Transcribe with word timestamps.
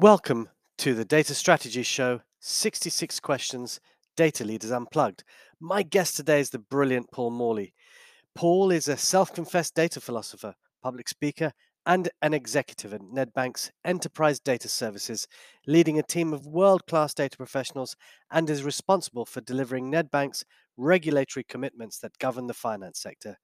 Welcome 0.00 0.48
to 0.78 0.94
the 0.94 1.04
Data 1.04 1.34
Strategy 1.34 1.82
Show 1.82 2.22
66 2.38 3.20
Questions 3.20 3.80
Data 4.16 4.46
Leaders 4.46 4.70
Unplugged. 4.70 5.24
My 5.60 5.82
guest 5.82 6.16
today 6.16 6.40
is 6.40 6.48
the 6.48 6.58
brilliant 6.58 7.12
Paul 7.12 7.32
Morley. 7.32 7.74
Paul 8.34 8.70
is 8.70 8.88
a 8.88 8.96
self 8.96 9.34
confessed 9.34 9.74
data 9.74 10.00
philosopher, 10.00 10.54
public 10.82 11.06
speaker, 11.06 11.52
and 11.84 12.08
an 12.22 12.32
executive 12.32 12.94
at 12.94 13.02
Nedbank's 13.02 13.72
Enterprise 13.84 14.40
Data 14.40 14.70
Services, 14.70 15.28
leading 15.66 15.98
a 15.98 16.02
team 16.02 16.32
of 16.32 16.46
world 16.46 16.86
class 16.86 17.12
data 17.12 17.36
professionals 17.36 17.94
and 18.30 18.48
is 18.48 18.62
responsible 18.62 19.26
for 19.26 19.42
delivering 19.42 19.92
Nedbank's 19.92 20.46
regulatory 20.78 21.44
commitments 21.44 21.98
that 21.98 22.16
govern 22.16 22.46
the 22.46 22.54
finance 22.54 23.02
sector. 23.02 23.36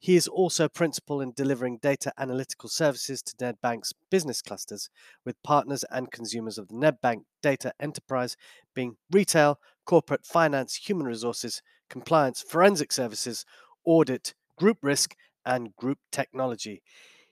He 0.00 0.14
is 0.14 0.28
also 0.28 0.68
principal 0.68 1.20
in 1.20 1.32
delivering 1.32 1.78
data 1.78 2.12
analytical 2.16 2.68
services 2.68 3.20
to 3.22 3.36
Nedbank's 3.36 3.92
business 4.10 4.42
clusters, 4.42 4.90
with 5.24 5.42
partners 5.42 5.84
and 5.90 6.12
consumers 6.12 6.56
of 6.56 6.68
the 6.68 6.74
Nedbank 6.74 7.22
data 7.42 7.72
enterprise 7.80 8.36
being 8.74 8.96
retail, 9.10 9.58
corporate 9.84 10.24
finance, 10.24 10.76
human 10.76 11.06
resources, 11.06 11.62
compliance, 11.90 12.42
forensic 12.42 12.92
services, 12.92 13.44
audit, 13.84 14.34
group 14.56 14.78
risk, 14.82 15.16
and 15.44 15.74
group 15.74 15.98
technology. 16.12 16.82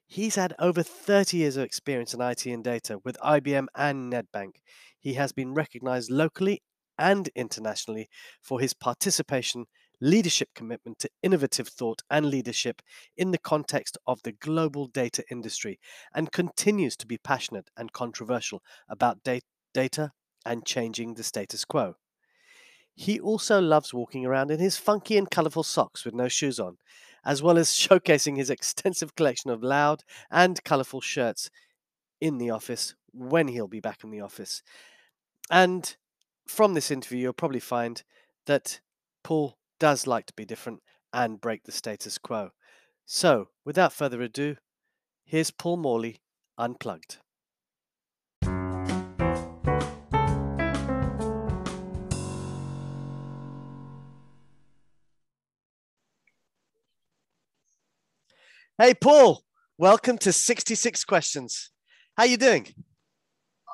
He's 0.08 0.36
had 0.36 0.54
over 0.58 0.82
30 0.82 1.36
years 1.36 1.56
of 1.56 1.64
experience 1.64 2.14
in 2.14 2.20
IT 2.20 2.46
and 2.46 2.64
data 2.64 2.98
with 3.04 3.18
IBM 3.18 3.66
and 3.74 4.12
Nedbank. 4.12 4.56
He 4.98 5.14
has 5.14 5.32
been 5.32 5.54
recognized 5.54 6.10
locally 6.10 6.62
and 6.98 7.28
internationally 7.34 8.08
for 8.40 8.60
his 8.60 8.72
participation 8.72 9.66
leadership 10.00 10.48
commitment 10.54 10.98
to 10.98 11.10
innovative 11.22 11.68
thought 11.68 12.02
and 12.10 12.26
leadership 12.26 12.82
in 13.16 13.30
the 13.30 13.38
context 13.38 13.96
of 14.06 14.22
the 14.22 14.32
global 14.32 14.86
data 14.86 15.24
industry 15.30 15.78
and 16.14 16.32
continues 16.32 16.96
to 16.96 17.06
be 17.06 17.18
passionate 17.18 17.70
and 17.76 17.92
controversial 17.92 18.62
about 18.88 19.22
da- 19.22 19.40
data 19.72 20.12
and 20.44 20.64
changing 20.64 21.14
the 21.14 21.22
status 21.22 21.64
quo. 21.64 21.94
He 22.94 23.20
also 23.20 23.60
loves 23.60 23.92
walking 23.92 24.24
around 24.24 24.50
in 24.50 24.58
his 24.58 24.78
funky 24.78 25.18
and 25.18 25.30
colourful 25.30 25.64
socks 25.64 26.04
with 26.04 26.14
no 26.14 26.28
shoes 26.28 26.58
on, 26.58 26.78
as 27.24 27.42
well 27.42 27.58
as 27.58 27.68
showcasing 27.70 28.36
his 28.36 28.50
extensive 28.50 29.14
collection 29.14 29.50
of 29.50 29.62
loud 29.62 30.02
and 30.30 30.62
colourful 30.64 31.02
shirts 31.02 31.50
in 32.20 32.38
the 32.38 32.50
office 32.50 32.94
when 33.12 33.48
he'll 33.48 33.68
be 33.68 33.80
back 33.80 34.02
in 34.02 34.10
the 34.10 34.20
office. 34.20 34.62
And 35.50 35.94
from 36.46 36.74
this 36.74 36.90
interview, 36.90 37.18
you'll 37.18 37.32
probably 37.32 37.60
find 37.60 38.02
that 38.46 38.80
Paul 39.22 39.58
does 39.78 40.06
like 40.06 40.26
to 40.26 40.32
be 40.34 40.44
different 40.44 40.82
and 41.12 41.40
break 41.40 41.64
the 41.64 41.72
status 41.72 42.18
quo. 42.18 42.50
So, 43.04 43.48
without 43.64 43.92
further 43.92 44.20
ado, 44.22 44.56
here's 45.24 45.50
Paul 45.50 45.76
Morley 45.76 46.20
Unplugged. 46.58 47.18
Hey 58.78 58.92
Paul, 58.92 59.42
welcome 59.78 60.18
to 60.18 60.32
66 60.34 61.04
questions. 61.04 61.70
How 62.14 62.24
you 62.24 62.36
doing? 62.36 62.66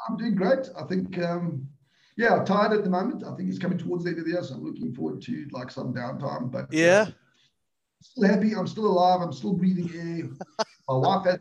I'm 0.08 0.16
doing 0.16 0.36
great. 0.36 0.68
I 0.78 0.84
think 0.84 1.18
um, 1.18 1.66
yeah, 2.16 2.44
tired 2.44 2.72
at 2.72 2.84
the 2.84 2.90
moment. 2.90 3.24
I 3.24 3.34
think 3.34 3.48
it's 3.48 3.58
coming 3.58 3.78
towards 3.78 4.04
the 4.04 4.10
end 4.10 4.18
of 4.18 4.24
the 4.24 4.32
year, 4.32 4.42
so 4.42 4.54
I'm 4.54 4.64
looking 4.64 4.94
forward 4.94 5.22
to 5.22 5.46
like 5.50 5.70
some 5.70 5.92
downtime. 5.94 6.50
But 6.50 6.64
uh, 6.64 6.66
yeah, 6.70 7.06
still 8.00 8.28
happy. 8.28 8.54
I'm 8.54 8.66
still 8.66 8.86
alive. 8.86 9.20
I'm 9.20 9.32
still 9.32 9.54
breathing 9.54 9.90
air. 9.94 10.66
My 10.88 10.96
wife 10.96 11.24
has, 11.26 11.38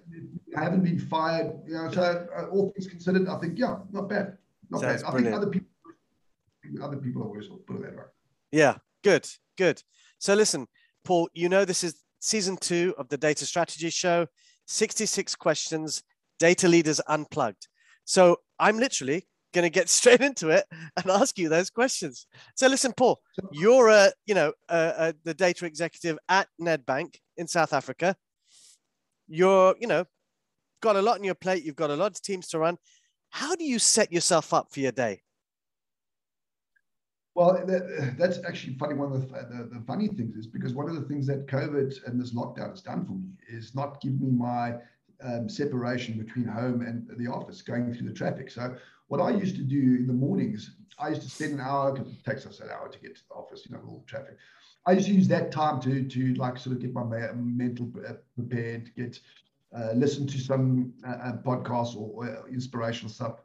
I 0.56 0.64
haven't 0.64 0.84
been 0.84 1.00
fired. 1.00 1.54
You 1.66 1.74
know, 1.74 1.92
so 1.92 2.28
uh, 2.36 2.46
all 2.46 2.72
things 2.72 2.88
considered, 2.88 3.28
I 3.28 3.38
think 3.40 3.58
yeah, 3.58 3.78
not 3.92 4.08
bad, 4.08 4.38
not 4.70 4.82
Sounds 4.82 5.04
bad. 5.04 5.12
Brilliant. 5.12 5.36
I 5.36 5.40
think 5.40 5.42
other 5.42 5.52
people, 5.52 6.86
other 6.86 6.98
people 6.98 7.24
are 7.24 7.28
worse. 7.28 7.48
Put 7.68 7.78
it 7.78 7.82
that 7.84 7.96
way. 7.98 8.04
Yeah, 8.52 8.78
good, 9.04 9.28
good. 9.58 9.82
So 10.20 10.36
listen, 10.36 10.68
Paul, 11.04 11.30
you 11.34 11.50
know 11.50 11.66
this 11.66 11.84
is 11.84 11.96
season 12.20 12.56
two 12.58 12.94
of 12.98 13.10
the 13.10 13.18
Data 13.18 13.46
Strategy 13.46 13.90
Show. 13.90 14.28
66 14.68 15.36
questions, 15.36 16.04
data 16.40 16.68
leaders 16.68 17.02
unplugged. 17.08 17.68
So 18.06 18.38
I'm 18.58 18.78
literally 18.78 19.28
going 19.54 19.64
to 19.64 19.70
get 19.70 19.90
straight 20.00 20.22
into 20.22 20.50
it 20.50 20.66
and 20.72 21.10
ask 21.10 21.38
you 21.38 21.50
those 21.50 21.70
questions. 21.70 22.28
So 22.56 22.68
listen, 22.68 22.94
Paul, 22.96 23.20
you're 23.52 23.90
a, 23.90 24.12
you 24.26 24.36
know, 24.36 24.54
a, 24.70 24.94
a, 24.98 25.14
the 25.24 25.34
data 25.34 25.66
executive 25.66 26.18
at 26.30 26.48
Nedbank 26.60 27.16
in 27.38 27.48
South 27.48 27.74
Africa. 27.74 28.16
You're, 29.28 29.76
you 29.80 29.88
know, 29.88 30.06
got 30.82 30.96
a 30.96 31.02
lot 31.02 31.18
on 31.18 31.24
your 31.24 31.36
plate. 31.36 31.64
You've 31.64 31.76
got 31.76 31.90
a 31.90 31.96
lot 31.96 32.12
of 32.12 32.22
teams 32.22 32.48
to 32.50 32.60
run. 32.60 32.78
How 33.30 33.56
do 33.56 33.64
you 33.64 33.80
set 33.80 34.12
yourself 34.12 34.54
up 34.54 34.72
for 34.72 34.82
your 34.82 34.92
day? 34.92 35.22
Well, 37.34 37.54
that, 37.66 38.16
that's 38.18 38.40
actually 38.46 38.74
funny. 38.74 38.94
One 38.94 39.14
of 39.14 39.22
the, 39.22 39.28
the, 39.28 39.80
the, 39.80 39.84
funny 39.88 40.10
things 40.10 40.36
is 40.36 40.48
because 40.48 40.74
one 40.74 40.90
of 40.90 40.96
the 40.96 41.04
things 41.04 41.26
that 41.28 41.48
COVID 41.48 42.06
and 42.06 42.20
this 42.20 42.34
lockdown 42.36 42.72
has 42.72 42.82
done 42.82 43.06
for 43.06 43.14
me 43.14 43.30
is 43.48 43.74
not 43.74 44.02
give 44.02 44.20
me 44.20 44.30
my 44.32 44.76
um, 45.24 45.50
separation 45.50 46.18
between 46.18 46.46
home 46.46 46.82
and 46.82 47.08
the 47.18 47.28
office, 47.28 47.62
going 47.62 47.94
through 47.94 48.08
the 48.08 48.14
traffic. 48.14 48.50
So 48.50 48.76
what 49.08 49.20
I 49.20 49.32
used 49.32 49.56
to 49.58 49.64
do 49.64 49.78
in 49.78 50.08
the 50.08 50.14
mornings, 50.14 50.76
I 51.00 51.10
used 51.10 51.22
to 51.24 51.30
spend 51.30 51.54
an 51.54 51.60
hour 51.60 51.92
because 51.92 52.14
it 52.14 52.24
takes 52.24 52.46
us 52.46 52.60
an 52.60 52.70
hour 52.70 52.88
to 52.90 53.00
get 53.00 53.16
to 53.16 53.22
the 53.28 53.36
office, 53.36 53.66
you 53.66 53.76
know, 53.76 53.82
all 53.88 54.04
the 54.06 54.10
traffic. 54.10 54.38
I 54.86 54.94
used 54.94 55.08
to 55.08 55.14
use 55.14 55.28
that 55.28 55.52
time 55.52 55.80
to 55.82 56.08
to 56.08 56.34
like 56.36 56.58
sort 56.58 56.76
of 56.76 56.82
get 56.82 56.94
my 56.94 57.04
mental 57.34 57.92
uh, 58.08 58.14
prepared, 58.36 58.92
get 58.96 59.20
uh, 59.76 59.92
listen 59.94 60.28
to 60.28 60.40
some 60.40 60.94
uh, 61.08 61.12
uh, 61.12 61.38
podcasts 61.44 61.96
or, 61.96 62.12
or, 62.14 62.50
inspirational 62.50 63.12
stuff. 63.12 63.36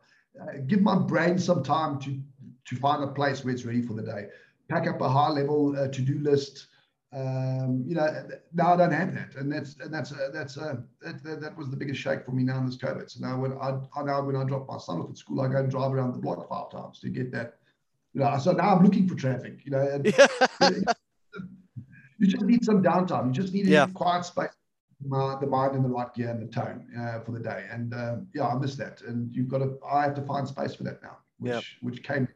Uh, 0.41 0.59
give 0.67 0.81
my 0.81 0.97
brain 0.97 1.39
some 1.39 1.63
time 1.63 1.99
to 2.01 2.19
to 2.65 2.77
find 2.77 3.03
a 3.05 3.09
place 3.09 3.45
where 3.45 3.55
it's 3.55 3.65
ready 3.65 3.83
for 3.83 3.95
the 3.95 4.03
day. 4.03 4.27
Pack 4.69 4.89
up 4.89 5.01
a 5.01 5.09
high 5.09 5.31
level 5.31 5.77
uh, 5.79 5.89
to 5.89 6.01
do 6.03 6.19
list 6.19 6.69
um, 7.13 7.85
you 7.87 7.95
know, 7.95 8.29
now 8.53 8.75
I 8.75 8.77
don't 8.77 8.93
have 8.93 9.15
that, 9.15 9.37
and 9.37 9.51
that's 9.51 9.77
and 9.77 9.95
that's 9.95 10.11
a, 10.11 10.31
that's 10.33 10.55
that, 10.55 10.85
that, 11.01 11.41
that 11.41 11.57
was 11.57 11.71
the 11.71 11.77
biggest 11.77 12.01
shake 12.01 12.25
for 12.25 12.33
me 12.33 12.43
now 12.43 12.59
in 12.59 12.67
this 12.67 12.77
COVID. 12.77 13.09
So 13.11 13.21
now 13.21 13.39
when 13.39 13.53
I, 13.53 13.79
I 13.97 14.03
now 14.03 14.23
when 14.23 14.35
I 14.35 14.45
drop 14.45 14.67
my 14.69 14.79
son 14.79 15.01
off 15.01 15.11
at 15.11 15.17
school, 15.17 15.41
I 15.41 15.49
go 15.49 15.59
and 15.59 15.71
drive 15.71 15.93
around 15.93 16.13
the 16.13 16.19
block 16.19 16.49
five 16.49 16.71
times 16.71 16.99
to 17.01 17.09
get 17.09 17.31
that. 17.33 17.59
You 18.13 18.21
know, 18.23 18.39
so 18.39 18.53
now 18.53 18.75
I'm 18.75 18.83
looking 18.83 19.07
for 19.09 19.15
traffic. 19.15 19.61
You 19.65 19.71
know, 19.73 19.89
and, 19.89 20.07
you 22.19 22.27
just 22.27 22.45
need 22.45 22.65
some 22.65 22.83
downtime. 22.83 23.27
You 23.27 23.33
just 23.33 23.55
need 23.55 23.67
yeah. 23.67 23.85
a 23.85 23.89
quiet 23.89 24.25
space, 24.25 24.51
the 25.01 25.47
mind 25.49 25.77
in 25.77 25.83
the 25.85 25.89
right 25.89 26.13
gear 26.13 26.31
and 26.31 26.43
the 26.43 26.53
tone 26.53 26.87
uh, 26.99 27.21
for 27.21 27.31
the 27.33 27.41
day. 27.41 27.67
And 27.71 27.95
uh, 27.95 28.17
yeah, 28.35 28.49
I 28.49 28.59
miss 28.59 28.75
that. 28.77 29.03
And 29.03 29.33
you've 29.35 29.49
got 29.49 29.59
to. 29.59 29.79
I 29.89 30.03
have 30.03 30.15
to 30.17 30.23
find 30.23 30.47
space 30.49 30.75
for 30.75 30.83
that 30.85 31.03
now, 31.05 31.19
which 31.39 31.53
yeah. 31.53 31.61
which 31.83 32.03
came 32.03 32.27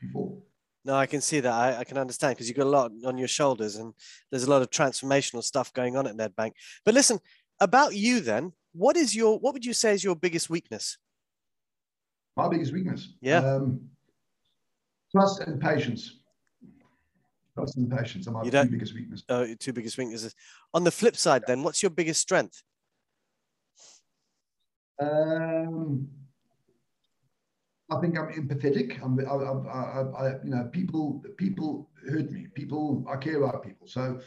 before. 0.00 0.36
No, 0.84 0.94
I 0.94 1.06
can 1.06 1.20
see 1.20 1.40
that. 1.40 1.52
I, 1.52 1.80
I 1.80 1.84
can 1.84 1.98
understand 1.98 2.36
because 2.36 2.48
you've 2.48 2.56
got 2.56 2.66
a 2.66 2.70
lot 2.70 2.92
on 3.04 3.18
your 3.18 3.28
shoulders 3.28 3.76
and 3.76 3.92
there's 4.30 4.44
a 4.44 4.50
lot 4.50 4.62
of 4.62 4.70
transformational 4.70 5.42
stuff 5.42 5.72
going 5.72 5.96
on 5.96 6.06
at 6.06 6.16
Nedbank. 6.16 6.52
But 6.84 6.94
listen, 6.94 7.18
about 7.60 7.94
you 7.94 8.20
then, 8.20 8.52
what 8.72 8.96
is 8.96 9.14
your 9.14 9.38
what 9.38 9.52
would 9.54 9.64
you 9.64 9.72
say 9.72 9.92
is 9.92 10.04
your 10.04 10.16
biggest 10.16 10.48
weakness? 10.48 10.98
My 12.36 12.48
biggest 12.48 12.72
weakness. 12.72 13.14
Yeah. 13.20 13.38
Um, 13.38 13.80
trust 15.10 15.40
and 15.40 15.60
patience. 15.60 16.20
Trust 17.56 17.76
and 17.76 17.90
patience 17.90 18.28
are 18.28 18.30
my 18.30 18.44
two 18.44 18.64
biggest 18.70 18.94
weaknesses. 18.94 19.24
Oh, 19.28 19.52
two 19.58 19.72
biggest 19.72 19.98
weaknesses. 19.98 20.34
On 20.72 20.84
the 20.84 20.92
flip 20.92 21.16
side, 21.16 21.42
then, 21.48 21.64
what's 21.64 21.82
your 21.82 21.90
biggest 21.90 22.20
strength? 22.20 22.62
Um, 25.00 26.08
I 27.90 28.00
think 28.00 28.18
I'm 28.18 28.28
empathetic. 28.28 29.02
I'm, 29.02 29.18
I, 29.20 29.32
I, 29.32 30.26
I, 30.26 30.28
you 30.44 30.50
know, 30.50 30.68
people, 30.72 31.24
people 31.36 31.88
hurt 32.08 32.30
me. 32.30 32.46
People, 32.54 33.04
I 33.08 33.16
care 33.16 33.42
about 33.42 33.62
people. 33.62 33.86
So, 33.86 34.20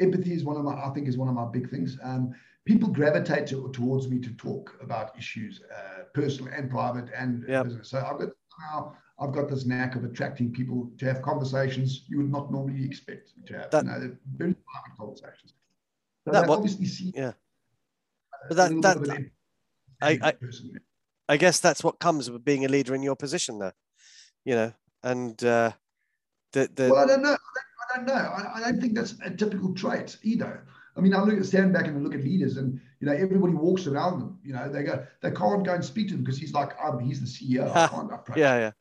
empathy 0.00 0.32
is 0.32 0.44
one 0.44 0.56
of 0.56 0.64
my, 0.64 0.72
I 0.72 0.90
think, 0.94 1.08
is 1.08 1.18
one 1.18 1.28
of 1.28 1.34
my 1.34 1.44
big 1.44 1.68
things. 1.70 1.98
Um, 2.02 2.34
people 2.64 2.88
gravitate 2.88 3.46
to, 3.48 3.70
towards 3.72 4.08
me 4.08 4.18
to 4.20 4.30
talk 4.34 4.78
about 4.80 5.16
issues, 5.18 5.60
uh, 5.74 6.04
personal 6.14 6.52
and 6.52 6.70
private 6.70 7.10
and 7.16 7.44
yep. 7.48 7.64
business. 7.64 7.90
So 7.90 7.98
I've 7.98 8.18
got 8.18 8.30
now, 8.70 8.96
I've 9.18 9.32
got 9.32 9.48
this 9.48 9.66
knack 9.66 9.94
of 9.96 10.04
attracting 10.04 10.52
people 10.52 10.90
to 10.98 11.06
have 11.06 11.22
conversations 11.22 12.04
you 12.08 12.18
would 12.18 12.30
not 12.30 12.52
normally 12.52 12.84
expect 12.84 13.32
to 13.46 13.58
have. 13.58 13.70
That, 13.70 13.84
you 13.84 13.90
know, 13.90 14.16
very 14.36 14.54
private 14.54 14.96
conversations. 14.98 15.54
So 16.24 16.32
that 16.32 16.48
obviously 16.48 16.86
see. 16.86 17.12
Yeah. 17.14 17.32
But 18.48 18.56
that 18.56 18.82
that. 18.82 19.30
I, 20.00 20.18
I, 20.20 20.32
I 21.28 21.36
guess 21.36 21.60
that's 21.60 21.84
what 21.84 21.98
comes 21.98 22.30
with 22.30 22.44
being 22.44 22.64
a 22.64 22.68
leader 22.68 22.94
in 22.94 23.02
your 23.02 23.16
position, 23.16 23.58
though. 23.58 23.72
You 24.44 24.54
know, 24.54 24.72
and 25.02 25.42
uh, 25.44 25.72
the, 26.52 26.68
the 26.74 26.90
well, 26.90 27.04
I 27.04 27.06
don't 27.06 27.22
know. 27.22 27.36
I 27.36 27.96
don't 27.96 28.06
know. 28.06 28.14
I, 28.14 28.52
I 28.56 28.60
don't 28.60 28.80
think 28.80 28.94
that's 28.94 29.14
a 29.24 29.30
typical 29.30 29.74
trait 29.74 30.16
either. 30.22 30.66
I 30.96 31.00
mean, 31.00 31.14
I 31.14 31.22
look 31.22 31.38
at 31.38 31.46
stand 31.46 31.72
back 31.72 31.86
and 31.86 32.02
look 32.02 32.14
at 32.14 32.22
leaders, 32.22 32.56
and 32.56 32.80
you 33.00 33.06
know, 33.06 33.12
everybody 33.12 33.54
walks 33.54 33.86
around 33.86 34.20
them. 34.20 34.38
You 34.44 34.52
know, 34.52 34.70
they 34.70 34.82
go, 34.82 35.04
they 35.22 35.30
can't 35.30 35.64
go 35.64 35.74
and 35.74 35.84
speak 35.84 36.08
to 36.08 36.14
him 36.14 36.20
because 36.20 36.38
he's 36.38 36.52
like, 36.52 36.72
um, 36.82 37.00
he's 37.00 37.20
the 37.20 37.26
CEO. 37.26 37.74
I 37.74 37.86
can't 37.88 38.12
approach. 38.12 38.38
yeah, 38.38 38.72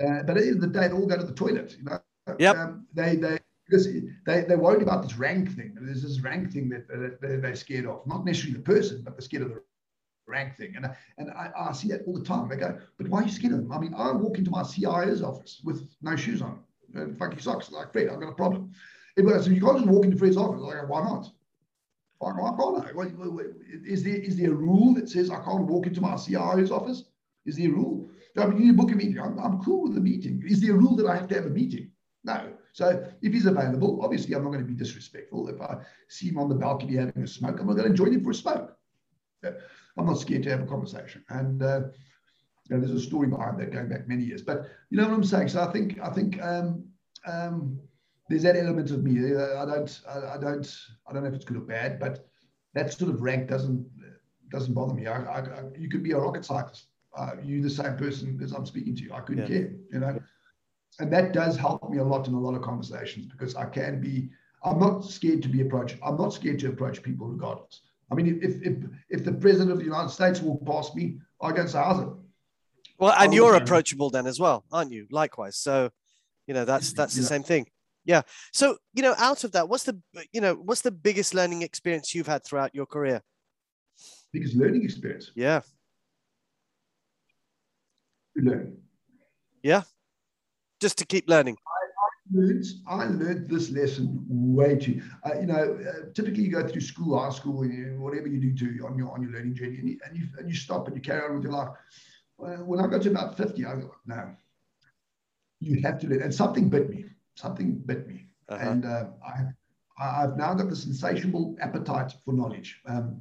yeah. 0.00 0.06
Uh, 0.06 0.22
but 0.22 0.36
at 0.36 0.42
the 0.42 0.48
end 0.48 0.56
of 0.56 0.72
the 0.72 0.78
day, 0.80 0.88
they 0.88 0.94
all 0.94 1.06
go 1.06 1.16
to 1.16 1.24
the 1.24 1.32
toilet. 1.32 1.76
You 1.78 1.84
know, 1.84 2.00
yep. 2.38 2.56
Um, 2.56 2.86
they 2.92 3.16
they 3.16 3.38
because 3.66 3.86
they 3.86 4.42
they're 4.42 4.58
worried 4.58 4.82
about 4.82 5.02
this 5.02 5.16
rank 5.16 5.54
thing. 5.56 5.76
There's 5.80 6.02
this 6.02 6.20
rank 6.20 6.52
thing 6.52 6.68
that, 6.70 6.88
that, 6.88 7.20
that 7.20 7.42
they're 7.42 7.54
scared 7.54 7.86
of. 7.86 8.06
Not 8.06 8.24
necessarily 8.24 8.58
the 8.58 8.64
person, 8.64 9.02
but 9.02 9.14
they're 9.14 9.22
scared 9.22 9.44
of 9.44 9.48
the 9.50 9.62
rank 10.28 10.56
thing. 10.56 10.74
And, 10.76 10.90
and 11.16 11.30
I, 11.30 11.50
I 11.56 11.72
see 11.72 11.88
that 11.88 12.02
all 12.06 12.14
the 12.14 12.24
time. 12.24 12.48
They 12.48 12.56
go, 12.56 12.78
but 12.96 13.08
why 13.08 13.20
are 13.20 13.24
you 13.24 13.30
scared 13.30 13.54
of 13.54 13.60
them? 13.60 13.72
I 13.72 13.78
mean, 13.78 13.94
I 13.94 14.12
walk 14.12 14.38
into 14.38 14.50
my 14.50 14.62
CIO's 14.62 15.22
office 15.22 15.60
with 15.64 15.88
no 16.02 16.16
shoes 16.16 16.42
on, 16.42 16.60
and 16.94 17.18
funky 17.18 17.40
socks, 17.40 17.70
like 17.70 17.92
Fred, 17.92 18.08
I've 18.08 18.20
got 18.20 18.28
a 18.28 18.34
problem. 18.34 18.72
Everybody 19.16 19.42
says, 19.42 19.52
you 19.52 19.60
can't 19.60 19.78
just 19.78 19.88
walk 19.88 20.04
into 20.04 20.16
Fred's 20.16 20.36
office. 20.36 20.62
I 20.64 20.80
go, 20.80 20.86
why 20.86 21.02
not? 21.02 21.30
Why, 22.18 22.32
why 22.32 22.50
can't 22.56 22.84
I? 22.84 23.42
Is 23.86 24.02
there, 24.04 24.16
is 24.16 24.36
there 24.36 24.50
a 24.50 24.54
rule 24.54 24.94
that 24.94 25.08
says 25.08 25.30
I 25.30 25.42
can't 25.44 25.66
walk 25.66 25.86
into 25.86 26.00
my 26.00 26.16
CIO's 26.16 26.70
office? 26.70 27.04
Is 27.46 27.56
there 27.56 27.68
a 27.68 27.72
rule? 27.72 28.10
I 28.36 28.46
mean, 28.46 28.66
you 28.66 28.72
book 28.72 28.92
a 28.92 28.94
meeting. 28.94 29.18
I'm, 29.18 29.38
I'm 29.38 29.62
cool 29.62 29.84
with 29.84 29.94
the 29.94 30.00
meeting. 30.00 30.42
Is 30.46 30.60
there 30.60 30.74
a 30.74 30.78
rule 30.78 30.96
that 30.96 31.06
I 31.06 31.16
have 31.16 31.28
to 31.28 31.34
have 31.34 31.46
a 31.46 31.50
meeting? 31.50 31.90
No. 32.24 32.52
So 32.72 33.04
if 33.22 33.32
he's 33.32 33.46
available, 33.46 34.00
obviously 34.02 34.34
I'm 34.34 34.44
not 34.44 34.50
going 34.50 34.64
to 34.64 34.68
be 34.68 34.74
disrespectful. 34.74 35.48
If 35.48 35.60
I 35.60 35.78
see 36.08 36.28
him 36.28 36.38
on 36.38 36.48
the 36.48 36.54
balcony 36.54 36.96
having 36.96 37.22
a 37.22 37.26
smoke, 37.26 37.58
I'm 37.58 37.66
not 37.66 37.76
going 37.76 37.90
to 37.90 37.96
join 37.96 38.12
him 38.12 38.22
for 38.22 38.30
a 38.30 38.34
smoke. 38.34 38.76
I'm 39.98 40.06
not 40.06 40.18
scared 40.18 40.42
to 40.44 40.50
have 40.50 40.62
a 40.62 40.66
conversation. 40.66 41.24
And 41.28 41.62
uh, 41.62 41.80
you 42.68 42.76
know, 42.76 42.80
there's 42.80 43.02
a 43.02 43.04
story 43.04 43.28
behind 43.28 43.58
that 43.60 43.72
going 43.72 43.88
back 43.88 44.08
many 44.08 44.24
years. 44.24 44.42
But 44.42 44.66
you 44.90 44.98
know 44.98 45.04
what 45.04 45.14
I'm 45.14 45.24
saying. 45.24 45.48
So 45.48 45.62
I 45.62 45.72
think 45.72 45.98
I 46.00 46.10
think 46.10 46.42
um, 46.42 46.84
um, 47.26 47.80
there's 48.28 48.42
that 48.42 48.56
element 48.56 48.90
of 48.90 49.02
me. 49.02 49.34
I 49.34 49.64
don't 49.64 50.00
I, 50.08 50.34
I, 50.34 50.38
don't 50.38 50.76
I 51.08 51.12
don't 51.12 51.22
know 51.22 51.28
if 51.28 51.34
it's 51.34 51.44
good 51.44 51.56
or 51.56 51.60
bad, 51.60 51.98
but 51.98 52.28
that 52.74 52.92
sort 52.92 53.10
of 53.10 53.22
rank 53.22 53.48
doesn't 53.48 53.86
doesn't 54.50 54.74
bother 54.74 54.94
me. 54.94 55.06
I, 55.06 55.40
I, 55.40 55.62
you 55.76 55.88
could 55.88 56.02
be 56.02 56.12
a 56.12 56.18
rocket 56.18 56.44
scientist. 56.44 56.86
Uh, 57.16 57.32
you 57.42 57.62
the 57.62 57.70
same 57.70 57.96
person 57.96 58.38
as 58.42 58.52
I'm 58.52 58.66
speaking 58.66 58.94
to 58.96 59.02
you. 59.02 59.12
I 59.12 59.20
couldn't 59.20 59.50
yeah. 59.50 59.58
care. 59.58 59.72
You 59.92 60.00
know 60.00 60.18
and 60.98 61.12
that 61.12 61.32
does 61.32 61.56
help 61.56 61.88
me 61.90 61.98
a 61.98 62.04
lot 62.04 62.26
in 62.28 62.34
a 62.34 62.40
lot 62.40 62.54
of 62.54 62.62
conversations 62.62 63.26
because 63.26 63.54
I 63.54 63.66
can 63.66 64.00
be. 64.00 64.30
I'm 64.64 64.80
not 64.80 65.04
scared 65.04 65.42
to 65.42 65.48
be 65.48 65.60
approached. 65.60 65.96
I'm 66.04 66.16
not 66.16 66.32
scared 66.32 66.58
to 66.60 66.68
approach 66.68 67.02
people 67.02 67.28
regardless. 67.28 67.82
I 68.10 68.14
mean, 68.14 68.40
if 68.42 68.62
if 68.62 68.78
if 69.10 69.24
the 69.24 69.32
president 69.32 69.70
of 69.72 69.78
the 69.78 69.84
United 69.84 70.10
States 70.10 70.40
walked 70.40 70.66
past 70.66 70.94
me, 70.94 71.18
I 71.42 71.52
go 71.52 71.60
and 71.60 71.70
say, 71.70 71.78
"How's 71.78 72.00
it?" 72.00 72.08
Well, 72.98 73.14
and 73.18 73.32
you're 73.34 73.54
approachable 73.54 74.10
then 74.10 74.26
as 74.26 74.40
well, 74.40 74.64
aren't 74.72 74.92
you? 74.92 75.06
Likewise. 75.10 75.56
So, 75.56 75.90
you 76.46 76.54
know, 76.54 76.64
that's 76.64 76.92
that's 76.92 77.14
the 77.14 77.22
yeah. 77.22 77.28
same 77.28 77.42
thing. 77.42 77.66
Yeah. 78.04 78.22
So, 78.52 78.78
you 78.94 79.02
know, 79.02 79.14
out 79.18 79.44
of 79.44 79.52
that, 79.52 79.68
what's 79.68 79.84
the 79.84 80.00
you 80.32 80.40
know 80.40 80.54
what's 80.54 80.80
the 80.80 80.90
biggest 80.90 81.34
learning 81.34 81.62
experience 81.62 82.14
you've 82.14 82.26
had 82.26 82.44
throughout 82.44 82.74
your 82.74 82.86
career? 82.86 83.22
Biggest 84.32 84.56
learning 84.56 84.84
experience. 84.84 85.30
Yeah. 85.34 85.60
Learn. 88.36 88.78
Yeah 89.62 89.82
just 90.80 90.98
to 90.98 91.06
keep 91.06 91.28
learning? 91.28 91.56
I, 92.30 92.36
learned, 92.36 92.66
I 92.86 93.04
learned 93.06 93.48
this 93.48 93.70
lesson 93.70 94.24
way 94.28 94.76
too. 94.76 95.02
Uh, 95.24 95.40
you 95.40 95.46
know, 95.46 95.78
uh, 95.88 96.12
typically 96.14 96.44
you 96.44 96.50
go 96.50 96.66
through 96.66 96.80
school, 96.80 97.18
high 97.18 97.30
school, 97.30 97.62
and 97.62 98.00
whatever 98.00 98.26
you 98.26 98.40
do 98.40 98.54
to 98.54 98.86
on 98.86 98.98
your 98.98 99.10
on 99.12 99.22
your 99.22 99.32
learning 99.32 99.54
journey, 99.54 99.78
and 99.78 99.88
you, 99.88 99.98
and 100.04 100.16
you 100.16 100.26
and 100.38 100.48
you 100.48 100.54
stop 100.54 100.86
and 100.86 100.96
you 100.96 101.02
carry 101.02 101.22
on 101.22 101.34
with 101.34 101.44
your 101.44 101.52
life. 101.52 101.68
when 102.36 102.80
I 102.80 102.86
got 102.86 103.02
to 103.02 103.10
about 103.10 103.36
fifty, 103.36 103.64
I 103.64 103.76
go, 103.76 103.94
no, 104.06 104.34
you 105.60 105.80
have 105.82 105.98
to 106.00 106.08
learn. 106.08 106.22
And 106.22 106.34
something 106.34 106.68
bit 106.68 106.90
me. 106.90 107.04
Something 107.34 107.74
bit 107.86 108.06
me, 108.06 108.26
uh-huh. 108.48 108.70
and 108.70 108.84
uh, 108.84 109.06
I. 109.26 109.46
I've 110.00 110.36
now 110.36 110.54
got 110.54 110.70
this 110.70 110.86
insatiable 110.86 111.56
appetite 111.60 112.12
for 112.24 112.32
knowledge. 112.32 112.80
Um, 112.86 113.20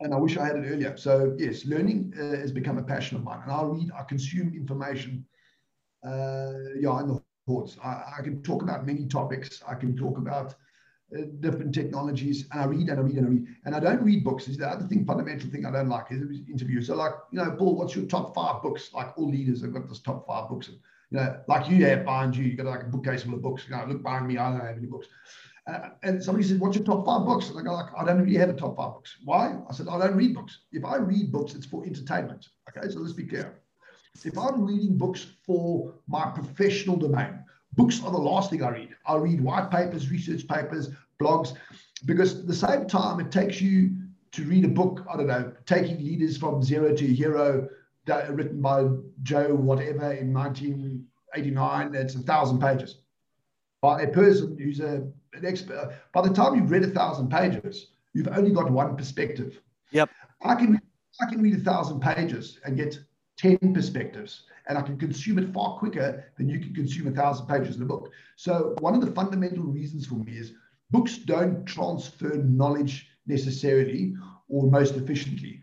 and 0.00 0.12
I 0.12 0.18
wish 0.18 0.36
I 0.36 0.44
had 0.44 0.56
it 0.56 0.66
earlier. 0.68 0.94
So 0.96 1.34
yes, 1.38 1.64
learning 1.64 2.12
uh, 2.20 2.36
has 2.36 2.52
become 2.52 2.76
a 2.76 2.82
passion 2.82 3.16
of 3.16 3.24
mine, 3.24 3.40
and 3.42 3.50
I 3.50 3.62
read, 3.62 3.90
I 3.98 4.02
consume 4.02 4.52
information 4.54 5.24
uh, 6.04 6.52
yeah, 6.78 7.00
in 7.00 7.08
the 7.08 7.21
hordes. 7.46 7.76
I, 7.82 8.02
I, 8.18 8.22
can 8.22 8.42
talk 8.42 8.62
about 8.62 8.86
many 8.86 9.06
topics. 9.06 9.62
I 9.66 9.74
can 9.74 9.96
talk 9.96 10.18
about 10.18 10.54
uh, 11.16 11.22
different 11.40 11.74
technologies, 11.74 12.46
and 12.52 12.60
I 12.60 12.64
read 12.64 12.88
and 12.88 12.98
I 12.98 13.02
read 13.02 13.16
and 13.16 13.26
I 13.26 13.30
read. 13.30 13.46
And 13.64 13.74
I 13.74 13.80
don't 13.80 14.02
read 14.02 14.24
books. 14.24 14.48
Is 14.48 14.56
the 14.56 14.68
other 14.68 14.86
thing, 14.86 15.04
fundamental 15.04 15.50
thing 15.50 15.66
I 15.66 15.70
don't 15.70 15.88
like 15.88 16.06
is 16.10 16.22
interviews. 16.48 16.86
So, 16.86 16.94
like, 16.94 17.12
you 17.30 17.38
know, 17.38 17.50
Paul, 17.52 17.76
what's 17.76 17.94
your 17.96 18.06
top 18.06 18.34
five 18.34 18.62
books? 18.62 18.90
Like 18.92 19.16
all 19.16 19.30
leaders 19.30 19.62
have 19.62 19.72
got 19.72 19.88
this 19.88 20.00
top 20.00 20.26
five 20.26 20.48
books. 20.48 20.68
And, 20.68 20.78
you 21.10 21.18
know, 21.18 21.40
like 21.48 21.68
you 21.68 21.84
have 21.86 22.04
behind 22.04 22.36
you, 22.36 22.44
you've 22.44 22.56
got 22.56 22.66
like 22.66 22.84
a 22.84 22.86
bookcase 22.86 23.24
full 23.24 23.34
of 23.34 23.42
books. 23.42 23.64
You 23.68 23.76
know, 23.76 23.84
look 23.86 24.02
behind 24.02 24.26
me, 24.26 24.38
I 24.38 24.50
don't 24.50 24.66
have 24.66 24.76
any 24.78 24.86
books. 24.86 25.08
Uh, 25.66 25.90
and 26.02 26.22
somebody 26.22 26.46
said, 26.46 26.58
"What's 26.58 26.76
your 26.76 26.84
top 26.84 27.06
five 27.06 27.24
books?" 27.24 27.50
And 27.50 27.58
I 27.58 27.62
go, 27.62 27.72
"Like, 27.72 27.92
I 27.96 28.04
don't 28.04 28.20
really 28.20 28.36
have 28.36 28.48
a 28.48 28.54
top 28.54 28.76
five 28.76 28.94
books. 28.94 29.16
Why?" 29.24 29.56
I 29.68 29.72
said, 29.72 29.86
"I 29.88 29.98
don't 29.98 30.16
read 30.16 30.34
books. 30.34 30.58
If 30.72 30.84
I 30.84 30.96
read 30.96 31.30
books, 31.30 31.54
it's 31.54 31.66
for 31.66 31.84
entertainment." 31.84 32.48
Okay, 32.68 32.88
so 32.90 32.98
let's 32.98 33.12
be 33.12 33.26
clear. 33.26 33.61
If 34.24 34.38
I'm 34.38 34.64
reading 34.64 34.96
books 34.96 35.26
for 35.44 35.94
my 36.06 36.30
professional 36.30 36.96
domain, 36.96 37.44
books 37.72 38.02
are 38.04 38.10
the 38.10 38.18
last 38.18 38.50
thing 38.50 38.62
I 38.62 38.70
read. 38.70 38.94
I 39.06 39.16
read 39.16 39.40
white 39.40 39.70
papers, 39.70 40.10
research 40.10 40.46
papers, 40.46 40.90
blogs, 41.20 41.54
because 42.04 42.38
at 42.40 42.46
the 42.46 42.54
same 42.54 42.86
time 42.86 43.20
it 43.20 43.30
takes 43.32 43.60
you 43.60 43.90
to 44.32 44.44
read 44.44 44.64
a 44.64 44.68
book, 44.68 45.04
I 45.12 45.16
don't 45.16 45.26
know, 45.26 45.52
taking 45.66 45.98
leaders 45.98 46.36
from 46.36 46.62
zero 46.62 46.94
to 46.94 47.06
hero, 47.06 47.68
written 48.06 48.60
by 48.60 48.88
Joe 49.22 49.54
whatever 49.54 50.12
in 50.12 50.32
1989. 50.32 51.92
that's 51.92 52.14
a 52.14 52.20
thousand 52.20 52.60
pages 52.60 53.02
by 53.80 54.02
a 54.02 54.08
person 54.08 54.56
who's 54.58 54.80
a, 54.80 55.06
an 55.34 55.44
expert. 55.44 55.92
By 56.12 56.22
the 56.22 56.32
time 56.32 56.54
you've 56.54 56.70
read 56.70 56.84
a 56.84 56.88
thousand 56.88 57.30
pages, 57.30 57.88
you've 58.14 58.28
only 58.28 58.52
got 58.52 58.70
one 58.70 58.96
perspective. 58.96 59.60
Yep. 59.90 60.08
I 60.42 60.54
can 60.54 60.80
I 61.20 61.26
can 61.26 61.42
read 61.42 61.54
a 61.54 61.58
thousand 61.58 62.00
pages 62.00 62.58
and 62.64 62.76
get 62.76 62.98
10 63.42 63.74
perspectives 63.74 64.44
and 64.68 64.78
I 64.78 64.82
can 64.82 64.96
consume 64.96 65.38
it 65.38 65.52
far 65.52 65.76
quicker 65.76 66.32
than 66.38 66.48
you 66.48 66.60
can 66.60 66.72
consume 66.72 67.08
a 67.08 67.10
thousand 67.10 67.46
pages 67.46 67.76
in 67.76 67.82
a 67.82 67.86
book. 67.86 68.10
So 68.36 68.76
one 68.78 68.94
of 68.94 69.00
the 69.00 69.10
fundamental 69.10 69.64
reasons 69.64 70.06
for 70.06 70.14
me 70.14 70.32
is 70.32 70.52
books 70.92 71.18
don't 71.18 71.66
transfer 71.66 72.36
knowledge 72.36 73.08
necessarily 73.26 74.14
or 74.48 74.70
most 74.70 74.94
efficiently. 74.94 75.60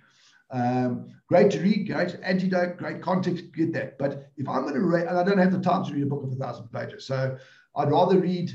Um, 0.51 1.07
great 1.27 1.51
to 1.51 1.61
read, 1.61 1.87
great 1.87 2.17
antidote, 2.21 2.75
great 2.77 3.01
context, 3.01 3.45
get 3.53 3.71
that. 3.73 3.97
But 3.97 4.29
if 4.35 4.49
I'm 4.49 4.63
going 4.63 4.73
to 4.73 4.81
read, 4.81 5.07
and 5.07 5.17
I 5.17 5.23
don't 5.23 5.37
have 5.37 5.53
the 5.53 5.59
time 5.59 5.85
to 5.85 5.93
read 5.93 6.03
a 6.03 6.07
book 6.07 6.23
of 6.23 6.33
a 6.33 6.35
thousand 6.35 6.67
pages, 6.73 7.05
so 7.05 7.37
I'd 7.77 7.91
rather 7.91 8.19
read 8.19 8.51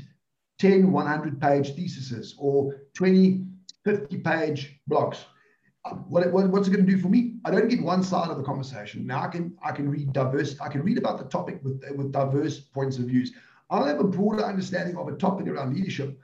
10 0.59 0.91
100 0.91 1.41
page 1.41 1.75
theses 1.75 2.35
or 2.37 2.75
20 2.93 3.43
50 3.83 4.17
page 4.19 4.79
blogs 4.89 5.17
what, 6.07 6.31
what, 6.31 6.49
what's 6.49 6.67
it 6.67 6.71
going 6.71 6.85
to 6.85 6.91
do 6.91 6.97
for 6.97 7.09
me? 7.09 7.35
I 7.45 7.51
don't 7.51 7.67
get 7.67 7.81
one 7.81 8.03
side 8.03 8.29
of 8.29 8.37
the 8.37 8.43
conversation. 8.43 9.05
Now 9.05 9.21
I 9.21 9.27
can 9.27 9.55
I 9.63 9.71
can 9.71 9.89
read 9.89 10.13
diverse. 10.13 10.59
I 10.59 10.67
can 10.69 10.81
read 10.81 10.97
about 10.97 11.17
the 11.19 11.25
topic 11.25 11.59
with 11.63 11.83
with 11.95 12.11
diverse 12.11 12.59
points 12.59 12.97
of 12.97 13.05
views. 13.05 13.33
I'll 13.69 13.85
have 13.85 13.99
a 13.99 14.03
broader 14.03 14.43
understanding 14.43 14.97
of 14.97 15.07
a 15.07 15.15
topic 15.15 15.47
around 15.47 15.75
leadership 15.75 16.19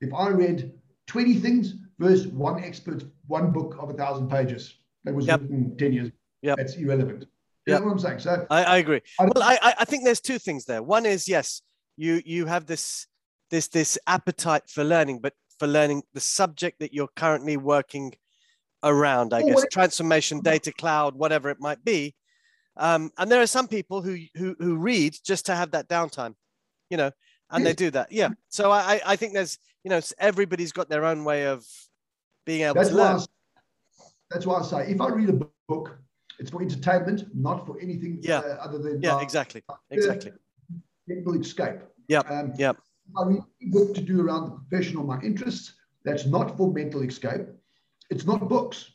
if 0.00 0.12
I 0.12 0.28
read 0.28 0.72
20 1.06 1.34
things 1.36 1.74
versus 1.98 2.26
one 2.26 2.62
expert, 2.62 3.04
one 3.26 3.52
book 3.52 3.76
of 3.78 3.90
a 3.90 3.92
thousand 3.94 4.28
pages 4.28 4.74
that 5.04 5.14
was 5.14 5.26
yep. 5.26 5.40
written 5.40 5.76
10 5.76 5.92
years. 5.92 6.10
Yeah, 6.42 6.54
that's 6.56 6.74
irrelevant. 6.74 7.26
You 7.66 7.72
yep. 7.72 7.80
know 7.80 7.86
what 7.86 7.92
I'm 7.92 7.98
saying? 7.98 8.18
So 8.20 8.46
I, 8.50 8.64
I 8.64 8.76
agree. 8.76 9.00
I 9.18 9.24
well, 9.24 9.42
I 9.42 9.74
I 9.80 9.84
think 9.84 10.04
there's 10.04 10.20
two 10.20 10.38
things 10.38 10.66
there. 10.66 10.82
One 10.82 11.06
is 11.06 11.26
yes, 11.26 11.62
you 11.96 12.22
you 12.24 12.46
have 12.46 12.66
this 12.66 13.06
this 13.50 13.68
this 13.68 13.98
appetite 14.06 14.68
for 14.68 14.84
learning, 14.84 15.20
but 15.20 15.32
for 15.58 15.66
learning 15.66 16.02
the 16.12 16.20
subject 16.20 16.80
that 16.80 16.92
you're 16.92 17.08
currently 17.16 17.56
working 17.56 18.12
around, 18.82 19.32
I 19.32 19.42
guess, 19.42 19.64
transformation, 19.70 20.40
data 20.40 20.72
cloud, 20.72 21.16
whatever 21.16 21.50
it 21.50 21.60
might 21.60 21.84
be. 21.84 22.14
Um, 22.76 23.10
and 23.16 23.30
there 23.30 23.40
are 23.40 23.46
some 23.46 23.68
people 23.68 24.02
who, 24.02 24.18
who 24.34 24.54
who 24.58 24.76
read 24.76 25.16
just 25.24 25.46
to 25.46 25.54
have 25.54 25.70
that 25.70 25.88
downtime, 25.88 26.34
you 26.90 26.96
know, 26.96 27.10
and 27.50 27.64
they 27.64 27.72
do 27.72 27.90
that. 27.90 28.12
Yeah. 28.12 28.30
So 28.48 28.70
I 28.70 29.00
I 29.04 29.16
think 29.16 29.32
there's 29.32 29.58
you 29.82 29.90
know 29.90 30.00
everybody's 30.18 30.72
got 30.72 30.88
their 30.88 31.04
own 31.04 31.24
way 31.24 31.46
of 31.46 31.64
being 32.44 32.62
able 32.62 32.74
that's 32.74 32.90
to 32.90 32.96
learn. 32.96 33.16
I, 33.16 33.24
that's 34.30 34.46
why 34.46 34.60
I 34.60 34.62
say 34.62 34.90
if 34.90 35.00
I 35.00 35.08
read 35.08 35.30
a 35.30 35.40
book, 35.68 35.98
it's 36.38 36.50
for 36.50 36.60
entertainment, 36.60 37.24
not 37.34 37.66
for 37.66 37.80
anything 37.80 38.18
yeah. 38.22 38.38
Uh, 38.38 38.58
other 38.60 38.78
than 38.78 39.02
yeah, 39.02 39.16
uh, 39.16 39.20
exactly, 39.20 39.62
exactly. 39.90 40.32
Mental 41.06 41.40
escape. 41.40 41.78
Yeah. 42.08 42.20
Um, 42.20 42.52
yeah. 42.58 42.72
I 43.16 43.24
read 43.24 43.42
a 43.62 43.66
book 43.66 43.94
to 43.94 44.00
do 44.00 44.20
around 44.20 44.46
the 44.46 44.50
professional 44.50 45.04
my 45.04 45.20
interests. 45.20 45.74
That's 46.04 46.26
not 46.26 46.56
for 46.56 46.72
mental 46.72 47.02
escape. 47.02 47.46
It's 48.10 48.24
not 48.24 48.48
books. 48.48 48.92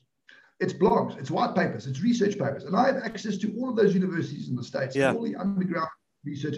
It's 0.61 0.73
blogs, 0.73 1.17
it's 1.17 1.31
white 1.31 1.55
papers, 1.55 1.87
it's 1.87 2.01
research 2.01 2.37
papers. 2.37 2.65
And 2.65 2.75
I 2.75 2.85
have 2.85 2.97
access 2.97 3.35
to 3.37 3.51
all 3.57 3.71
of 3.71 3.75
those 3.75 3.95
universities 3.95 4.47
in 4.47 4.55
the 4.55 4.63
States, 4.63 4.95
yeah. 4.95 5.11
all 5.11 5.23
the 5.23 5.35
underground 5.35 5.89
research. 6.23 6.57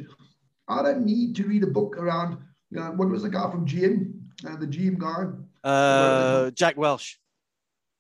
I 0.68 0.84
don't 0.84 1.06
need 1.06 1.38
to 1.38 1.46
read 1.46 1.64
a 1.64 1.68
book 1.68 1.96
around, 1.98 2.38
you 2.70 2.82
know, 2.82 2.92
what 2.92 3.08
was 3.08 3.24
the 3.24 3.30
guy 3.30 3.50
from 3.50 3.66
GM, 3.66 4.12
uh, 4.46 4.58
the 4.58 4.68
GM 4.68 4.98
guy? 4.98 5.28
Uh, 5.68 6.52
Jack 6.52 6.76
Welch. 6.76 7.18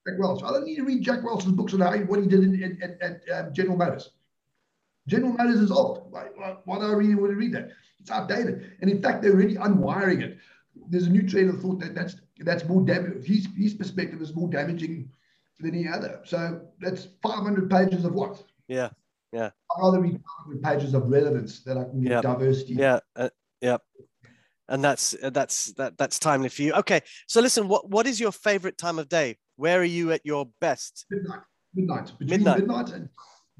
Jack 0.05 0.19
Welch. 0.19 0.43
I 0.43 0.51
don't 0.51 0.65
need 0.65 0.75
to 0.75 0.83
read 0.83 1.01
Jack 1.01 1.23
Welch's 1.23 1.53
books 1.53 1.73
on 1.73 1.79
how 1.79 1.97
what 1.99 2.19
he 2.19 2.27
did 2.27 2.43
in, 2.43 2.53
in, 2.55 2.77
in, 2.81 2.97
at 3.01 3.21
um, 3.33 3.53
General 3.53 3.77
Motors. 3.77 4.09
General 5.07 5.31
Motors 5.31 5.61
is 5.61 5.71
old. 5.71 6.11
Why, 6.11 6.27
why, 6.35 6.57
why 6.65 6.79
do 6.79 6.85
I 6.85 6.91
really 6.91 7.15
want 7.15 7.31
to 7.31 7.37
read 7.37 7.53
that? 7.53 7.69
It's 8.01 8.11
outdated. 8.11 8.73
And 8.81 8.91
in 8.91 9.01
fact, 9.01 9.21
they're 9.21 9.31
really 9.31 9.55
unwiring 9.55 10.21
it. 10.21 10.37
There's 10.93 11.07
a 11.07 11.09
new 11.09 11.27
train 11.27 11.49
of 11.49 11.59
thought 11.59 11.79
that 11.79 11.95
that's 11.95 12.15
that's 12.39 12.65
more 12.65 12.85
damage. 12.85 13.25
His, 13.25 13.47
his 13.57 13.73
perspective 13.73 14.21
is 14.21 14.35
more 14.35 14.47
damaging 14.47 15.09
than 15.59 15.73
any 15.73 15.87
other. 15.87 16.21
So 16.23 16.61
that's 16.79 17.07
500 17.23 17.67
pages 17.67 18.05
of 18.05 18.13
what? 18.13 18.43
Yeah, 18.67 18.89
yeah. 19.31 19.49
I'd 19.75 19.81
rather 19.81 19.99
read 19.99 20.21
500 20.45 20.63
pages 20.63 20.93
of 20.93 21.09
relevance 21.09 21.61
that 21.61 21.77
I 21.77 21.85
can 21.85 22.03
get 22.03 22.11
yep. 22.11 22.21
diversity. 22.21 22.75
Yeah, 22.75 22.99
uh, 23.15 23.29
yeah. 23.59 23.77
And 24.69 24.83
that's 24.83 25.15
uh, 25.21 25.31
that's 25.31 25.73
that 25.73 25.97
that's 25.97 26.19
timely 26.19 26.49
for 26.49 26.61
you. 26.61 26.73
Okay, 26.73 27.01
so 27.27 27.41
listen, 27.41 27.67
what 27.67 27.89
what 27.89 28.05
is 28.05 28.19
your 28.19 28.31
favorite 28.31 28.77
time 28.77 28.99
of 28.99 29.09
day? 29.09 29.37
Where 29.55 29.79
are 29.81 29.85
you 29.85 30.11
at 30.11 30.21
your 30.23 30.47
best? 30.61 31.07
Midnight. 31.09 31.41
Midnight. 31.73 32.11
Between 32.19 32.29
midnight, 32.29 32.59
midnight 32.59 32.91
and 32.91 33.09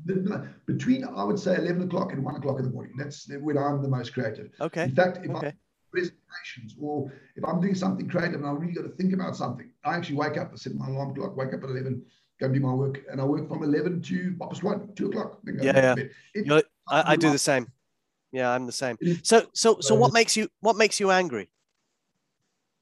midnight. 0.06 0.66
Between 0.68 1.04
I 1.04 1.24
would 1.24 1.40
say 1.40 1.56
eleven 1.56 1.82
o'clock 1.82 2.13
and 2.13 2.24
one 2.24 2.36
o'clock 2.36 2.60
in 2.60 2.66
the 2.66 2.72
morning. 2.72 2.94
That's 2.96 3.28
when 3.42 3.58
I'm 3.58 3.82
the 3.82 3.90
most 3.90 4.13
creative. 4.13 4.52
Okay. 4.62 4.84
In 4.84 4.96
fact, 4.96 5.18
if 5.24 5.32
okay. 5.32 5.48
I 5.48 5.54
presentations 5.94 6.76
or 6.82 7.12
if 7.36 7.46
I'm 7.46 7.62
doing 7.62 7.76
something 7.76 8.10
creative 8.10 8.40
and 8.40 8.46
I 8.46 8.52
really 8.52 8.74
got 8.74 8.84
to 8.84 8.90
think 8.90 9.14
about 9.14 9.36
something, 9.36 9.70
I 9.86 9.96
actually 9.96 10.16
wake 10.16 10.38
up, 10.38 10.52
I 10.52 10.56
set 10.56 10.76
my 10.76 10.88
alarm 10.88 11.14
clock, 11.16 11.38
wake 11.38 11.54
up 11.54 11.64
at 11.64 11.70
11, 11.70 12.04
go 12.40 12.46
and 12.48 12.56
do 12.56 12.60
my 12.60 12.74
work. 12.74 13.02
And 13.10 13.22
I 13.22 13.24
work 13.24 13.48
from 13.48 13.64
11 13.64 14.02
to 14.02 14.36
past 14.42 14.64
one, 14.64 14.90
two 14.96 15.08
o'clock. 15.10 15.40
yeah, 15.62 15.96
yeah. 16.36 16.60
I, 16.88 17.14
I 17.14 17.16
do 17.16 17.32
the 17.32 17.38
same. 17.38 17.72
Yeah, 18.32 18.52
I'm 18.52 18.66
the 18.66 18.72
same. 18.72 18.98
So, 19.22 19.48
so, 19.54 19.78
so 19.80 19.94
what 19.94 20.12
makes 20.12 20.36
you, 20.36 20.50
what 20.62 20.76
makes 20.76 21.00
you 21.00 21.12
angry? 21.12 21.50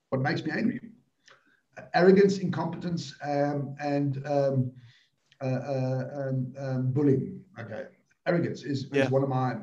What 0.09 0.21
makes 0.21 0.43
me 0.43 0.51
angry? 0.51 0.79
Arrogance, 1.93 2.37
incompetence, 2.39 3.13
um, 3.23 3.75
and 3.81 4.25
um, 4.25 4.71
uh, 5.41 5.45
uh, 5.45 6.03
um, 6.15 6.53
um 6.57 6.91
bullying. 6.91 7.41
Okay. 7.59 7.85
Arrogance 8.27 8.63
is, 8.63 8.85
is 8.85 8.89
yeah. 8.93 9.09
one 9.09 9.23
of 9.23 9.29
my 9.29 9.55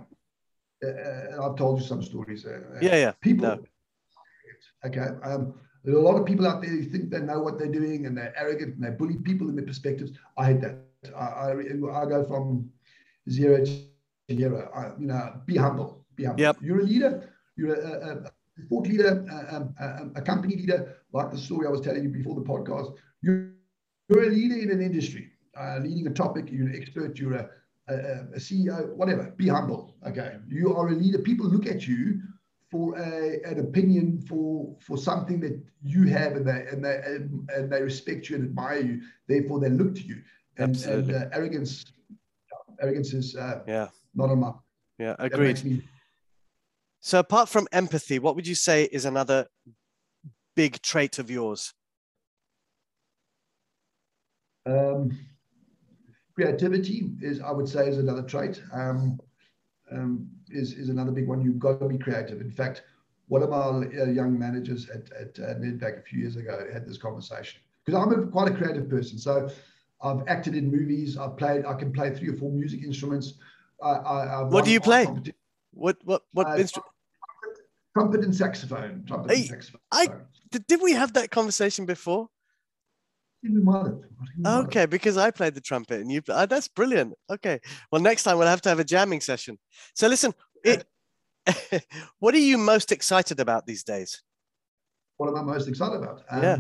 uh, 0.84 1.44
I've 1.44 1.56
told 1.56 1.80
you 1.80 1.86
some 1.86 2.02
stories. 2.02 2.46
Uh, 2.46 2.60
yeah, 2.80 2.96
yeah. 2.96 3.12
People. 3.20 3.48
No. 3.48 3.64
Okay. 4.84 5.08
Um, 5.22 5.54
there 5.84 5.94
are 5.94 5.98
a 5.98 6.02
lot 6.02 6.16
of 6.16 6.26
people 6.26 6.46
out 6.46 6.60
there 6.60 6.70
who 6.70 6.84
think 6.84 7.10
they 7.10 7.20
know 7.20 7.40
what 7.40 7.58
they're 7.58 7.72
doing 7.72 8.06
and 8.06 8.16
they're 8.16 8.34
arrogant 8.36 8.76
and 8.76 8.84
they 8.84 8.90
bully 8.90 9.16
people 9.16 9.48
in 9.48 9.56
their 9.56 9.64
perspectives. 9.64 10.12
I 10.36 10.46
hate 10.46 10.60
that. 10.60 10.76
I, 11.16 11.24
I, 11.24 11.52
I 11.52 12.06
go 12.06 12.24
from 12.26 12.70
zero 13.30 13.64
to 13.64 14.34
zero. 14.34 14.70
I, 14.74 15.00
you 15.00 15.06
know, 15.06 15.40
be 15.46 15.56
humble. 15.56 16.04
Be 16.16 16.24
humble. 16.24 16.42
Yep. 16.42 16.58
You're 16.60 16.80
a 16.80 16.84
leader. 16.84 17.32
You're 17.56 17.74
a, 17.74 17.80
a, 17.80 18.16
a 18.24 18.30
sport 18.64 18.88
leader, 18.88 19.24
a, 19.30 19.56
um, 19.56 20.12
a, 20.14 20.22
company 20.22 20.56
leader, 20.56 20.96
like 21.12 21.30
the 21.30 21.38
story 21.38 21.66
I 21.66 21.70
was 21.70 21.80
telling 21.80 22.02
you 22.02 22.08
before 22.08 22.34
the 22.34 22.42
podcast. 22.42 22.94
You're, 23.22 23.52
you're 24.08 24.24
a 24.24 24.30
leader 24.30 24.56
in 24.56 24.70
an 24.70 24.82
industry, 24.82 25.30
uh, 25.58 25.78
leading 25.82 26.06
a 26.06 26.10
topic. 26.10 26.50
You're 26.50 26.68
an 26.68 26.76
expert. 26.76 27.18
You're 27.18 27.34
a, 27.34 27.50
a, 27.88 27.94
a 28.34 28.38
CEO, 28.38 28.94
whatever. 28.94 29.32
Be 29.36 29.48
humble. 29.48 29.96
Okay, 30.06 30.36
you 30.48 30.74
are 30.74 30.88
a 30.88 30.92
leader. 30.92 31.18
People 31.18 31.46
look 31.46 31.66
at 31.66 31.86
you 31.86 32.20
for 32.70 32.98
a, 32.98 33.40
an 33.44 33.60
opinion 33.60 34.20
for 34.22 34.76
for 34.80 34.98
something 34.98 35.40
that 35.40 35.60
you 35.82 36.04
have, 36.04 36.32
and 36.32 36.46
they 36.46 36.66
and 36.70 36.84
they 36.84 37.00
and, 37.04 37.50
and 37.50 37.72
they 37.72 37.82
respect 37.82 38.28
you 38.28 38.36
and 38.36 38.44
admire 38.44 38.80
you. 38.80 39.00
Therefore, 39.26 39.60
they 39.60 39.70
look 39.70 39.94
to 39.96 40.02
you. 40.02 40.22
And, 40.58 40.70
Absolutely. 40.70 41.14
and 41.14 41.24
uh, 41.24 41.28
arrogance, 41.36 41.84
arrogance 42.80 43.12
is 43.12 43.36
uh, 43.36 43.60
yeah 43.66 43.88
not 44.14 44.30
on 44.30 44.40
my. 44.40 44.52
Yeah, 44.98 45.14
agreed. 45.18 45.64
Me... 45.64 45.82
So, 47.00 47.20
apart 47.20 47.48
from 47.48 47.68
empathy, 47.72 48.18
what 48.18 48.34
would 48.36 48.46
you 48.46 48.56
say 48.56 48.84
is 48.84 49.04
another 49.04 49.46
big 50.56 50.82
trait 50.82 51.18
of 51.18 51.30
yours? 51.30 51.72
Um, 54.66 55.16
creativity 56.38 57.10
is, 57.20 57.40
I 57.40 57.50
would 57.50 57.68
say, 57.68 57.88
is 57.88 57.98
another 57.98 58.22
trait. 58.22 58.62
Um, 58.72 59.18
um, 59.90 60.28
is 60.50 60.72
is 60.74 60.88
another 60.88 61.10
big 61.10 61.26
one. 61.26 61.42
You've 61.42 61.58
got 61.58 61.80
to 61.80 61.88
be 61.88 61.98
creative. 61.98 62.40
In 62.40 62.50
fact, 62.50 62.82
one 63.26 63.42
of 63.42 63.52
our 63.52 63.82
uh, 63.82 64.04
young 64.04 64.38
managers 64.38 64.88
at 64.90 65.10
at 65.12 65.38
uh, 65.40 65.54
Nedbank 65.54 65.98
a 65.98 66.02
few 66.02 66.20
years 66.20 66.36
ago 66.36 66.66
had 66.72 66.86
this 66.86 66.98
conversation 66.98 67.60
because 67.84 68.00
I'm 68.00 68.12
a, 68.12 68.26
quite 68.26 68.48
a 68.52 68.54
creative 68.54 68.88
person. 68.88 69.18
So 69.18 69.50
I've 70.02 70.22
acted 70.28 70.54
in 70.54 70.70
movies. 70.70 71.18
I've 71.18 71.36
played. 71.36 71.64
I 71.64 71.74
can 71.74 71.92
play 71.92 72.14
three 72.14 72.28
or 72.28 72.36
four 72.36 72.52
music 72.52 72.82
instruments. 72.84 73.34
I, 73.82 73.90
I, 73.90 74.42
what 74.42 74.64
do 74.64 74.70
you 74.70 74.80
play? 74.80 75.06
What 75.72 75.96
what 76.04 76.22
what 76.32 76.46
uh, 76.48 76.56
instrument? 76.56 76.92
Trumpet 77.94 78.22
and 78.24 78.34
saxophone. 78.34 79.04
Trumpet 79.08 79.32
hey, 79.32 79.40
and 79.40 79.48
saxophone. 79.48 79.80
I 79.90 80.08
did 80.68 80.80
we 80.82 80.92
have 80.92 81.14
that 81.14 81.30
conversation 81.30 81.84
before? 81.86 82.28
Okay, 84.46 84.86
because 84.86 85.16
I 85.16 85.30
played 85.30 85.54
the 85.54 85.60
trumpet 85.60 86.00
and 86.00 86.10
you. 86.10 86.22
Oh, 86.28 86.46
that's 86.46 86.68
brilliant. 86.68 87.14
Okay, 87.30 87.60
well, 87.90 88.00
next 88.00 88.24
time 88.24 88.38
we'll 88.38 88.48
have 88.48 88.62
to 88.62 88.68
have 88.68 88.80
a 88.80 88.84
jamming 88.84 89.20
session. 89.20 89.58
So 89.94 90.08
listen, 90.08 90.34
it, 90.64 90.84
what 92.18 92.34
are 92.34 92.38
you 92.38 92.58
most 92.58 92.92
excited 92.92 93.40
about 93.40 93.66
these 93.66 93.84
days? 93.84 94.22
What 95.16 95.28
am 95.28 95.36
I 95.36 95.42
most 95.42 95.68
excited 95.68 95.96
about? 95.96 96.22
Um, 96.30 96.42
yeah. 96.42 96.56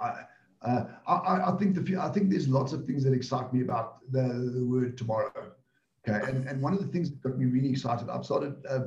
I, 0.00 0.24
uh, 0.62 0.84
I, 1.06 1.52
I 1.52 1.56
think 1.58 1.74
the 1.74 1.98
I 1.98 2.08
think 2.08 2.30
there's 2.30 2.48
lots 2.48 2.72
of 2.72 2.84
things 2.84 3.04
that 3.04 3.12
excite 3.12 3.52
me 3.52 3.62
about 3.62 3.98
the, 4.10 4.52
the 4.54 4.64
word 4.64 4.96
tomorrow. 4.96 5.52
Okay, 6.08 6.24
and, 6.30 6.46
and 6.46 6.62
one 6.62 6.72
of 6.72 6.80
the 6.80 6.86
things 6.86 7.10
that 7.10 7.22
got 7.22 7.38
me 7.38 7.46
really 7.46 7.70
excited, 7.70 8.08
I've 8.08 8.24
started 8.24 8.54
uh, 8.68 8.84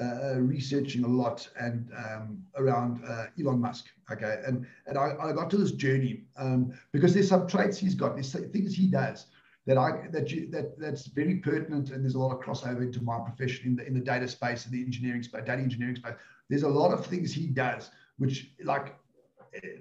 uh, 0.00 0.36
researching 0.40 1.04
a 1.04 1.08
lot 1.08 1.48
and 1.58 1.90
um, 1.96 2.42
around 2.56 3.04
uh, 3.06 3.26
Elon 3.38 3.60
Musk. 3.60 3.86
Okay, 4.10 4.40
and 4.46 4.66
and 4.86 4.98
I, 4.98 5.14
I 5.20 5.32
got 5.32 5.50
to 5.50 5.56
this 5.56 5.72
journey 5.72 6.24
um, 6.36 6.72
because 6.92 7.14
there's 7.14 7.28
some 7.28 7.46
traits 7.46 7.78
he's 7.78 7.94
got, 7.94 8.14
there's 8.14 8.32
things 8.32 8.74
he 8.74 8.86
does 8.86 9.26
that 9.66 9.78
I 9.78 10.08
that 10.10 10.30
you 10.30 10.50
that 10.50 10.78
that's 10.78 11.06
very 11.06 11.36
pertinent, 11.36 11.90
and 11.90 12.04
there's 12.04 12.14
a 12.14 12.18
lot 12.18 12.32
of 12.32 12.40
crossover 12.40 12.82
into 12.82 13.02
my 13.02 13.18
profession 13.20 13.66
in 13.66 13.76
the 13.76 13.86
in 13.86 13.94
the 13.94 14.00
data 14.00 14.28
space 14.28 14.64
and 14.64 14.74
the 14.74 14.82
engineering 14.82 15.22
space, 15.22 15.42
data 15.44 15.62
engineering 15.62 15.96
space. 15.96 16.14
There's 16.48 16.64
a 16.64 16.68
lot 16.68 16.92
of 16.92 17.06
things 17.06 17.32
he 17.32 17.46
does 17.46 17.90
which 18.18 18.52
like 18.64 18.94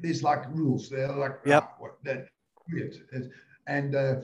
there's 0.01 0.24
like 0.24 0.44
rules. 0.53 0.89
They're 0.89 1.12
like 1.12 1.39
yep. 1.46 1.63
Ah, 1.63 1.75
what 1.80 2.03
that 2.03 2.27
weird. 2.72 2.96
And 3.68 3.96
uh, 3.96 4.15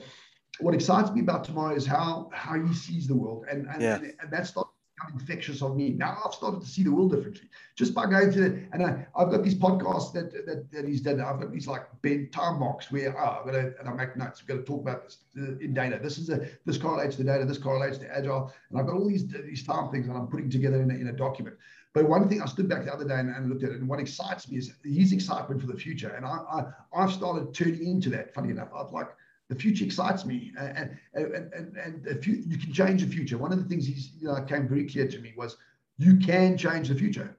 what 0.60 0.74
excites 0.74 1.10
me 1.12 1.20
about 1.20 1.44
tomorrow 1.44 1.74
is 1.74 1.86
how 1.86 2.30
how 2.32 2.60
he 2.60 2.74
sees 2.74 3.06
the 3.06 3.14
world, 3.14 3.46
and 3.50 3.66
and, 3.66 3.80
yeah. 3.80 3.96
and, 3.96 4.14
and 4.20 4.30
that's 4.30 4.54
not 4.56 4.70
infectious 5.12 5.62
on 5.62 5.76
me. 5.76 5.90
Now 5.90 6.18
I've 6.24 6.34
started 6.34 6.60
to 6.60 6.66
see 6.66 6.82
the 6.82 6.92
world 6.92 7.12
differently 7.12 7.48
just 7.74 7.94
by 7.94 8.06
going 8.06 8.32
to. 8.32 8.66
And 8.72 8.82
I, 8.82 9.06
have 9.18 9.30
got 9.30 9.42
these 9.42 9.54
podcasts 9.54 10.12
that, 10.12 10.32
that, 10.46 10.70
that 10.70 10.86
he's 10.86 11.00
done. 11.00 11.20
I've 11.20 11.40
got 11.40 11.52
these 11.52 11.66
like 11.66 11.86
Ben 12.02 12.28
time 12.32 12.60
marks 12.60 12.90
where 12.90 13.16
ah, 13.18 13.38
oh, 13.38 13.40
I'm 13.40 13.52
gonna 13.52 13.70
and 13.78 13.88
I 13.88 13.92
make 13.92 14.16
notes. 14.16 14.42
We're 14.42 14.54
gonna 14.54 14.66
talk 14.66 14.82
about 14.82 15.04
this 15.04 15.18
uh, 15.36 15.58
in 15.58 15.74
data. 15.74 15.98
This 16.02 16.18
is 16.18 16.30
a 16.30 16.48
this 16.64 16.78
correlates 16.78 17.16
to 17.16 17.24
data. 17.24 17.44
This 17.44 17.58
correlates 17.58 17.98
to 17.98 18.16
agile. 18.16 18.52
And 18.70 18.78
I've 18.78 18.86
got 18.86 18.96
all 18.96 19.08
these 19.08 19.28
these 19.28 19.64
time 19.64 19.90
things 19.90 20.06
that 20.08 20.14
I'm 20.14 20.26
putting 20.26 20.50
together 20.50 20.82
in 20.82 20.90
a, 20.90 20.94
in 20.94 21.08
a 21.08 21.12
document. 21.12 21.56
But 21.94 22.08
one 22.08 22.28
thing 22.28 22.42
I 22.42 22.46
stood 22.46 22.68
back 22.68 22.84
the 22.84 22.92
other 22.92 23.06
day 23.08 23.18
and, 23.18 23.30
and, 23.30 23.48
looked 23.48 23.64
at 23.64 23.70
it, 23.70 23.80
and 23.80 23.88
what 23.88 23.98
excites 23.98 24.48
me 24.50 24.58
is 24.58 24.74
his 24.84 25.12
excitement 25.12 25.60
for 25.60 25.66
the 25.66 25.76
future. 25.76 26.10
And 26.10 26.24
I, 26.24 26.38
I 26.52 26.64
I've 26.94 27.12
started 27.12 27.54
turning 27.54 27.86
into 27.86 28.10
that. 28.10 28.34
Funny 28.34 28.50
enough, 28.50 28.68
I've 28.74 28.92
like 28.92 29.08
the 29.48 29.54
future 29.54 29.84
excites 29.84 30.24
me, 30.24 30.52
and 30.58 30.98
and 31.14 31.52
and, 31.54 31.76
and 31.76 32.06
if 32.06 32.26
you 32.26 32.42
you 32.46 32.58
can 32.58 32.72
change 32.72 33.02
the 33.02 33.10
future. 33.10 33.38
One 33.38 33.52
of 33.52 33.58
the 33.58 33.64
things 33.64 33.86
he's 33.86 34.12
you 34.20 34.28
know 34.28 34.42
came 34.42 34.68
very 34.68 34.86
clear 34.86 35.08
to 35.08 35.18
me 35.20 35.32
was 35.36 35.56
you 35.96 36.16
can 36.16 36.56
change 36.56 36.88
the 36.88 36.94
future. 36.94 37.36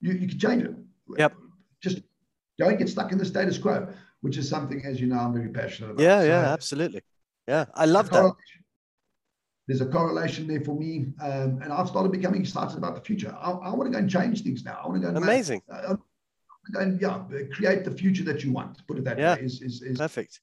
You 0.00 0.12
you 0.12 0.28
can 0.28 0.38
change 0.38 0.62
it. 0.64 0.74
Yep. 1.16 1.34
Just 1.80 2.02
don't 2.58 2.78
get 2.78 2.88
stuck 2.90 3.10
in 3.10 3.18
the 3.18 3.24
status 3.24 3.56
quo, 3.56 3.88
which 4.20 4.36
is 4.36 4.48
something, 4.48 4.84
as 4.84 5.00
you 5.00 5.06
know, 5.06 5.18
I'm 5.18 5.32
very 5.32 5.48
passionate 5.48 5.92
about. 5.92 6.02
Yeah, 6.02 6.20
so, 6.20 6.26
yeah, 6.26 6.52
absolutely. 6.52 7.02
Yeah, 7.48 7.64
I 7.74 7.86
love 7.86 8.10
that. 8.10 8.34
There's 9.66 9.80
a 9.80 9.86
correlation 9.86 10.46
there 10.46 10.60
for 10.60 10.74
me, 10.74 11.06
um, 11.22 11.60
and 11.62 11.72
I've 11.72 11.88
started 11.88 12.12
becoming 12.12 12.40
excited 12.42 12.76
about 12.76 12.96
the 12.96 13.00
future. 13.00 13.34
I, 13.40 13.50
I 13.50 13.74
want 13.74 13.86
to 13.86 13.92
go 13.92 13.98
and 13.98 14.10
change 14.10 14.42
things 14.42 14.64
now. 14.64 14.78
I 14.82 14.86
want 14.88 15.00
to 15.00 15.02
go 15.02 15.08
and 15.08 15.16
amazing. 15.16 15.62
Make, 15.70 15.90
uh, 15.90 15.96
and 16.74 17.00
yeah, 17.00 17.22
create 17.52 17.84
the 17.84 17.90
future 17.90 18.24
that 18.24 18.44
you 18.44 18.52
want. 18.52 18.86
Put 18.86 18.98
it 18.98 19.04
that 19.04 19.18
yeah. 19.18 19.36
way. 19.36 19.42
Is, 19.42 19.62
is, 19.62 19.80
is 19.82 19.96
perfect 19.96 20.40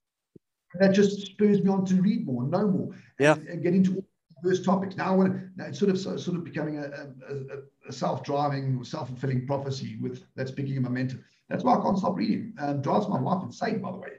that 0.80 0.94
just 0.94 1.26
spurs 1.26 1.62
me 1.62 1.70
on 1.70 1.86
to 1.86 1.96
read 1.96 2.26
more, 2.26 2.44
know 2.44 2.68
more, 2.68 2.90
yeah. 3.20 3.34
and, 3.34 3.48
and 3.48 3.64
get 3.64 3.74
into 3.74 3.96
all 3.96 4.06
these 4.44 4.60
diverse 4.60 4.66
topics. 4.66 4.96
Now 4.96 5.14
I 5.14 5.16
want 5.16 5.34
to, 5.34 5.50
now 5.56 5.66
it's 5.66 5.80
sort 5.80 5.92
of 5.92 6.00
sort 6.00 6.38
of 6.38 6.44
becoming 6.44 6.78
a, 6.78 6.84
a, 6.84 7.90
a 7.90 7.92
self-driving, 7.92 8.84
self-fulfilling 8.84 9.48
prophecy 9.48 9.98
with 10.02 10.24
that's 10.36 10.52
picking 10.52 10.78
a 10.78 10.82
momentum. 10.82 11.24
That's 11.50 11.64
why 11.64 11.78
I 11.78 11.82
can't 11.82 11.98
stop 11.98 12.16
reading. 12.18 12.54
Um, 12.60 12.82
drives 12.82 13.08
my 13.08 13.20
wife 13.20 13.44
insane, 13.44 13.80
by 13.80 13.92
the 13.92 13.98
way. 13.98 14.10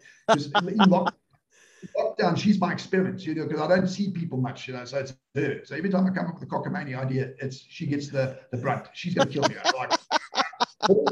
In 0.73 0.79
lock, 0.89 1.15
lockdown, 1.97 2.39
she's 2.39 2.59
my 2.59 2.73
experiment, 2.73 3.25
you 3.27 3.35
know, 3.35 3.47
because 3.47 3.61
I 3.61 3.69
don't 3.69 3.87
see 3.87 4.11
people 4.11 4.39
much, 4.39 4.67
you 4.67 4.75
know. 4.75 4.85
So 4.87 4.99
it's 4.99 5.15
her. 5.35 5.61
So 5.65 5.77
every 5.77 5.91
time 5.91 6.07
I 6.07 6.11
come 6.11 6.27
up 6.27 6.35
with 6.35 6.45
a 6.45 6.47
cockamamie 6.47 6.99
idea, 6.99 7.33
it's 7.39 7.59
she 7.69 7.87
gets 7.87 8.09
the 8.09 8.39
the 8.51 8.57
brunt. 8.57 8.89
She's 8.95 9.15
gonna 9.15 9.31
kill 9.31 9.43
me. 9.43 9.57
I'm 9.63 9.75
like, 9.77 9.93
oh, 10.89 11.07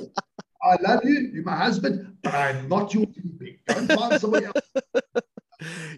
I 0.64 0.76
love 0.80 1.04
you, 1.04 1.30
you're 1.34 1.44
my 1.44 1.56
husband, 1.56 2.16
but 2.22 2.34
I'm 2.34 2.68
not 2.68 2.92
your 2.94 3.06
keeping. 3.06 3.58
Don't 3.68 3.92
find 3.92 4.20
somebody 4.20 4.46
else. 4.46 4.60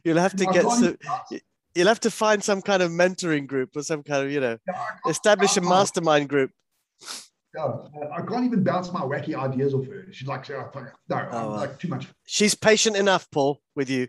You'll 0.04 0.18
have 0.18 0.36
to 0.36 0.46
get 0.46 0.68
some. 0.68 0.96
You'll 1.74 1.88
have 1.88 2.00
to 2.00 2.10
find 2.10 2.42
some 2.42 2.62
kind 2.62 2.82
of 2.82 2.90
mentoring 2.90 3.46
group 3.46 3.76
or 3.76 3.82
some 3.82 4.02
kind 4.02 4.24
of, 4.24 4.32
you 4.32 4.40
know, 4.40 4.58
establish 5.08 5.56
a 5.56 5.60
mastermind 5.60 6.28
group. 6.28 6.50
No, 7.54 7.88
I 8.12 8.22
can't 8.22 8.44
even 8.44 8.62
bounce 8.62 8.92
my 8.92 9.00
wacky 9.00 9.34
ideas 9.34 9.74
off 9.74 9.86
her. 9.86 10.06
She's 10.12 10.28
like, 10.28 10.48
no, 10.48 10.66
I'm 11.10 11.28
oh, 11.32 11.50
like 11.50 11.78
too 11.78 11.88
much. 11.88 12.06
She's 12.26 12.54
patient 12.54 12.96
enough, 12.96 13.28
Paul, 13.30 13.60
with 13.74 13.88
you. 13.88 14.08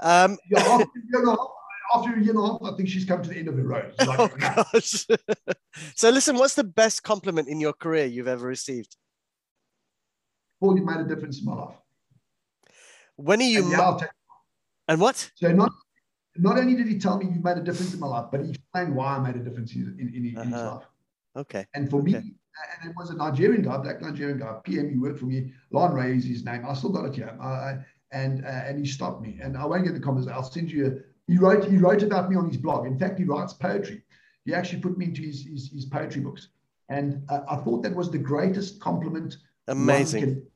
Um, 0.00 0.36
yeah, 0.50 0.60
after, 0.60 0.88
you 0.94 1.24
know, 1.24 1.52
after 1.94 2.14
a 2.14 2.20
year 2.20 2.30
and 2.30 2.38
a 2.38 2.46
half, 2.46 2.58
I 2.62 2.76
think 2.76 2.88
she's 2.88 3.04
come 3.04 3.22
to 3.22 3.28
the 3.28 3.36
end 3.36 3.48
of 3.48 3.56
the 3.56 3.62
road. 3.62 3.92
Like, 4.06 4.18
oh, 4.18 4.30
nah. 4.38 4.64
gosh. 4.72 5.06
so, 5.94 6.10
listen, 6.10 6.36
what's 6.36 6.54
the 6.54 6.64
best 6.64 7.02
compliment 7.02 7.48
in 7.48 7.60
your 7.60 7.72
career 7.72 8.06
you've 8.06 8.28
ever 8.28 8.46
received? 8.46 8.96
Paul, 10.60 10.76
you 10.76 10.84
made 10.84 10.98
a 10.98 11.04
difference 11.04 11.38
in 11.38 11.44
my 11.44 11.54
life. 11.54 11.76
When 13.16 13.40
are 13.40 13.44
you? 13.44 13.62
And, 13.62 13.70
yeah, 13.70 13.96
take- 14.00 14.10
and 14.88 15.00
what? 15.00 15.30
So 15.34 15.52
not 15.52 15.72
not 16.36 16.58
only 16.58 16.74
did 16.74 16.86
he 16.86 16.98
tell 16.98 17.18
me 17.18 17.26
you 17.26 17.40
made 17.42 17.56
a 17.56 17.62
difference 17.62 17.94
in 17.94 18.00
my 18.00 18.06
life, 18.06 18.26
but 18.30 18.42
he 18.42 18.50
explained 18.50 18.94
why 18.94 19.16
I 19.16 19.18
made 19.18 19.36
a 19.36 19.44
difference 19.44 19.74
in, 19.74 19.96
in, 19.98 20.26
in, 20.26 20.36
uh-huh. 20.36 20.44
his 20.44 20.52
life. 20.52 20.82
Okay. 21.36 21.66
And 21.74 21.90
for 21.90 22.00
okay. 22.00 22.12
me, 22.12 22.14
and 22.14 22.90
it 22.90 22.96
was 22.96 23.10
a 23.10 23.16
Nigerian 23.16 23.62
guy, 23.62 23.76
black 23.78 24.00
Nigerian 24.00 24.38
guy, 24.38 24.54
PM, 24.64 24.90
he 24.90 24.98
worked 24.98 25.18
for 25.18 25.26
me. 25.26 25.52
Lon 25.70 25.94
Ray 25.94 26.16
is 26.16 26.24
his 26.24 26.44
name. 26.44 26.64
I 26.66 26.74
still 26.74 26.90
got 26.90 27.04
it 27.06 27.14
here. 27.14 27.36
And 28.12 28.44
uh, 28.44 28.48
and 28.48 28.78
he 28.78 28.86
stopped 28.86 29.20
me. 29.20 29.38
And 29.42 29.56
I 29.56 29.66
won't 29.66 29.84
get 29.84 29.94
the 29.94 30.00
comments. 30.00 30.28
I'll 30.28 30.42
send 30.42 30.70
you. 30.70 30.86
A, 30.86 30.90
he 31.30 31.38
wrote 31.38 31.64
he 31.64 31.76
wrote 31.76 32.02
about 32.02 32.30
me 32.30 32.36
on 32.36 32.48
his 32.48 32.56
blog. 32.56 32.86
In 32.86 32.98
fact, 32.98 33.18
he 33.18 33.24
writes 33.24 33.52
poetry. 33.52 34.02
He 34.44 34.54
actually 34.54 34.80
put 34.80 34.96
me 34.96 35.06
into 35.06 35.22
his 35.22 35.44
his, 35.44 35.70
his 35.70 35.84
poetry 35.86 36.22
books. 36.22 36.48
And 36.88 37.24
uh, 37.28 37.40
I 37.48 37.56
thought 37.56 37.82
that 37.82 37.94
was 37.94 38.10
the 38.10 38.18
greatest 38.18 38.80
compliment. 38.80 39.38
Amazing. 39.66 40.20
Can, 40.20 40.46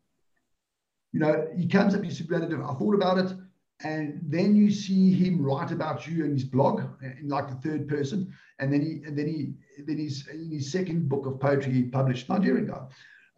you 1.12 1.20
know, 1.20 1.48
he 1.56 1.66
comes 1.66 1.94
up, 1.94 2.04
he's 2.04 2.16
superlative. 2.16 2.60
I 2.60 2.72
thought 2.74 2.94
about 2.94 3.18
it. 3.18 3.36
And 3.82 4.20
then 4.22 4.54
you 4.54 4.70
see 4.70 5.12
him 5.12 5.42
write 5.42 5.70
about 5.70 6.06
you 6.06 6.24
in 6.24 6.32
his 6.32 6.44
blog 6.44 6.82
in 7.02 7.28
like 7.28 7.48
the 7.48 7.68
third 7.68 7.88
person. 7.88 8.32
And 8.58 8.72
then 8.72 8.82
he, 8.82 9.02
and 9.06 9.18
then 9.18 9.26
he, 9.26 9.54
then 9.84 9.96
he's 9.96 10.26
in 10.28 10.50
his 10.50 10.70
second 10.70 11.08
book 11.08 11.24
of 11.26 11.40
poetry 11.40 11.72
he 11.72 11.82
published, 11.84 12.28
Nigerian 12.28 12.66
guy. 12.66 12.82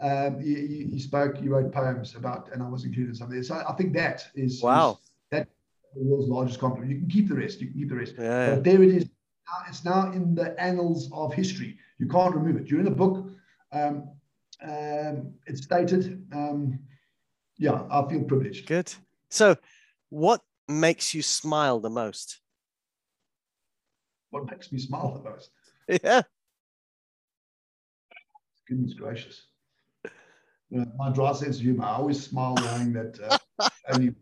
Um, 0.01 0.41
he, 0.41 0.89
he, 0.91 0.99
spoke, 0.99 1.37
he 1.37 1.49
wrote 1.49 1.73
poems 1.73 2.17
about, 2.17 2.53
and 2.53 2.61
I 2.61 2.69
was 2.69 2.85
included 2.85 3.11
in 3.11 3.15
some 3.15 3.29
of 3.29 3.35
this. 3.35 3.49
So 3.49 3.63
I 3.67 3.73
think 3.75 3.93
that 3.95 4.27
is 4.35 4.61
wow. 4.61 4.91
Is, 4.91 4.99
that 5.31 5.49
the 5.95 6.03
world's 6.03 6.29
largest 6.29 6.59
compliment. 6.59 6.91
You 6.91 6.99
can 6.99 7.09
keep 7.09 7.29
the 7.29 7.37
rest. 7.37 7.61
You 7.61 7.69
can 7.69 7.79
keep 7.79 7.89
the 7.89 7.97
rest. 7.97 8.15
Yeah, 8.19 8.55
but 8.55 8.65
there 8.65 8.83
it 8.83 8.89
is. 8.89 9.09
It's 9.69 9.85
now 9.85 10.11
in 10.13 10.35
the 10.35 10.59
annals 10.61 11.11
of 11.13 11.35
history. 11.35 11.79
You 11.99 12.09
can't 12.09 12.35
remove 12.35 12.57
it. 12.57 12.69
You're 12.69 12.81
in 12.81 12.87
the 12.87 12.91
book. 12.91 13.29
Um, 13.71 14.09
um, 14.63 15.35
it's 15.47 15.63
stated. 15.63 16.27
Um, 16.33 16.81
yeah, 17.59 17.83
I 17.91 18.09
feel 18.09 18.25
privileged. 18.25 18.67
Good. 18.67 18.93
So, 19.29 19.57
what 20.13 20.43
makes 20.69 21.15
you 21.15 21.23
smile 21.23 21.81
the 21.81 21.89
most? 21.89 22.41
What 24.29 24.45
makes 24.51 24.71
me 24.71 24.79
smile 24.79 25.23
the 25.23 25.31
most? 25.31 25.51
Yeah. 25.89 26.23
Goodness 28.69 28.93
gracious. 28.93 29.47
You 30.69 30.81
know, 30.81 30.87
my 30.97 31.11
dry 31.11 31.33
sense 31.33 31.57
of 31.57 31.63
humor, 31.63 31.85
I 31.85 31.95
always 31.95 32.23
smile 32.23 32.55
knowing 32.57 32.93
that 32.93 33.19
uh, 33.59 33.69
only. 33.93 34.15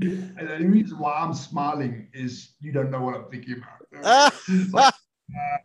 And 0.00 0.36
the 0.36 0.68
reason 0.68 0.98
why 0.98 1.14
I'm 1.14 1.32
smiling 1.32 2.08
is 2.12 2.54
you 2.60 2.72
don't 2.72 2.90
know 2.90 3.00
what 3.00 3.14
I'm 3.14 3.30
thinking 3.30 3.62
about. 3.62 4.32
like, 4.72 4.94
uh, 4.94 5.56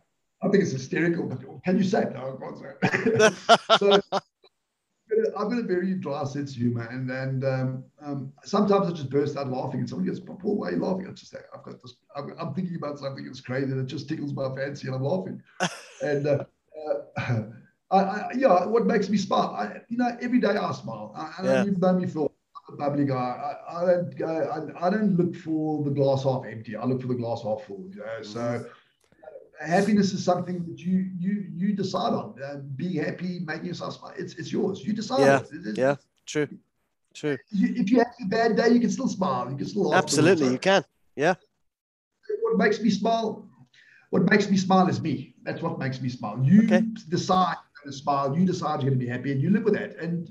I 0.42 0.48
think 0.48 0.62
it's 0.62 0.72
hysterical, 0.72 1.26
but 1.26 1.38
can 1.64 1.76
you 1.76 1.84
say 1.84 2.02
it? 2.04 2.14
No, 2.14 2.38
I 2.38 2.44
can't 2.44 2.58
say 2.58 3.32
it. 3.32 3.34
so 3.78 4.20
I've 5.36 5.48
got 5.48 5.58
a 5.58 5.62
very 5.62 5.94
dry 5.94 6.24
sense 6.24 6.52
of 6.52 6.56
humor, 6.56 6.86
and 6.90 7.10
and 7.10 7.44
um, 7.44 7.84
um, 8.02 8.32
sometimes 8.44 8.88
I 8.88 8.90
just 8.90 9.10
burst 9.10 9.36
out 9.36 9.48
laughing, 9.48 9.80
and 9.80 9.88
someone 9.88 10.06
goes, 10.06 10.20
"Paul, 10.20 10.56
why 10.56 10.68
are 10.68 10.72
you 10.72 10.78
laughing?" 10.78 11.06
I 11.08 11.12
just 11.12 11.30
say, 11.30 11.38
"I've 11.54 11.62
got 11.62 11.80
this. 11.82 11.94
I'm, 12.16 12.34
I'm, 12.38 12.54
thinking 12.54 12.76
about 12.76 12.98
something 12.98 13.24
that's 13.24 13.40
crazy, 13.40 13.70
and 13.70 13.80
it 13.80 13.86
just 13.86 14.08
tickles 14.08 14.32
my 14.32 14.54
fancy, 14.54 14.86
and 14.86 14.96
I'm 14.96 15.02
laughing." 15.02 15.42
and 16.02 16.26
uh, 16.26 16.44
uh, 17.16 17.42
I, 17.90 17.96
I, 17.96 18.30
yeah, 18.36 18.66
what 18.66 18.86
makes 18.86 19.08
me 19.08 19.18
smile? 19.18 19.56
I, 19.58 19.80
you 19.88 19.98
know, 19.98 20.16
every 20.20 20.40
day 20.40 20.56
I 20.56 20.72
smile. 20.72 21.12
I, 21.16 21.42
I 21.42 21.44
yeah. 21.44 21.64
you've 21.64 21.78
known 21.78 22.00
me 22.00 22.06
for 22.06 22.30
a 22.68 22.76
bubbly 22.76 23.04
guy. 23.04 23.14
I, 23.68 23.82
I 23.82 23.86
don't 23.86 24.16
go. 24.16 24.26
I, 24.26 24.86
I, 24.86 24.90
don't 24.90 25.16
look 25.16 25.34
for 25.36 25.82
the 25.84 25.90
glass 25.90 26.24
half 26.24 26.44
empty. 26.44 26.76
I 26.76 26.84
look 26.84 27.00
for 27.00 27.08
the 27.08 27.14
glass 27.14 27.42
half 27.42 27.64
full. 27.64 27.90
You 27.92 28.00
know? 28.00 28.22
So 28.22 28.40
mm-hmm 28.40 28.68
happiness 29.66 30.12
is 30.12 30.24
something 30.24 30.64
that 30.66 30.78
you 30.80 31.10
you 31.18 31.46
you 31.54 31.74
decide 31.74 32.12
on. 32.12 32.34
Uh, 32.42 32.56
be 32.76 32.96
happy, 32.96 33.40
make 33.40 33.62
yourself 33.62 33.98
smile. 33.98 34.14
It's 34.16 34.34
it's 34.34 34.52
yours. 34.52 34.84
You 34.84 34.92
decide. 34.92 35.20
Yeah, 35.20 35.40
it. 35.52 35.78
yeah, 35.78 35.96
true, 36.26 36.48
true. 37.14 37.36
You, 37.50 37.74
if 37.76 37.90
you 37.90 37.98
have 37.98 38.14
a 38.22 38.26
bad 38.26 38.56
day, 38.56 38.68
you 38.70 38.80
can 38.80 38.90
still 38.90 39.08
smile. 39.08 39.50
You 39.50 39.56
can 39.56 39.66
still 39.66 39.94
absolutely. 39.94 40.48
You 40.48 40.58
can. 40.58 40.84
Yeah. 41.16 41.34
What 42.42 42.56
makes 42.56 42.80
me 42.80 42.90
smile? 42.90 43.46
What 44.10 44.28
makes 44.30 44.50
me 44.50 44.56
smile 44.56 44.88
is 44.88 45.00
me. 45.00 45.34
That's 45.42 45.62
what 45.62 45.78
makes 45.78 46.00
me 46.00 46.08
smile. 46.08 46.40
You 46.42 46.64
okay. 46.64 46.82
decide 47.08 47.56
to 47.84 47.92
smile. 47.92 48.36
You 48.36 48.44
decide 48.44 48.82
you're 48.82 48.90
going 48.90 48.98
to 48.98 49.04
be 49.04 49.10
happy, 49.10 49.32
and 49.32 49.40
you 49.40 49.50
live 49.50 49.64
with 49.64 49.74
that. 49.74 49.96
And 49.96 50.30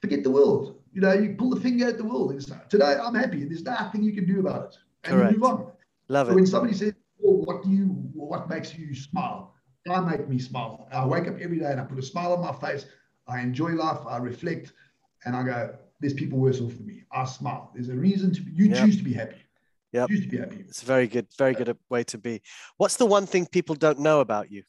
forget 0.00 0.22
the 0.22 0.30
world. 0.30 0.80
You 0.92 1.00
know, 1.00 1.12
you 1.12 1.34
pull 1.36 1.50
the 1.50 1.60
finger 1.60 1.88
at 1.88 1.98
the 1.98 2.04
world. 2.04 2.38
Today, 2.68 2.96
I'm 3.02 3.14
happy. 3.14 3.44
There's 3.44 3.62
nothing 3.62 4.02
you 4.02 4.12
can 4.12 4.26
do 4.26 4.40
about 4.40 4.66
it, 4.66 4.76
and 5.04 5.14
Correct. 5.14 5.32
you 5.32 5.38
move 5.38 5.50
on. 5.50 5.72
Love 6.08 6.26
so 6.26 6.32
it. 6.32 6.34
When 6.36 6.46
somebody 6.46 6.74
says, 6.74 6.92
well, 7.18 7.44
what 7.46 7.62
do 7.62 7.70
you 7.70 8.10
what 8.34 8.48
makes 8.48 8.76
you 8.76 8.94
smile? 8.94 9.54
I 9.88 10.00
make 10.00 10.28
me 10.28 10.38
smile. 10.38 10.88
I 10.92 11.04
wake 11.06 11.28
up 11.28 11.38
every 11.40 11.58
day 11.58 11.70
and 11.70 11.80
I 11.80 11.84
put 11.84 11.98
a 11.98 12.02
smile 12.02 12.32
on 12.32 12.40
my 12.40 12.52
face. 12.52 12.86
I 13.28 13.40
enjoy 13.40 13.70
life. 13.70 14.00
I 14.08 14.16
reflect, 14.16 14.72
and 15.24 15.36
I 15.36 15.42
go. 15.44 15.74
There's 16.00 16.14
people 16.14 16.38
worse 16.38 16.60
off 16.60 16.76
than 16.76 16.86
me. 16.86 17.02
I 17.12 17.24
smile. 17.24 17.70
There's 17.74 17.90
a 17.90 17.94
reason 17.94 18.32
to. 18.34 18.42
You 18.42 18.66
yep. 18.66 18.84
choose 18.84 18.96
to 18.96 19.04
be 19.04 19.12
happy. 19.12 19.36
Yeah. 19.92 20.06
Choose 20.08 20.22
to 20.22 20.28
be 20.28 20.38
happy. 20.38 20.64
It's 20.68 20.82
a 20.82 20.86
very 20.86 21.06
good, 21.06 21.28
very 21.38 21.54
good 21.54 21.76
way 21.88 22.02
to 22.04 22.18
be. 22.18 22.42
What's 22.76 22.96
the 22.96 23.06
one 23.06 23.26
thing 23.26 23.46
people 23.46 23.76
don't 23.76 24.00
know 24.00 24.20
about 24.20 24.50
you? 24.50 24.64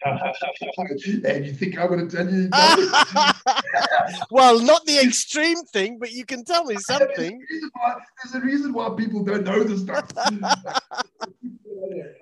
and 0.04 1.46
you 1.46 1.52
think 1.52 1.78
I'm 1.78 1.88
going 1.88 2.08
to 2.08 2.16
tell 2.16 2.30
you? 2.30 2.50
well, 4.30 4.60
not 4.60 4.84
the 4.84 4.98
extreme 4.98 5.64
thing, 5.64 5.98
but 5.98 6.12
you 6.12 6.24
can 6.24 6.44
tell 6.44 6.64
me 6.64 6.76
something. 6.76 7.44
There's 7.50 7.64
a, 7.64 7.70
why, 7.72 7.94
there's 8.22 8.34
a 8.34 8.46
reason 8.46 8.72
why 8.72 8.90
people 8.96 9.24
don't 9.24 9.44
know 9.44 9.62
this 9.64 9.80
stuff. 9.82 10.08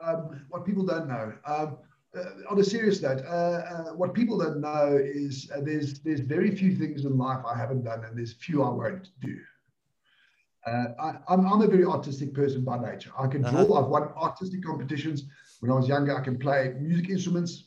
Um, 0.02 0.46
what 0.48 0.64
people 0.64 0.84
don't 0.84 1.08
know. 1.08 1.32
Um, 1.46 1.78
uh, 2.16 2.24
on 2.48 2.58
a 2.60 2.64
serious 2.64 3.02
note, 3.02 3.22
uh, 3.26 3.30
uh, 3.30 3.84
what 3.94 4.14
people 4.14 4.38
don't 4.38 4.60
know 4.60 4.96
is 5.02 5.50
uh, 5.54 5.60
there's 5.60 6.00
there's 6.00 6.20
very 6.20 6.54
few 6.54 6.76
things 6.76 7.04
in 7.04 7.18
life 7.18 7.44
I 7.44 7.56
haven't 7.56 7.84
done, 7.84 8.04
and 8.04 8.16
there's 8.16 8.34
few 8.34 8.62
I 8.62 8.70
won't 8.70 9.08
do. 9.20 9.36
Uh, 10.66 10.86
I, 10.98 11.34
am 11.34 11.46
I'm 11.46 11.60
a 11.60 11.66
very 11.66 11.84
artistic 11.84 12.32
person 12.32 12.64
by 12.64 12.78
nature. 12.78 13.10
I 13.18 13.26
can 13.26 13.42
draw. 13.42 13.62
Uh-huh. 13.62 13.74
I've 13.74 13.88
won 13.88 14.02
artistic 14.16 14.64
competitions. 14.64 15.24
When 15.60 15.70
I 15.70 15.74
was 15.74 15.88
younger, 15.88 16.16
I 16.16 16.22
can 16.22 16.38
play 16.38 16.74
music 16.78 17.10
instruments. 17.10 17.64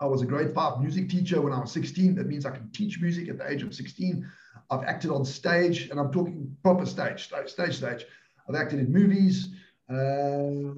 I 0.00 0.06
was 0.06 0.22
a 0.22 0.26
grade 0.26 0.52
five 0.52 0.80
music 0.80 1.08
teacher 1.08 1.40
when 1.40 1.52
I 1.52 1.60
was 1.60 1.72
16. 1.72 2.16
That 2.16 2.26
means 2.26 2.44
I 2.44 2.50
can 2.50 2.70
teach 2.72 3.00
music 3.00 3.28
at 3.28 3.38
the 3.38 3.48
age 3.48 3.62
of 3.62 3.74
16. 3.74 4.28
I've 4.70 4.84
acted 4.84 5.10
on 5.10 5.24
stage, 5.24 5.88
and 5.90 5.98
I'm 5.98 6.12
talking 6.12 6.56
proper 6.62 6.86
stage, 6.86 7.24
stage, 7.24 7.76
stage. 7.76 8.04
I've 8.48 8.54
acted 8.54 8.80
in 8.80 8.92
movies. 8.92 9.48
Uh, 9.92 10.74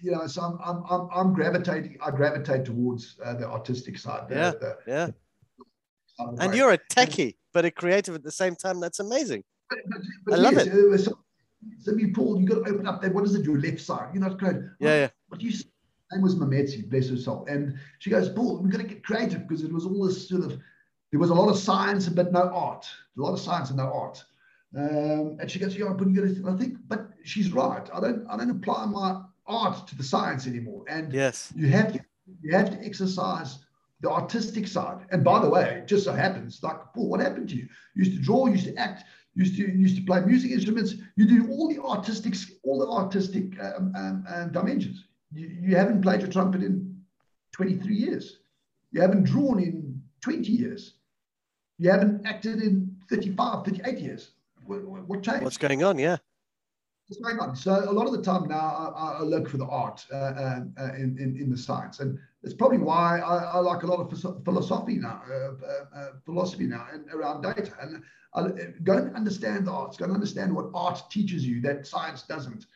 you 0.00 0.12
know, 0.12 0.26
so 0.26 0.42
I'm, 0.42 0.58
I'm, 0.64 0.84
I'm, 0.88 1.08
I'm, 1.12 1.34
gravitating. 1.34 1.98
I 2.00 2.10
gravitate 2.10 2.64
towards 2.64 3.16
uh, 3.24 3.34
the 3.34 3.46
artistic 3.48 3.98
side. 3.98 4.28
The, 4.28 4.34
yeah, 4.34 4.50
the, 4.50 4.78
yeah. 4.86 5.06
The 6.18 6.36
and 6.38 6.54
you're 6.54 6.72
a 6.72 6.78
techie, 6.78 7.36
but 7.52 7.64
a 7.64 7.70
creative 7.70 8.14
at 8.14 8.22
the 8.22 8.30
same 8.30 8.54
time. 8.54 8.80
That's 8.80 9.00
amazing. 9.00 9.42
But, 9.68 9.78
but, 9.88 10.00
but 10.26 10.34
I 10.34 10.42
love 10.42 10.52
yes, 10.54 10.66
it. 10.66 10.72
Uh, 10.72 10.98
so, 10.98 11.18
so 11.80 11.96
you, 11.96 12.12
Paul, 12.12 12.40
you 12.40 12.46
got 12.46 12.64
to 12.64 12.70
open 12.72 12.86
up 12.86 13.02
that. 13.02 13.12
What 13.12 13.24
is 13.24 13.34
it? 13.34 13.44
Your 13.44 13.58
left 13.58 13.80
side. 13.80 14.10
You're 14.14 14.22
not 14.22 14.38
great. 14.38 14.56
Yeah, 14.78 14.94
yeah. 14.94 15.08
What 15.28 15.40
do 15.40 15.46
you? 15.46 15.58
name 16.12 16.22
was 16.22 16.36
Mametsi, 16.36 16.88
bless 16.88 17.08
her 17.08 17.16
soul. 17.16 17.46
And 17.48 17.78
she 17.98 18.10
goes, 18.10 18.28
Paul, 18.28 18.62
we're 18.62 18.70
going 18.70 18.86
to 18.86 18.94
get 18.94 19.04
creative 19.04 19.46
because 19.46 19.64
it 19.64 19.72
was 19.72 19.84
all 19.86 20.06
this 20.06 20.28
sort 20.28 20.44
of, 20.44 20.58
there 21.10 21.20
was 21.20 21.30
a 21.30 21.34
lot 21.34 21.48
of 21.48 21.58
science 21.58 22.08
but 22.08 22.32
no 22.32 22.42
art, 22.42 22.86
a 23.16 23.20
lot 23.20 23.32
of 23.32 23.40
science 23.40 23.70
and 23.70 23.78
no 23.78 23.92
art. 23.92 24.22
Um, 24.76 25.38
and 25.40 25.50
she 25.50 25.58
goes, 25.58 25.74
yeah, 25.74 25.92
but 25.96 26.08
you 26.10 26.44
I 26.46 26.56
think, 26.56 26.76
but 26.86 27.08
she's 27.24 27.50
right. 27.50 27.88
I 27.94 28.00
don't, 28.00 28.26
I 28.28 28.36
don't 28.36 28.50
apply 28.50 28.84
my 28.84 29.22
art 29.46 29.86
to 29.88 29.96
the 29.96 30.02
science 30.02 30.46
anymore. 30.46 30.84
And 30.88 31.12
yes, 31.12 31.52
you 31.56 31.68
have 31.68 31.94
to, 31.94 32.00
you 32.42 32.54
have 32.54 32.70
to 32.70 32.84
exercise 32.84 33.60
the 34.00 34.10
artistic 34.10 34.66
side. 34.66 35.06
And 35.10 35.24
by 35.24 35.40
the 35.40 35.48
way, 35.48 35.80
it 35.82 35.86
just 35.86 36.04
so 36.04 36.12
happens, 36.12 36.62
like, 36.62 36.76
Paul, 36.94 37.08
what 37.08 37.20
happened 37.20 37.48
to 37.50 37.56
you? 37.56 37.68
You 37.94 38.04
used 38.04 38.18
to 38.18 38.22
draw, 38.22 38.46
you 38.46 38.52
used 38.52 38.66
to 38.66 38.76
act, 38.76 39.04
used 39.34 39.56
to 39.56 39.62
used 39.62 39.96
to 39.96 40.02
play 40.02 40.20
music 40.20 40.50
instruments. 40.50 40.94
You 41.16 41.26
do 41.26 41.50
all 41.50 41.68
the 41.68 41.82
artistic, 41.82 42.34
all 42.62 42.78
the 42.78 42.88
artistic 42.88 43.58
um, 43.60 43.94
um, 43.96 44.24
um 44.28 44.52
dimensions. 44.52 45.04
You, 45.32 45.48
you 45.48 45.76
haven't 45.76 46.02
played 46.02 46.20
your 46.20 46.30
trumpet 46.30 46.62
in 46.62 47.00
23 47.52 47.94
years. 47.94 48.40
You 48.92 49.00
haven't 49.00 49.24
drawn 49.24 49.58
in 49.58 50.02
20 50.20 50.52
years. 50.52 50.94
You 51.78 51.90
haven't 51.90 52.26
acted 52.26 52.60
in 52.60 52.96
35, 53.08 53.64
38 53.64 53.98
years. 53.98 54.30
What, 54.66 55.08
what 55.08 55.22
changed? 55.22 55.42
What's 55.42 55.58
going 55.58 55.82
on? 55.82 55.98
Yeah. 55.98 56.16
What's 57.08 57.22
going 57.22 57.38
on? 57.38 57.54
So 57.54 57.88
a 57.88 57.92
lot 57.92 58.06
of 58.06 58.12
the 58.12 58.22
time 58.22 58.48
now, 58.48 58.94
I, 58.96 59.18
I 59.18 59.22
look 59.22 59.48
for 59.48 59.58
the 59.58 59.66
art 59.66 60.04
uh, 60.12 60.16
uh, 60.16 60.60
uh, 60.76 60.94
in, 60.94 61.16
in, 61.20 61.36
in 61.40 61.50
the 61.50 61.56
science, 61.56 62.00
and 62.00 62.18
it's 62.42 62.54
probably 62.54 62.78
why 62.78 63.20
I, 63.20 63.36
I 63.44 63.58
like 63.58 63.84
a 63.84 63.86
lot 63.86 64.00
of 64.00 64.44
philosophy 64.44 64.96
now, 64.96 65.22
uh, 65.30 65.34
uh, 65.34 65.98
uh, 65.98 66.08
philosophy 66.24 66.66
now, 66.66 66.86
and 66.92 67.08
around 67.12 67.42
data. 67.42 67.72
And 67.80 68.02
I, 68.34 68.48
go 68.82 68.96
and 68.96 69.14
understand 69.14 69.68
the 69.68 69.70
arts. 69.70 69.96
Go 69.96 70.04
and 70.06 70.14
understand 70.14 70.54
what 70.54 70.66
art 70.74 71.00
teaches 71.10 71.46
you 71.46 71.60
that 71.62 71.86
science 71.86 72.22
doesn't. 72.22 72.66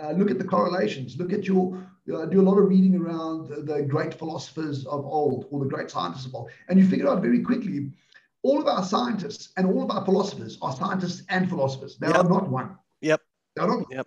Uh, 0.00 0.12
look 0.12 0.30
at 0.30 0.38
the 0.38 0.44
correlations. 0.44 1.18
Look 1.18 1.32
at 1.32 1.44
your, 1.44 1.76
uh, 2.14 2.26
do 2.26 2.40
a 2.40 2.42
lot 2.42 2.58
of 2.58 2.68
reading 2.68 2.94
around 2.96 3.48
the 3.66 3.82
great 3.82 4.14
philosophers 4.14 4.86
of 4.86 5.04
old 5.04 5.46
or 5.50 5.60
the 5.60 5.68
great 5.68 5.90
scientists 5.90 6.26
of 6.26 6.34
old. 6.34 6.50
And 6.68 6.78
you 6.78 6.88
figure 6.88 7.08
out 7.08 7.20
very 7.20 7.42
quickly, 7.42 7.90
all 8.42 8.60
of 8.60 8.66
our 8.66 8.84
scientists 8.84 9.52
and 9.56 9.66
all 9.66 9.82
of 9.82 9.90
our 9.90 10.04
philosophers 10.04 10.58
are 10.62 10.72
scientists 10.74 11.22
and 11.28 11.48
philosophers. 11.48 11.96
They 11.98 12.08
yep. 12.08 12.16
are 12.16 12.28
not 12.28 12.48
one. 12.48 12.76
Yep. 13.00 13.20
They're 13.54 13.66
not 13.66 13.86
yep. 13.90 14.06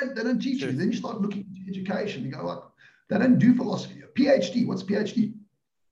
They 0.00 0.06
don't, 0.06 0.16
they 0.16 0.22
don't 0.22 0.40
teach 0.40 0.60
sure. 0.60 0.70
you. 0.70 0.76
Then 0.76 0.92
you 0.92 0.98
start 0.98 1.20
looking 1.20 1.46
into 1.56 1.70
education. 1.70 2.24
You 2.24 2.30
go 2.30 2.44
like, 2.44 2.58
they 3.08 3.18
don't 3.18 3.38
do 3.38 3.54
philosophy. 3.54 4.02
A 4.02 4.18
PhD, 4.18 4.66
what's 4.66 4.82
a 4.82 4.86
PhD? 4.86 5.32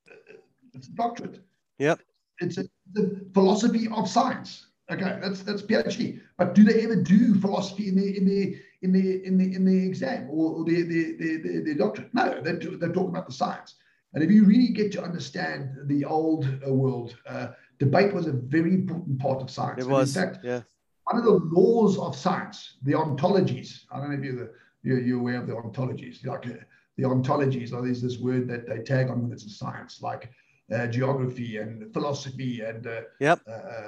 Uh, 0.09 0.13
uh, 0.13 0.37
it's 0.73 0.87
a 0.87 0.91
doctorate. 0.91 1.41
Yep. 1.79 1.99
It's 2.39 2.57
a, 2.57 2.65
the 2.93 3.25
philosophy 3.33 3.87
of 3.93 4.07
science. 4.07 4.67
Okay, 4.89 5.19
that's 5.21 5.41
that's 5.41 5.61
PhD. 5.61 6.21
But 6.37 6.53
do 6.53 6.63
they 6.63 6.83
ever 6.83 6.95
do 6.95 7.35
philosophy 7.39 7.89
in 7.89 7.95
their 7.95 8.13
in 8.13 8.25
their 8.25 8.59
in 8.81 8.93
the 8.93 9.25
in 9.25 9.37
the 9.37 9.55
in 9.55 9.65
the 9.65 9.85
exam 9.85 10.29
or, 10.29 10.53
or 10.53 10.63
the, 10.63 10.83
the, 10.83 11.17
the, 11.17 11.37
the, 11.37 11.63
the 11.63 11.75
doctorate. 11.75 12.13
No, 12.13 12.41
they're, 12.41 12.55
they're 12.55 12.93
talking 12.93 13.09
about 13.09 13.27
the 13.27 13.33
science. 13.33 13.75
And 14.13 14.23
if 14.23 14.31
you 14.31 14.45
really 14.45 14.69
get 14.69 14.91
to 14.93 15.03
understand 15.03 15.69
the 15.85 16.05
old 16.05 16.45
uh, 16.65 16.73
world, 16.73 17.15
uh, 17.27 17.47
debate 17.79 18.13
was 18.13 18.27
a 18.27 18.31
very 18.31 18.73
important 18.73 19.19
part 19.19 19.41
of 19.41 19.49
science. 19.49 19.83
It 19.83 19.89
was. 19.89 20.15
in 20.15 20.23
fact, 20.23 20.39
yeah. 20.43 20.61
one 21.03 21.17
of 21.17 21.25
the 21.25 21.39
laws 21.51 21.97
of 21.97 22.15
science, 22.15 22.77
the 22.83 22.93
ontologies. 22.93 23.83
I 23.91 23.99
don't 23.99 24.11
know 24.11 24.17
if 24.17 24.23
you're, 24.23 24.51
you're, 24.83 25.01
you're 25.01 25.19
aware 25.19 25.39
of 25.41 25.47
the 25.47 25.53
ontologies. 25.53 26.25
Like 26.25 26.47
uh, 26.47 26.53
the 26.97 27.03
ontologies 27.03 27.73
are 27.73 27.81
these 27.81 28.01
this 28.01 28.17
word 28.17 28.47
that 28.47 28.67
they 28.67 28.79
tag 28.79 29.09
on 29.09 29.23
when 29.23 29.31
it's 29.31 29.45
a 29.45 29.49
science, 29.49 30.01
like 30.01 30.31
uh, 30.73 30.87
geography 30.87 31.57
and 31.57 31.93
philosophy 31.93 32.61
and 32.61 32.87
uh, 32.87 33.01
Yep. 33.19 33.41
uh, 33.47 33.87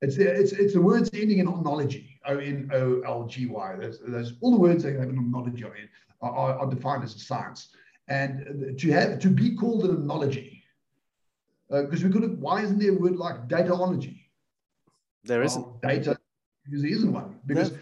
it's 0.00 0.16
the, 0.16 0.24
it's 0.24 0.52
it's 0.52 0.74
the 0.74 0.82
words 0.82 1.08
ending 1.14 1.38
in 1.38 1.48
ontology, 1.48 2.20
O 2.26 2.36
N 2.36 2.70
O 2.72 3.00
L 3.06 3.24
G 3.26 3.46
Y. 3.46 3.76
There's, 3.80 3.98
there's 4.06 4.34
all 4.40 4.50
the 4.50 4.58
words 4.58 4.82
that 4.82 4.94
have 4.98 5.08
an 5.08 5.18
ontology 5.18 5.64
on 5.64 5.70
it 5.72 5.88
are, 6.20 6.58
are 6.58 6.66
defined 6.68 7.04
as 7.04 7.14
a 7.14 7.18
science. 7.18 7.68
And 8.08 8.78
to 8.78 8.92
have 8.92 9.18
to 9.20 9.28
be 9.30 9.54
called 9.56 9.84
an 9.84 9.92
ontology, 9.92 10.62
because 11.70 12.04
we 12.04 12.10
could 12.10 12.22
have. 12.22 12.32
Why 12.38 12.62
isn't 12.62 12.78
there 12.78 12.92
a 12.92 12.98
word 12.98 13.16
like 13.16 13.48
dataology? 13.48 14.20
There 15.24 15.38
Well, 15.40 15.46
isn't. 15.46 15.82
data, 15.82 16.18
because 16.64 16.82
there 16.82 16.90
isn't 16.90 17.12
one. 17.12 17.40
Because 17.46 17.72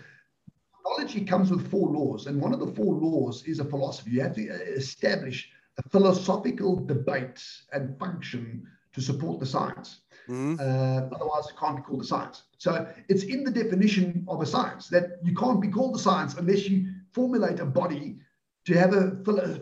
ontology 0.87 1.25
comes 1.25 1.51
with 1.51 1.69
four 1.69 1.89
laws, 1.91 2.29
and 2.29 2.41
one 2.41 2.55
of 2.55 2.61
the 2.61 2.69
four 2.69 2.95
laws 2.95 3.43
is 3.45 3.59
a 3.59 3.65
philosophy. 3.65 4.13
You 4.13 4.21
have 4.23 4.35
to 4.37 4.49
uh, 4.49 4.55
establish 4.77 5.51
a 5.79 5.89
philosophical 5.89 6.77
debate 6.77 7.43
and 7.73 7.99
function 7.99 8.65
to 8.93 9.01
support 9.01 9.41
the 9.41 9.47
science. 9.47 10.03
Mhm. 10.29 10.61
Uh, 10.61 11.09
otherwise, 11.17 11.47
it 11.51 11.57
can't 11.59 11.77
be 11.79 11.83
called 11.83 12.03
a 12.03 12.05
science. 12.05 12.45
So 12.59 12.87
it's 13.09 13.25
in 13.25 13.43
the 13.43 13.51
definition 13.51 14.25
of 14.29 14.41
a 14.41 14.47
science 14.47 14.89
that 14.91 15.19
you 15.25 15.35
can't 15.35 15.61
be 15.61 15.69
called 15.69 15.97
a 15.97 15.99
science 15.99 16.35
unless 16.37 16.69
you 16.69 16.93
formulate 17.11 17.59
a 17.59 17.67
body 17.67 18.19
to 18.65 18.79
have 18.79 18.95
a 18.95 19.17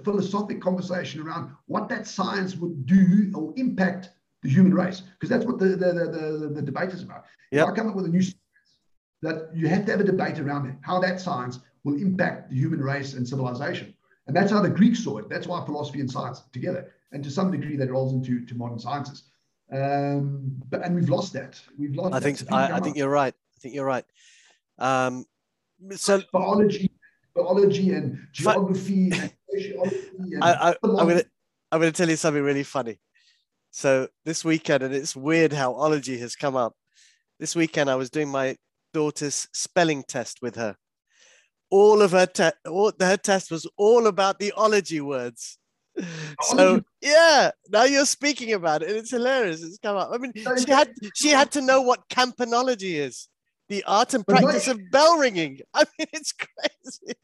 philosophic 0.05 0.61
conversation 0.61 1.23
around 1.23 1.53
what 1.67 1.89
that 1.89 2.07
science 2.07 2.57
would 2.57 2.87
do 2.87 3.31
or 3.35 3.55
impact 3.57 4.11
the 4.43 4.51
human 4.51 4.75
race. 4.75 5.03
Because 5.19 5.31
that's 5.31 5.45
what 5.45 5.59
the, 5.59 5.69
the, 5.69 5.93
the, 5.93 6.53
the, 6.55 6.63
debate 6.63 6.91
is 6.91 7.03
about. 7.03 7.25
Yep. 7.51 7.67
If 7.67 7.73
I 7.73 7.77
come 7.77 7.89
up 7.89 7.97
with 7.97 8.05
a 8.05 8.09
new 8.09 8.23
science, 8.23 8.37
that 9.23 9.51
you 9.55 9.69
have 9.69 9.85
to 9.87 9.93
have 9.93 10.01
a 10.01 10.05
debate 10.05 10.39
around 10.39 10.79
how 10.83 11.01
that 11.01 11.21
science 11.21 11.61
will 11.85 11.97
impact 11.97 12.51
the 12.51 12.57
human 12.57 12.81
race 12.81 13.15
and 13.15 13.27
civilization. 13.27 13.95
And 14.27 14.37
that's 14.37 14.53
how 14.53 14.61
the 14.61 14.71
Greeks 14.71 15.03
saw 15.03 15.19
it. 15.19 15.29
That's 15.29 15.47
why 15.47 15.65
philosophy 15.65 16.01
and 16.01 16.11
science 16.11 16.43
together. 16.53 16.93
And 17.13 17.25
to 17.25 17.31
some 17.31 17.51
degree, 17.51 17.77
that 17.77 17.91
rolls 17.91 18.13
into 18.13 18.45
to 18.47 18.55
modern 18.55 18.79
sciences. 18.79 19.25
Um, 19.73 20.63
but 20.69 20.85
and 20.85 20.95
we've 20.95 21.09
lost 21.09 21.33
that. 21.35 21.61
We've 21.79 21.95
lost. 21.95 22.15
I 22.15 22.21
think 22.21 22.41
I, 22.53 22.73
I 22.73 22.81
think 22.81 22.97
you're 22.97 23.09
right. 23.09 23.35
I 23.35 23.59
think 23.61 23.75
you're 23.75 23.85
right. 23.85 24.05
Um, 24.79 25.27
so 25.93 26.23
biology, 26.33 26.91
biology 27.35 27.91
and 27.91 28.19
geography 28.33 29.11
and 29.13 29.33
sociology 29.51 29.97
and 30.35 30.45
I, 30.45 30.71
I, 30.71 30.75
I'm 30.83 31.09
gonna 31.09 31.25
I'm 31.73 31.81
gonna 31.81 31.93
tell 31.93 32.09
you 32.09 32.17
something 32.17 32.43
really 32.43 32.63
funny. 32.63 32.99
So 33.71 34.09
this 34.25 34.45
weekend, 34.45 34.83
and 34.83 34.95
it's 34.95 35.15
weird 35.15 35.53
how 35.53 35.75
ology 35.75 36.19
has 36.19 36.35
come 36.35 36.57
up. 36.57 36.75
This 37.39 37.55
weekend, 37.55 37.89
I 37.89 37.95
was 37.95 38.11
doing 38.11 38.29
my 38.29 38.57
daughter's 38.93 39.49
spelling 39.53 40.03
test 40.03 40.43
with 40.43 40.57
her. 40.57 40.77
All 41.71 42.03
of 42.03 42.11
her 42.11 42.27
te- 42.27 42.69
all, 42.69 42.93
her 43.01 43.17
test 43.17 43.51
was 43.51 43.69
all 43.77 44.09
about 44.09 44.39
the 44.39 44.53
ology 44.57 45.01
words. 45.01 45.57
So 46.43 46.83
yeah, 47.03 47.51
now 47.69 47.85
you're 47.85 48.07
speaking 48.07 48.53
about 48.53 48.83
it, 48.83 48.89
and 48.89 48.99
it's 48.99 49.11
hilarious. 49.11 49.63
It's 49.63 49.79
come 49.79 49.97
up. 49.97 50.11
I 50.13 50.19
mean, 50.19 50.33
she 50.35 50.71
had 50.73 50.93
she 51.15 51.29
had 51.29 51.51
to 51.53 51.61
know 51.61 51.83
what 51.83 52.09
campanology 52.09 52.95
is, 52.95 53.29
the 53.71 53.85
art 53.85 54.13
and 54.13 54.27
practice 54.27 54.69
of 54.69 54.91
bell 54.91 55.17
ringing. 55.17 55.61
I 55.75 55.85
mean, 55.99 56.09
it's 56.13 56.33
crazy. 56.33 57.15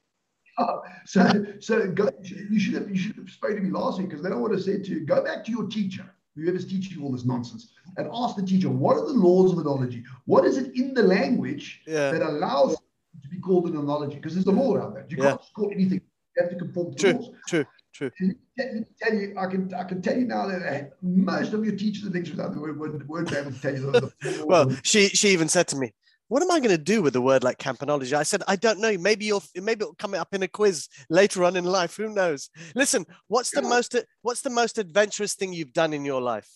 Oh, 0.59 0.81
so 1.05 1.45
so 1.61 1.91
go, 1.91 2.09
you 2.23 2.59
should 2.59 2.75
have 2.75 2.89
you 2.89 2.97
should 2.97 3.17
have 3.17 3.29
spoken 3.29 3.57
to 3.57 3.63
me 3.63 3.71
last 3.71 3.99
week 3.99 4.09
because 4.09 4.23
then 4.23 4.33
I 4.33 4.37
would 4.37 4.53
have 4.53 4.63
said 4.63 4.85
to 4.85 4.91
you, 4.93 5.01
go 5.05 5.23
back 5.23 5.45
to 5.45 5.51
your 5.51 5.67
teacher, 5.67 6.07
whoever's 6.35 6.65
teaching 6.67 6.97
you 6.99 7.05
all 7.05 7.13
this 7.13 7.27
nonsense, 7.27 7.73
and 7.99 8.09
ask 8.11 8.37
the 8.37 8.43
teacher, 8.43 8.71
what 8.71 8.97
are 8.97 9.05
the 9.07 9.13
laws 9.13 9.53
of 9.53 9.59
analogy? 9.59 10.03
What 10.25 10.47
is 10.47 10.57
it 10.57 10.75
in 10.75 10.95
the 10.95 11.03
language 11.03 11.83
Yeah. 11.87 12.11
that 12.13 12.23
allows 12.23 12.77
to 12.77 13.29
be 13.29 13.39
called 13.39 13.69
an 13.69 13.77
analogy? 13.77 14.15
Because 14.17 14.33
there's 14.35 14.47
a 14.47 14.51
law 14.53 14.75
around 14.77 14.95
that. 14.95 15.11
You 15.11 15.19
Yeah. 15.19 15.31
can't 15.31 15.41
call 15.55 15.71
anything. 15.73 16.01
You 16.37 16.43
have 16.43 16.51
to 16.51 16.57
conform 16.57 16.95
to 16.95 17.03
True, 17.03 17.13
laws. 17.19 17.31
true, 17.49 17.65
true. 17.93 18.11
Tell 18.57 19.15
you, 19.15 19.35
I 19.37 19.47
can 19.47 19.75
I 19.75 19.85
can 19.85 20.01
tell 20.01 20.17
you 20.17 20.27
now 20.27 20.47
that 20.47 20.63
uh, 20.63 20.85
most 21.03 21.53
of 21.53 21.67
your 21.67 21.77
teachers 21.77 22.05
and 22.05 22.15
lecturers 22.15 22.39
out 22.39 22.55
there 22.55 22.63
won't 22.63 23.29
be 23.31 23.37
able 23.37 23.53
to 23.53 23.61
tell 23.61 23.77
you 23.77 24.11
Well, 24.47 24.71
she 24.83 25.09
she 25.09 25.29
even 25.31 25.49
said 25.51 25.69
to 25.69 25.77
me, 25.77 25.93
"What 26.29 26.43
am 26.43 26.51
I 26.51 26.59
going 26.59 26.77
to 26.77 26.79
do 26.79 27.03
with 27.03 27.13
the 27.13 27.21
word 27.21 27.45
like 27.45 27.59
campanology?" 27.59 28.13
I 28.13 28.23
said, 28.23 28.43
"I 28.49 28.57
don't 28.57 28.81
know. 28.81 28.97
Maybe 28.99 29.27
you'll 29.27 29.45
maybe 29.55 29.83
it'll 29.83 29.95
come 29.95 30.15
up 30.15 30.35
in 30.35 30.43
a 30.43 30.49
quiz 30.49 30.89
later 31.09 31.45
on 31.45 31.57
in 31.57 31.65
life. 31.65 31.97
Who 31.97 32.09
knows?" 32.09 32.51
Listen, 32.75 33.07
what's 33.29 33.51
the 33.51 33.63
most 33.63 33.95
what's 34.23 34.43
the 34.43 34.51
most 34.51 34.79
adventurous 34.79 35.35
thing 35.35 35.53
you've 35.53 35.73
done 35.73 35.93
in 35.93 36.05
your 36.05 36.21
life? 36.21 36.49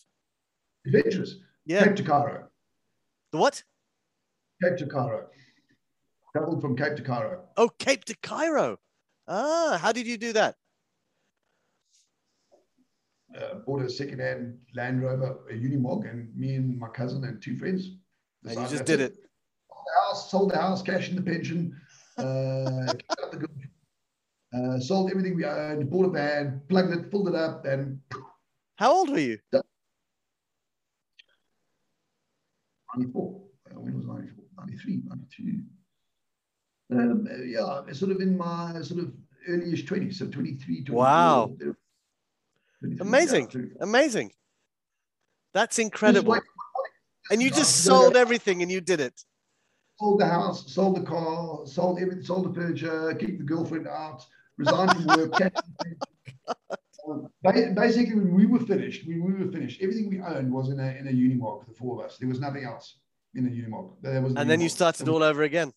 adventurous. 0.87 1.37
Yeah, 1.67 1.85
Cape 1.85 1.97
to 1.97 2.03
Cairo. 2.03 2.49
the 3.33 3.39
what? 3.39 3.63
Cape 4.63 4.77
to 4.79 4.87
Cairo. 4.87 5.27
Traveled 6.33 6.61
from 6.61 6.77
Cape 6.77 6.97
to 6.97 7.03
Cairo. 7.03 7.43
Oh, 7.57 7.69
Cape 7.79 8.05
to 8.07 8.17
Cairo. 8.23 8.79
Ah, 9.29 9.79
how 9.81 9.93
did 9.93 10.07
you 10.07 10.17
do 10.17 10.33
that? 10.33 10.57
Uh, 13.37 13.57
bought 13.67 13.83
a 13.83 13.89
second-hand 13.91 14.59
Land 14.75 15.03
Rover, 15.03 15.39
a 15.49 15.53
Unimog, 15.53 16.11
and 16.11 16.35
me 16.37 16.55
and 16.57 16.79
my 16.79 16.89
cousin 16.89 17.25
and 17.25 17.41
two 17.41 17.57
friends. 17.57 17.91
And 18.45 18.61
you 18.61 18.69
just 18.69 18.85
did 18.85 19.01
it. 19.01 19.15
Sold 19.15 19.20
the 19.95 20.01
house, 20.07 20.31
sold 20.31 20.51
the 20.53 20.57
house, 20.57 20.83
cash 20.83 21.09
in 21.11 21.17
the 21.17 21.23
pension, 21.23 21.75
uh, 22.19 22.23
the 23.33 23.37
good- 23.39 23.51
uh, 24.53 24.81
sold 24.81 25.11
everything 25.11 25.37
we 25.37 25.45
owned, 25.45 25.89
bought 25.91 26.07
a 26.07 26.11
van, 26.11 26.61
plugged 26.69 26.93
it, 26.93 27.09
filled 27.11 27.29
it 27.29 27.35
up, 27.37 27.65
and 27.67 28.01
How 28.77 28.93
old 28.93 29.11
were 29.11 29.19
you? 29.21 29.39
94. 32.97 33.41
Uh, 33.71 33.81
when 33.81 33.95
was 33.97 34.07
94? 34.07 34.45
93, 34.67 35.03
92. 35.07 35.63
Um, 36.93 37.29
uh, 37.31 37.37
yeah, 37.45 37.93
sort 37.93 38.11
of 38.11 38.21
in 38.21 38.37
my 38.37 38.81
sort 38.83 39.01
of 39.01 39.13
earlyish 39.49 39.85
20s, 39.87 40.15
so 40.15 40.27
23, 40.27 40.83
24. 40.85 40.97
Wow. 40.97 41.47
23, 41.47 41.75
yeah, 42.97 43.01
Amazing. 43.01 43.47
24. 43.49 43.83
Amazing. 43.83 44.33
That's 45.55 45.79
incredible. 45.79 46.33
like- 46.33 46.43
And 47.31 47.41
you 47.41 47.51
just 47.51 47.85
sold 47.85 48.17
everything 48.17 48.63
and 48.63 48.71
you 48.73 48.81
did 48.81 48.99
it. 48.99 49.25
Sold 50.01 50.21
the 50.21 50.27
house, 50.27 50.73
sold 50.73 50.97
the 50.97 51.03
car, 51.03 51.67
sold 51.67 51.99
everything, 52.01 52.25
sold 52.25 52.47
the 52.49 52.55
furniture, 52.61 53.15
kicked 53.15 53.39
the 53.39 53.45
girlfriend 53.45 53.87
out, 53.87 54.25
resigned 54.57 54.91
from 54.93 55.05
work. 55.05 55.41
Um, 57.09 57.29
ba- 57.43 57.73
Basically, 57.75 58.15
when 58.15 58.35
we 58.35 58.47
were 58.47 58.61
finished, 58.61 59.07
when 59.07 59.23
we 59.25 59.33
were 59.45 59.51
finished, 59.53 59.81
everything 59.83 60.09
we 60.11 60.21
owned 60.21 60.51
was 60.53 60.71
in 60.71 60.79
a 60.81 60.89
in 61.01 61.07
a 61.09 61.13
Unimog, 61.13 61.67
the 61.67 61.75
four 61.75 61.93
of 61.99 62.07
us. 62.07 62.17
There 62.19 62.29
was 62.29 62.41
nothing 62.41 62.65
else 62.65 62.87
in 63.35 63.47
a 63.47 63.51
Unimog. 63.51 63.97
There 64.03 64.21
was. 64.23 64.35
And 64.37 64.49
then 64.51 64.61
you 64.61 64.69
started 64.69 65.09
all 65.09 65.23
over 65.23 65.43
again. 65.43 65.73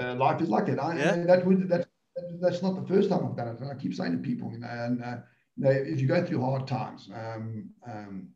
uh, 0.00 0.14
life 0.14 0.40
is 0.42 0.48
like 0.50 0.66
that. 0.66 0.78
I, 0.82 0.96
Yeah. 0.98 1.16
that 1.30 1.46
would 1.46 1.68
that, 1.68 1.80
that- 2.16 2.40
that's 2.40 2.62
not 2.62 2.74
the 2.80 2.86
first 2.94 3.08
time 3.10 3.22
I've 3.26 3.36
done 3.36 3.48
it, 3.48 3.60
and 3.60 3.70
I 3.70 3.74
keep 3.74 3.94
saying 3.94 4.12
to 4.12 4.18
people, 4.30 4.50
you 4.52 4.58
know, 4.58 4.68
and 4.68 5.02
uh, 5.04 5.16
you 5.56 5.64
know, 5.64 5.70
if 5.70 6.00
you 6.00 6.06
go 6.08 6.24
through 6.24 6.40
hard 6.40 6.66
times, 6.66 7.08
um, 7.22 7.68
um, 7.90 8.28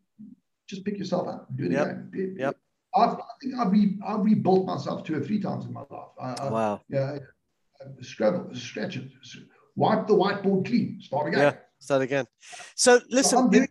just 0.67 0.85
pick 0.85 0.97
yourself 0.99 1.27
up, 1.29 1.41
do 1.57 1.65
it 1.65 1.73
Yep. 1.73 1.87
again. 1.87 2.37
Yep. 2.39 2.57
I've, 2.95 3.15
I 3.15 3.33
think 3.41 3.55
I've, 3.59 3.73
re, 3.73 3.99
I've 4.07 4.21
rebuilt 4.21 4.67
myself 4.67 5.05
two 5.05 5.17
or 5.17 5.21
three 5.21 5.41
times 5.41 5.65
in 5.65 5.73
my 5.73 5.83
life. 5.91 6.09
I, 6.21 6.35
I, 6.35 6.51
Wow. 6.51 6.81
Yeah, 6.89 7.19
uh, 7.81 7.89
scrabble, 8.03 8.55
stretch 8.55 8.97
it, 8.97 9.05
wipe 9.77 10.07
the 10.07 10.15
whiteboard 10.15 10.67
clean, 10.67 11.01
start 11.01 11.29
again. 11.29 11.41
Yeah. 11.41 11.55
Start 11.79 12.03
again. 12.03 12.27
So 12.75 12.99
So 12.99 13.05
listen, 13.09 13.39
I'm, 13.39 13.51
very, 13.51 13.63
I'm 13.63 13.69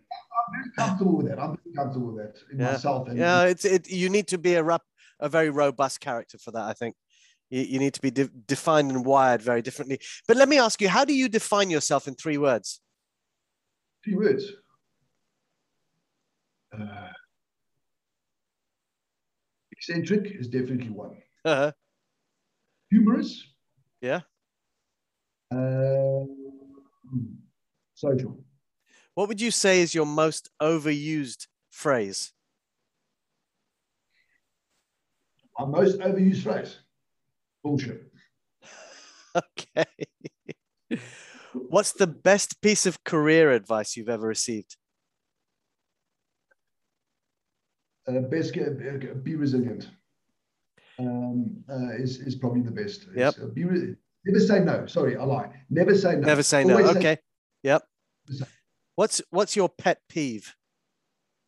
very 0.52 0.72
comfortable 0.76 1.16
with 1.18 1.28
that. 1.28 1.38
I'm 1.38 1.56
very 1.62 1.76
comfortable 1.76 2.12
with 2.12 2.24
that 2.24 2.36
in 2.50 2.58
Yeah. 2.58 2.72
myself. 2.72 3.08
And, 3.08 3.18
yeah 3.18 3.44
it's 3.44 3.64
it 3.64 3.88
you 3.88 4.08
need 4.08 4.26
to 4.28 4.38
be 4.38 4.54
a 4.54 4.62
rap, 4.64 4.82
a 5.20 5.28
very 5.28 5.50
robust 5.50 6.00
character 6.00 6.38
for 6.38 6.50
that 6.50 6.64
i 6.64 6.72
think 6.72 6.96
you, 7.50 7.60
you 7.62 7.78
need 7.78 7.94
to 7.94 8.00
be 8.00 8.10
de- 8.10 8.30
defined 8.46 8.90
and 8.90 9.04
wired 9.04 9.42
very 9.42 9.62
differently 9.62 10.00
but 10.26 10.36
let 10.36 10.48
me 10.48 10.58
ask 10.58 10.80
you 10.80 10.88
how 10.88 11.04
do 11.04 11.12
you 11.14 11.28
define 11.28 11.70
yourself 11.70 12.08
in 12.08 12.14
three 12.14 12.38
words 12.38 12.80
three 14.02 14.14
words. 14.14 14.44
Uh, 16.72 17.08
eccentric 19.80 20.32
is 20.38 20.46
definitely 20.48 20.90
one. 20.90 21.16
Uh-huh. 21.44 21.72
humorous. 22.90 23.46
Yeah. 24.02 24.20
Uh, 25.50 26.24
social. 27.94 28.44
what 29.14 29.28
would 29.28 29.40
you 29.40 29.50
say 29.50 29.80
is 29.80 29.94
your 29.94 30.06
most 30.06 30.48
overused 30.62 31.46
phrase 31.70 32.32
Our 35.56 35.66
most 35.66 35.98
overused 35.98 36.42
phrase. 36.42 36.78
Bullshit. 37.62 38.10
okay 39.36 39.84
what's 41.68 41.92
the 41.92 42.06
best 42.06 42.60
piece 42.62 42.86
of 42.86 43.02
career 43.04 43.50
advice 43.50 43.96
you've 43.96 44.08
ever 44.08 44.26
received 44.26 44.76
Uh, 48.10 48.20
best 48.22 48.52
get, 48.52 49.22
be 49.24 49.36
resilient. 49.36 49.88
um, 50.98 51.64
uh, 51.68 51.92
is 52.04 52.18
is 52.18 52.34
probably 52.34 52.62
the 52.62 52.70
best. 52.70 53.06
Yep. 53.14 53.34
Uh, 53.42 53.46
be 53.46 53.64
really, 53.64 53.96
never 54.26 54.40
say 54.40 54.60
no. 54.60 54.86
Sorry, 54.86 55.16
I 55.16 55.24
lie. 55.24 55.48
Never 55.70 55.94
say 55.94 56.12
no. 56.16 56.26
Never 56.26 56.42
say 56.42 56.64
no. 56.64 56.76
Say- 56.78 56.98
Okay. 56.98 57.18
Yep. 57.62 57.82
What's 58.96 59.22
what's 59.30 59.54
your 59.56 59.68
pet 59.68 59.98
peeve? 60.08 60.54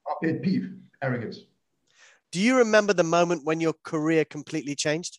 Our 0.07 0.17
pet 0.23 0.43
peeve: 0.43 0.71
arrogance. 1.03 1.41
Do 2.31 2.41
you 2.41 2.57
remember 2.57 2.93
the 2.95 3.05
moment 3.05 3.45
when 3.45 3.61
your 3.61 3.75
career 3.83 4.25
completely 4.25 4.75
changed? 4.75 5.19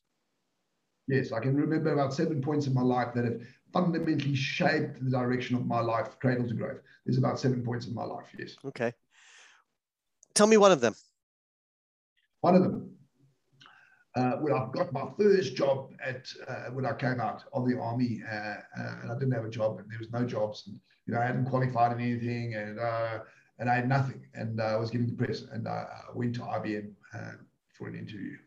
Yes, 1.08 1.32
I 1.32 1.40
can 1.42 1.56
remember 1.56 1.94
about 1.94 2.14
seven 2.14 2.42
points 2.42 2.66
in 2.66 2.74
my 2.74 2.82
life 2.82 3.14
that 3.14 3.26
have 3.26 3.40
fundamentally 3.74 4.36
shaped 4.36 5.04
the 5.04 5.12
direction 5.12 5.56
of 5.56 5.66
my 5.68 5.80
life, 5.82 6.08
cradle 6.20 6.48
to 6.48 6.54
grave. 6.54 6.80
There's 7.06 7.18
about 7.18 7.40
seven 7.40 7.62
points 7.64 7.86
in 7.88 7.94
my 7.94 8.04
life. 8.06 8.26
Yes, 8.40 8.56
Okay. 8.66 8.94
Tell 10.34 10.48
me 10.48 10.58
one 10.58 10.72
of 10.72 10.82
them. 10.82 10.96
One 12.44 12.56
of 12.56 12.62
them. 12.62 12.90
Uh, 14.16 14.34
when 14.42 14.54
I 14.54 14.68
got 14.74 14.92
my 14.92 15.06
first 15.18 15.56
job 15.56 15.90
at 16.06 16.28
uh, 16.48 16.66
when 16.74 16.86
I 16.86 16.94
came 16.94 17.20
out 17.20 17.44
of 17.54 17.66
the 17.66 17.80
army, 17.80 18.22
uh, 18.30 18.36
uh, 18.36 18.96
and 19.02 19.12
I 19.12 19.14
didn't 19.18 19.32
have 19.32 19.46
a 19.46 19.50
job, 19.50 19.80
and 19.80 19.90
there 19.90 19.98
was 19.98 20.12
no 20.12 20.24
jobs, 20.26 20.64
and 20.68 20.80
you 21.08 21.14
know 21.14 21.22
I 21.22 21.26
hadn't 21.26 21.46
qualified 21.46 21.94
in 21.94 22.00
anything, 22.02 22.54
and 22.54 22.80
uh, 22.80 23.20
and 23.60 23.70
I 23.70 23.76
had 23.76 23.88
nothing, 23.88 24.22
and 24.36 24.62
I 24.62 24.76
was 24.76 24.92
getting 24.92 25.08
depressed, 25.08 25.48
and 25.52 25.68
I, 25.68 25.86
went 26.14 26.36
to 26.36 26.42
IBM 26.42 26.92
uh, 27.16 27.32
for 27.76 27.88
an 27.88 27.96
interview, 27.96 28.38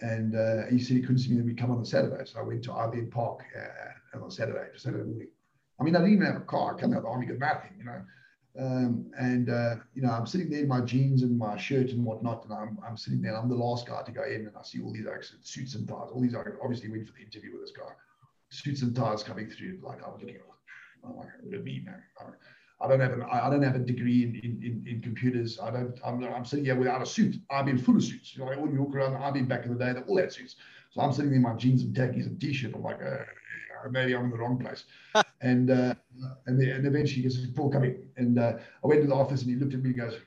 and 0.00 0.36
uh, 0.36 0.66
he 0.70 0.78
said 0.78 0.98
he 0.98 1.02
couldn't 1.02 1.18
see 1.18 1.30
me, 1.30 1.38
and 1.38 1.46
we 1.46 1.54
come 1.54 1.70
on 1.70 1.80
the 1.80 1.86
Saturday, 1.86 2.22
so 2.26 2.38
I 2.38 2.42
went 2.42 2.62
to 2.64 2.70
IBM 2.70 3.10
Park 3.10 3.40
uh, 3.58 4.22
on 4.22 4.30
Saturday, 4.30 4.68
Saturday 4.76 5.04
morning. 5.04 5.28
I 5.80 5.82
mean, 5.82 5.96
I 5.96 6.00
didn't 6.00 6.12
even 6.12 6.26
have 6.26 6.36
a 6.36 6.44
car. 6.44 6.76
I 6.76 6.80
come 6.80 6.92
out 6.92 6.98
of 6.98 7.02
the 7.04 7.08
army, 7.08 7.26
got 7.26 7.38
nothing, 7.38 7.72
you 7.78 7.84
know. 7.84 8.02
Um, 8.58 9.10
and 9.18 9.48
uh, 9.48 9.76
you 9.94 10.02
know, 10.02 10.10
I'm 10.10 10.26
sitting 10.26 10.50
there 10.50 10.62
in 10.62 10.68
my 10.68 10.80
jeans 10.80 11.22
and 11.22 11.38
my 11.38 11.56
shirt 11.56 11.90
and 11.90 12.04
whatnot, 12.04 12.44
and 12.44 12.52
I'm, 12.52 12.78
I'm 12.86 12.96
sitting 12.96 13.22
there. 13.22 13.32
And 13.32 13.40
I'm 13.40 13.48
the 13.48 13.54
last 13.54 13.86
guy 13.86 14.02
to 14.02 14.10
go 14.12 14.24
in, 14.24 14.46
and 14.46 14.52
I 14.58 14.62
see 14.62 14.80
all 14.82 14.92
these 14.92 15.06
like, 15.06 15.24
suits 15.42 15.74
and 15.74 15.86
ties. 15.86 16.08
All 16.12 16.20
these 16.20 16.34
are 16.34 16.58
obviously 16.62 16.90
went 16.90 17.06
for 17.06 17.14
the 17.14 17.22
interview 17.22 17.52
with 17.52 17.62
this 17.62 17.72
guy. 17.76 17.92
Suits 18.50 18.82
and 18.82 18.94
ties 18.94 19.22
coming 19.22 19.48
through. 19.48 19.78
Like 19.82 20.02
I 20.04 20.08
was 20.08 20.20
looking, 20.20 20.38
I'm 21.04 21.16
like, 21.16 21.62
me, 21.64 21.82
man. 21.84 22.02
I- 22.20 22.88
don't 22.88 23.00
have 23.00 23.12
an, 23.12 23.22
I 23.30 23.50
don't 23.50 23.62
have 23.62 23.76
a 23.76 23.78
degree 23.80 24.22
in, 24.24 24.34
in, 24.36 24.62
in, 24.64 24.84
in 24.94 25.02
computers. 25.02 25.60
I 25.60 25.70
don't. 25.70 25.98
I'm, 26.04 26.24
I'm 26.24 26.44
sitting 26.46 26.64
here 26.64 26.76
without 26.76 27.02
a 27.02 27.06
suit. 27.06 27.36
I've 27.50 27.66
been 27.66 27.78
full 27.78 27.96
of 27.96 28.02
suits. 28.02 28.34
You 28.34 28.44
know, 28.44 28.52
all 28.54 28.70
you 28.70 28.82
walk 28.82 28.94
around. 28.96 29.22
I've 29.22 29.34
been 29.34 29.46
back 29.46 29.66
in 29.66 29.72
the 29.72 29.78
day. 29.78 29.92
They 29.92 30.00
all 30.00 30.16
had 30.16 30.32
suits. 30.32 30.56
So 30.90 31.02
I'm 31.02 31.12
sitting 31.12 31.30
there 31.30 31.36
in 31.36 31.42
my 31.42 31.54
jeans 31.54 31.82
and 31.82 31.94
khakis 31.94 32.26
and 32.26 32.40
t-shirt. 32.40 32.74
I'm 32.74 32.82
like, 32.82 33.00
uh, 33.02 33.24
maybe 33.90 34.14
I'm 34.14 34.24
in 34.24 34.30
the 34.30 34.38
wrong 34.38 34.58
place. 34.58 34.84
and 35.40 35.70
uh, 35.70 35.94
and, 36.46 36.60
then, 36.60 36.68
and 36.70 36.86
eventually 36.86 37.22
he 37.22 37.28
goes, 37.28 37.46
Paul, 37.54 37.70
come 37.70 37.84
in. 37.84 38.02
And 38.16 38.38
uh, 38.38 38.54
I 38.82 38.86
went 38.86 39.02
to 39.02 39.08
the 39.08 39.14
office 39.14 39.42
and 39.42 39.50
he 39.50 39.56
looked 39.56 39.74
at 39.74 39.82
me 39.82 39.90
and 39.90 39.98
goes, 39.98 40.18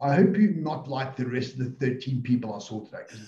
I 0.00 0.14
hope 0.14 0.36
you're 0.36 0.52
not 0.52 0.88
like 0.88 1.16
the 1.16 1.26
rest 1.26 1.54
of 1.54 1.58
the 1.60 1.86
13 1.86 2.22
people 2.22 2.54
I 2.54 2.58
saw 2.58 2.84
today 2.84 2.98
because 3.08 3.22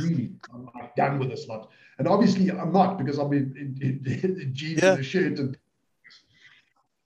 really, 0.00 0.32
I'm 0.52 0.68
like 0.74 0.96
done 0.96 1.18
with 1.18 1.30
this 1.30 1.46
lot. 1.46 1.70
And 1.98 2.08
obviously 2.08 2.50
I'm 2.50 2.72
not 2.72 2.98
because 2.98 3.18
I'm 3.18 3.32
in, 3.32 3.78
in, 3.80 4.02
in, 4.04 4.40
in 4.40 4.54
jeans 4.54 4.82
Yeah. 4.82 4.92
and 4.92 5.00
a 5.00 5.02
shirt. 5.04 5.38
And, 5.38 5.56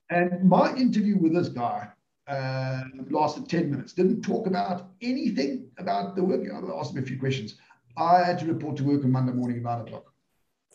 and 0.09 0.43
my 0.43 0.75
interview 0.75 1.17
with 1.17 1.33
this 1.33 1.49
guy 1.49 1.89
uh, 2.27 2.83
lasted 3.09 3.49
10 3.49 3.69
minutes. 3.69 3.93
Didn't 3.93 4.21
talk 4.21 4.47
about 4.47 4.89
anything 5.01 5.67
about 5.77 6.15
the 6.15 6.23
work. 6.23 6.41
I 6.51 6.79
asked 6.79 6.95
him 6.95 7.03
a 7.03 7.05
few 7.05 7.19
questions. 7.19 7.55
I 7.97 8.23
had 8.23 8.39
to 8.39 8.45
report 8.45 8.77
to 8.77 8.83
work 8.83 9.03
on 9.03 9.11
Monday 9.11 9.33
morning 9.33 9.57
at 9.57 9.63
9 9.63 9.81
o'clock. 9.81 10.11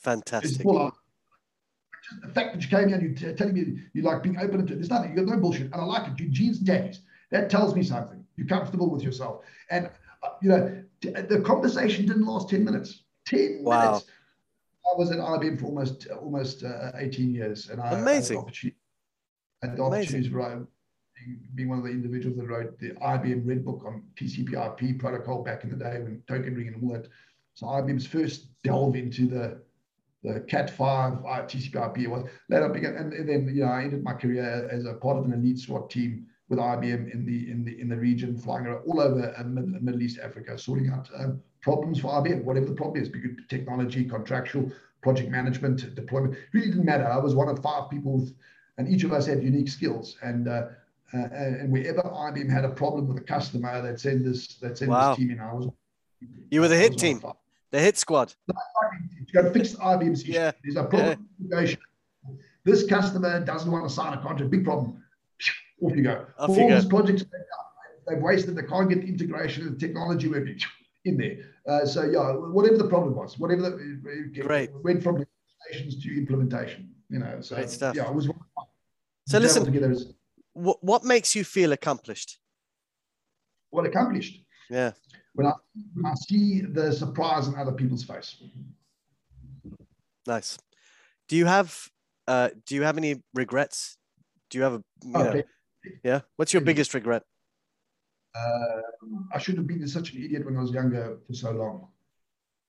Fantastic. 0.03 0.62
full 0.62 0.79
on. 0.79 0.91
Just 0.91 1.01
the 2.23 2.29
fact 2.29 2.55
that 2.55 2.62
you 2.62 2.68
came 2.68 2.88
here 2.88 2.99
and 2.99 3.18
you're 3.21 3.35
telling 3.35 3.55
me 3.55 3.81
you 3.92 4.03
like 4.03 4.23
being 4.23 4.38
open 4.38 4.66
to 4.66 4.73
it, 4.73 4.77
there's 4.77 4.90
nothing, 4.90 5.11
you 5.11 5.16
got 5.16 5.35
no 5.35 5.40
bullshit. 5.40 5.66
And 5.73 5.75
I 5.75 5.85
like 5.85 6.09
it. 6.09 6.18
You 6.21 6.29
jeans 6.29 6.59
and 6.59 6.66
khakis. 6.66 7.01
That 7.31 7.51
tells 7.51 7.75
me 7.75 7.83
something. 7.83 8.25
You're 8.37 8.47
comfortable 8.47 8.90
with 8.90 9.03
yourself. 9.03 9.44
And, 9.71 9.90
uh, 10.23 10.29
you 10.40 10.49
know, 10.49 10.83
t- 11.01 11.11
the 11.11 11.40
conversation 11.40 12.07
didn't 12.07 12.25
last 12.27 12.49
10 12.49 12.64
minutes. 12.64 13.05
10 13.27 13.61
Wow. 13.62 13.81
minutes. 13.90 14.07
I 14.90 14.97
was 14.97 15.11
at 15.11 15.18
IBM 15.18 15.61
for 15.61 15.66
almost 15.66 16.07
almost 16.09 16.64
uh, 16.64 16.92
18 16.97 17.35
years. 17.35 17.68
And 17.68 17.81
I 17.81 17.99
Amazing. 17.99 18.38
opportunity, 18.38 18.79
had 19.62 19.77
the 19.77 19.83
opportunity 19.83 20.29
being, 20.31 21.40
being 21.55 21.68
one 21.68 21.79
of 21.79 21.85
the 21.85 21.90
individuals 21.90 22.38
that 22.38 22.47
wrote 22.47 22.79
the 22.79 22.90
IBM 22.92 23.47
Red 23.47 23.64
Book 23.64 23.83
on 23.87 24.05
TCP/IP 24.16 24.99
protocol 24.99 25.42
back 25.42 25.64
in 25.64 25.71
the 25.71 25.77
day 25.77 26.01
when 26.01 26.23
token 26.27 26.55
ring 26.55 26.68
and 26.68 26.83
all 26.83 26.92
that. 26.97 27.09
So 27.55 27.66
IBM's 27.66 28.07
first 28.07 28.47
delve 28.62 28.97
into 28.97 29.27
the 29.27 29.61
the 30.24 30.40
Cat 30.48 30.70
five 30.70 31.14
uh, 31.24 31.42
TCP/IP 31.46 32.09
was 32.09 32.24
later 32.48 32.68
began, 32.68 32.96
and, 32.96 33.12
and 33.12 33.28
then 33.28 33.54
you 33.54 33.64
know 33.64 33.70
I 33.70 33.83
ended 33.85 34.02
my 34.02 34.14
career 34.14 34.68
as 34.70 34.85
a 34.85 34.94
part 34.94 35.16
of 35.18 35.24
an 35.24 35.33
elite 35.33 35.59
SWAT 35.59 35.90
team 35.90 36.26
with 36.48 36.59
IBM 36.59 37.12
in 37.12 37.24
the 37.24 37.50
in 37.50 37.64
the 37.64 37.81
in 37.81 37.88
the 37.88 37.96
region, 37.96 38.37
flying 38.37 38.66
around 38.66 38.83
all 38.87 39.00
over 39.00 39.35
uh, 39.37 39.44
Mid- 39.44 39.83
Middle 39.83 40.02
East 40.02 40.18
Africa, 40.22 40.59
sorting 40.59 40.88
out 40.90 41.09
um, 41.16 41.40
problems 41.61 42.00
for 42.00 42.09
IBM, 42.22 42.42
whatever 42.44 42.66
the 42.66 42.72
problem 42.74 43.00
is, 43.02 43.09
because 43.09 43.31
technology, 43.48 44.04
contractual, 44.04 44.72
project 45.02 45.31
management, 45.31 45.94
deployment, 45.94 46.37
really 46.52 46.68
didn't 46.68 46.85
matter. 46.85 47.07
I 47.07 47.18
was 47.18 47.35
one 47.35 47.48
of 47.48 47.61
five 47.62 47.88
people, 47.90 48.18
with, 48.18 48.35
and 48.78 48.88
each 48.88 49.04
of 49.04 49.12
us 49.12 49.26
had 49.26 49.42
unique 49.42 49.68
skills, 49.68 50.16
and 50.22 50.48
uh, 50.48 50.66
uh, 51.14 51.18
and 51.33 51.70
wherever 51.72 52.00
IBM 52.02 52.50
had 52.50 52.64
a 52.64 52.70
problem 52.70 53.07
with 53.07 53.18
a 53.18 53.22
customer, 53.24 53.81
they'd 53.83 54.00
send 54.00 54.24
this 54.26 54.57
they'd 54.57 54.76
send 54.76 54.90
Wow. 54.90 55.11
this 55.11 55.18
team 55.18 55.31
in. 55.31 55.38
I 55.38 55.52
was 55.54 55.68
You 56.50 56.61
were 56.61 56.68
the 56.68 56.76
hit 56.76 56.98
team. 56.98 57.22
The 57.70 57.78
hit 57.81 57.98
squad. 57.98 58.28
to 58.28 58.54
go 59.33 59.53
fix 59.53 59.75
IBM's 59.75 60.23
issue. 60.23 60.33
Yeah, 60.33 60.53
There's 60.62 60.77
a 60.77 60.85
problem 60.85 61.29
negotiation. 61.38 61.81
This 62.64 62.87
customer 62.87 63.45
doesn't 63.45 63.71
want 63.71 63.88
to 63.88 63.95
sign 63.95 64.12
a 64.12 64.21
contract. 64.21 64.51
Big 64.51 64.64
problem. 64.64 65.03
Off 65.83 65.97
you 65.97 66.03
go. 66.03 66.27
Off 66.38 66.55
For 66.55 66.62
all 66.62 66.71
these 66.71 66.85
projects 66.85 67.25
they've 68.07 68.19
wasted. 68.19 68.57
They 68.57 68.62
can't 68.62 68.88
get 68.88 69.01
the 69.03 69.09
integration 69.09 69.67
of 69.67 69.79
the 69.79 69.87
technology 69.87 70.29
it 70.29 70.62
in 71.05 71.17
there. 71.17 71.37
Uh, 71.67 71.87
so 71.87 72.05
yeah, 72.05 72.33
whatever 72.33 72.77
the 72.77 72.88
problem 72.88 73.14
was, 73.14 73.38
whatever 73.38 73.62
the 73.62 74.31
it 74.35 74.47
Great. 74.47 74.71
went 74.83 75.03
from 75.03 75.25
negotiations 75.71 76.03
to 76.03 76.17
implementation. 76.17 76.91
You 77.09 77.21
know, 77.21 77.41
so 77.41 77.57
Great 77.57 77.71
stuff. 77.71 77.97
yeah, 77.97 78.09
it 78.09 78.14
was. 78.14 78.29
So 79.27 79.38
listen, 79.38 79.64
together 79.64 79.91
is 79.93 80.12
what, 80.53 80.83
what 80.83 81.05
makes 81.05 81.35
you 81.35 81.45
feel 81.45 81.73
accomplished? 81.73 82.38
what 83.71 83.87
accomplished. 83.87 84.43
Yeah. 84.71 84.93
When 85.35 85.47
I 85.47 85.53
when 85.95 86.07
I 86.07 86.14
see 86.14 86.62
the 86.62 86.93
surprise 86.93 87.49
on 87.49 87.55
other 87.57 87.73
people's 87.73 88.05
face. 88.05 88.43
Nice. 90.29 90.59
Do 91.29 91.37
you 91.37 91.47
have 91.47 91.88
uh 92.29 92.51
do 92.67 92.77
you 92.77 92.83
have 92.83 92.99
any 92.99 93.23
regrets? 93.35 93.97
Do 94.51 94.59
you 94.59 94.64
have 94.64 94.75
a 94.75 94.83
you 95.03 95.12
know, 95.12 95.43
yeah? 96.05 96.21
What's 96.37 96.53
your 96.53 96.62
biggest 96.62 96.95
regret? 96.95 97.23
uh, 98.35 98.81
I 99.35 99.38
should 99.38 99.57
have 99.57 99.67
been 99.67 99.87
such 99.88 100.12
an 100.12 100.23
idiot 100.23 100.45
when 100.45 100.57
I 100.57 100.61
was 100.61 100.71
younger 100.71 101.19
for 101.27 101.35
so 101.35 101.51
long. 101.51 101.88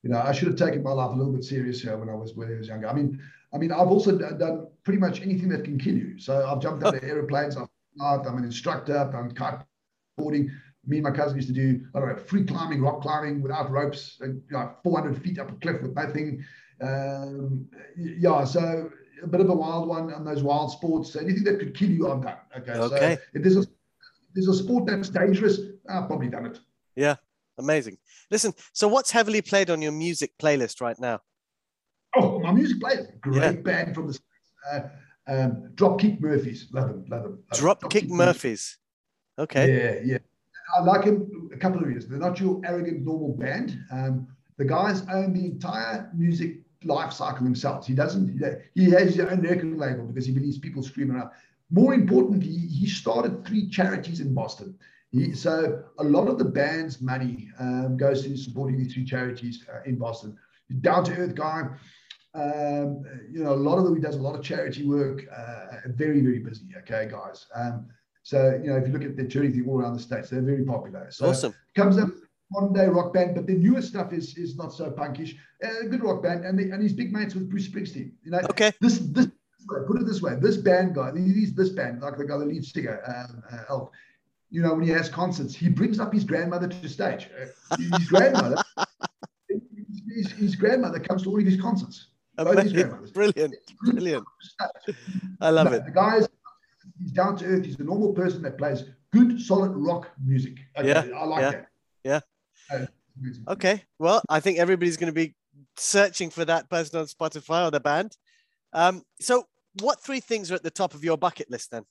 You 0.04 0.10
know, 0.10 0.20
I 0.20 0.32
should 0.32 0.48
have 0.48 0.58
taken 0.58 0.82
my 0.82 0.92
life 0.92 1.12
a 1.12 1.16
little 1.16 1.34
bit 1.34 1.42
seriouser 1.42 2.00
when 2.00 2.10
I 2.10 2.16
was 2.16 2.34
when 2.34 2.52
I 2.52 2.58
was 2.58 2.68
younger. 2.68 2.88
I 2.88 2.94
mean, 2.94 3.22
I 3.54 3.58
mean, 3.58 3.72
I've 3.72 3.90
also 3.90 4.18
done 4.18 4.68
pretty 4.84 5.00
much 5.00 5.22
anything 5.22 5.50
that 5.50 5.66
can 5.66 5.78
kill 5.78 5.96
you. 5.96 6.18
So 6.18 6.46
I've 6.46 6.62
jumped 6.62 6.84
out 6.84 6.96
of 6.96 7.04
airplanes. 7.14 7.58
I've 7.58 7.68
flied, 7.98 8.26
I'm 8.26 8.38
an 8.38 8.46
instructor. 8.46 8.98
I've 8.98 9.12
done 9.12 9.32
kiteboarding. 9.32 10.50
Me 10.86 10.98
and 10.98 11.04
my 11.04 11.12
cousin 11.12 11.36
used 11.36 11.50
to 11.50 11.54
do 11.54 11.86
I 11.94 12.00
don't 12.00 12.10
know 12.10 12.24
free 12.24 12.46
climbing, 12.46 12.82
rock 12.82 13.02
climbing 13.02 13.42
without 13.42 13.70
ropes, 13.70 14.18
and, 14.22 14.42
you 14.50 14.58
know, 14.58 14.72
400 14.84 15.22
feet 15.22 15.38
up 15.38 15.52
a 15.52 15.56
cliff 15.56 15.82
with 15.82 15.94
nothing. 15.94 16.44
Um, 16.82 17.68
yeah, 17.98 18.44
so 18.44 18.90
a 19.22 19.28
bit 19.28 19.42
of 19.42 19.50
a 19.50 19.54
wild 19.54 19.88
one 19.88 20.14
on 20.14 20.24
those 20.24 20.44
wild 20.44 20.72
sports. 20.72 21.16
Anything 21.16 21.44
that 21.46 21.60
could 21.60 21.76
kill 21.76 21.90
you, 21.90 22.12
I've 22.12 22.22
done. 22.22 22.38
Okay, 22.58 22.72
Okay. 22.74 23.16
so 23.16 23.22
if 23.34 23.44
there's 23.44 23.58
a 23.58 23.66
there's 24.34 24.48
a 24.48 24.54
sport 24.54 24.86
that's 24.86 25.10
dangerous, 25.10 25.60
I've 25.90 26.08
probably 26.08 26.30
done 26.30 26.46
it. 26.46 26.60
Yeah. 26.96 27.16
Amazing. 27.58 27.98
Listen, 28.32 28.54
so 28.74 28.88
what's 28.88 29.12
heavily 29.12 29.42
played 29.42 29.70
on 29.70 29.82
your 29.82 29.92
music 29.92 30.32
playlist 30.42 30.80
right 30.82 30.98
now? 31.00 31.20
Oh, 32.16 32.40
my 32.40 32.52
music 32.54 32.80
plays. 32.80 33.08
Great 33.22 33.36
Yeah. 33.42 33.52
band 33.54 33.96
from 33.96 34.08
the 34.08 34.14
States. 34.14 34.28
Uh, 34.72 34.80
um, 35.28 35.70
Dropkick 35.76 36.22
Murphys. 36.22 36.68
Love 36.72 36.88
them. 36.90 37.06
Love 37.10 37.24
them. 37.24 37.44
love 37.52 37.60
them. 37.60 37.60
Dropkick 37.90 38.08
Murphys. 38.10 38.78
Okay. 39.38 39.68
Yeah, 40.06 40.14
yeah. 40.14 40.18
I 40.78 40.84
like 40.84 41.04
him 41.04 41.50
a 41.54 41.58
couple 41.58 41.82
of 41.84 41.90
years. 41.90 42.08
They're 42.08 42.20
not 42.20 42.40
your 42.40 42.62
arrogant, 42.64 43.02
normal 43.04 43.36
band. 43.36 43.78
Um, 43.92 44.28
the 44.58 44.66
guys 44.66 45.02
own 45.12 45.34
the 45.34 45.46
entire 45.46 46.12
music 46.16 46.60
life 46.84 47.12
cycle 47.14 47.44
themselves. 47.44 47.88
He 47.88 47.94
doesn't, 47.94 48.42
he 48.76 48.90
has 48.92 49.16
his 49.16 49.20
own 49.20 49.42
record 49.42 49.78
label 49.78 50.06
because 50.06 50.26
he 50.26 50.32
believes 50.32 50.58
people 50.58 50.82
screaming 50.82 51.18
out. 51.18 51.34
More 51.70 51.94
importantly, 51.94 52.50
he 52.50 52.88
started 52.88 53.46
three 53.46 53.70
charities 53.70 54.22
in 54.22 54.34
Boston. 54.34 54.78
He, 55.12 55.34
so 55.34 55.84
a 55.98 56.04
lot 56.04 56.28
of 56.28 56.38
the 56.38 56.46
band's 56.46 57.02
money 57.02 57.50
um, 57.60 57.98
goes 57.98 58.24
to 58.24 58.38
supporting 58.38 58.78
these 58.78 58.94
three 58.94 59.06
charities 59.06 59.66
uh, 59.74 59.82
in 59.86 59.98
Boston. 59.98 60.38
Down 60.82 61.04
to 61.06 61.16
earth 61.16 61.36
guy. 61.36 61.68
Um, 62.36 63.04
you 63.32 63.44
know, 63.44 63.54
a 63.54 63.56
lot 63.56 63.80
of 63.80 63.86
them, 63.86 63.96
he 63.96 64.02
does 64.02 64.16
a 64.16 64.22
lot 64.22 64.36
of 64.36 64.44
charity 64.44 64.86
work. 64.86 65.24
Uh, 65.36 65.78
very, 65.88 66.22
very 66.22 66.40
busy. 66.40 66.66
Okay, 66.80 67.08
guys. 67.10 67.48
Um, 67.56 67.88
so, 68.24 68.60
you 68.64 68.70
know, 68.70 68.78
if 68.78 68.86
you 68.88 68.94
look 68.94 69.04
at 69.04 69.18
the 69.18 69.26
charity 69.26 69.64
all 69.68 69.82
around 69.82 69.96
the 69.96 70.00
States, 70.00 70.30
they're 70.30 70.42
very 70.42 70.64
popular. 70.64 71.08
So 71.10 71.30
Awesome. 71.30 71.56
comes 71.76 71.98
up 71.98 72.10
modern 72.52 72.74
day 72.74 72.88
rock 72.88 73.14
band, 73.14 73.36
but 73.36 73.46
the 73.48 73.54
newer 73.54 73.82
stuff 73.82 74.14
is 74.14 74.38
is 74.38 74.56
not 74.56 74.74
so 74.74 74.90
punkish. 74.92 75.36
Uh, 75.64 75.88
good 75.90 76.04
rock 76.04 76.24
band, 76.24 76.46
and 76.46 76.58
the, 76.58 76.72
and 76.72 76.82
he's 76.82 76.94
big 76.94 77.12
mates 77.14 77.36
with 77.36 77.50
Bruce 77.50 77.68
Springsteen. 77.68 78.12
You 78.24 78.32
know, 78.32 78.40
Okay. 78.50 78.72
this 78.82 79.00
this 79.00 79.28
put 79.88 80.00
it 80.02 80.06
this 80.06 80.22
way: 80.22 80.36
this 80.36 80.58
band 80.58 80.96
guy, 80.96 81.12
he's 81.16 81.54
this 81.54 81.70
band, 81.70 82.02
like 82.02 82.18
the 82.18 82.26
guy, 82.26 82.38
the 82.38 82.46
lead 82.46 82.66
singer, 82.66 83.02
um, 83.08 83.44
uh, 83.52 83.64
Elf. 83.70 83.90
You 84.52 84.64
know, 84.64 84.74
when 84.74 84.84
he 84.84 84.90
has 84.90 85.10
concerts, 85.10 85.54
he 85.54 85.70
brings 85.70 86.00
up 86.00 86.12
his 86.12 86.24
grandmother 86.24 86.68
to 86.68 86.90
stage. 86.90 87.30
Uh, 87.40 87.76
his 87.78 88.08
grandmother. 88.08 88.58
his, 90.16 90.32
his 90.32 90.56
grandmother 90.56 91.00
comes 91.00 91.24
to 91.24 91.30
all 91.30 91.40
of 91.40 91.46
his 91.46 91.60
concerts. 91.62 92.08
His. 92.38 93.12
Brilliant, 93.12 93.54
brilliant. 93.84 94.26
I 95.42 95.50
love 95.50 95.68
No, 95.70 95.74
it. 95.74 95.86
The 95.86 95.92
guy 95.92 96.18
is 96.18 96.30
he's 96.98 97.12
down 97.12 97.38
to 97.38 97.46
earth. 97.46 97.66
He's 97.66 97.80
a 97.80 97.84
normal 97.84 98.14
person 98.14 98.42
that 98.44 98.58
plays 98.58 98.86
good, 99.12 99.42
solid 99.42 99.72
rock 99.72 100.10
music. 100.24 100.56
Okay, 100.78 100.88
Yeah, 100.88 101.04
I 101.16 101.26
like 101.26 101.42
yeah, 101.42 101.52
that. 101.52 101.68
yeah. 102.06 102.20
Uh. 102.72 102.86
Okay, 103.50 103.84
well, 103.98 104.22
I 104.30 104.40
think 104.40 104.60
everybody's 104.60 104.98
going 104.98 105.12
to 105.12 105.14
be 105.14 105.36
searching 105.76 106.30
for 106.30 106.46
that 106.46 106.70
person 106.70 107.00
on 107.00 107.06
Spotify 107.06 107.68
or 107.68 107.72
the 107.72 107.80
band. 107.80 108.16
Um, 108.74 109.04
so, 109.20 109.46
what 109.82 110.02
three 110.02 110.20
things 110.20 110.52
are 110.52 110.56
at 110.56 110.64
the 110.64 110.72
top 110.72 110.94
of 110.94 111.04
your 111.04 111.18
bucket 111.18 111.50
list 111.52 111.72
then? 111.72 111.84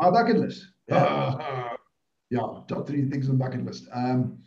My 0.00 0.10
bucket 0.10 0.36
list. 0.36 0.66
Yeah. 0.88 1.70
yeah, 2.30 2.46
top 2.68 2.86
three 2.86 3.08
things 3.08 3.28
on 3.28 3.38
bucket 3.38 3.64
list. 3.64 3.88
Um, 3.92 4.38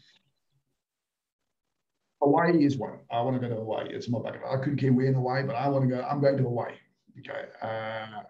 Hawaii 2.21 2.63
is 2.63 2.77
one. 2.77 2.99
I 3.11 3.21
want 3.21 3.39
to 3.39 3.47
go 3.47 3.53
to 3.53 3.59
Hawaii. 3.59 3.89
It's 3.89 4.09
my 4.09 4.19
bucket. 4.19 4.41
list. 4.41 4.53
I 4.53 4.57
couldn't 4.57 4.77
care 4.77 4.93
where 4.93 5.07
in 5.07 5.13
Hawaii, 5.13 5.43
but 5.43 5.55
I 5.55 5.67
want 5.69 5.89
to 5.89 5.95
go. 5.95 6.01
I'm 6.01 6.21
going 6.21 6.37
to 6.37 6.43
Hawaii. 6.43 6.73
Okay, 7.19 7.45
uh, 7.61 8.21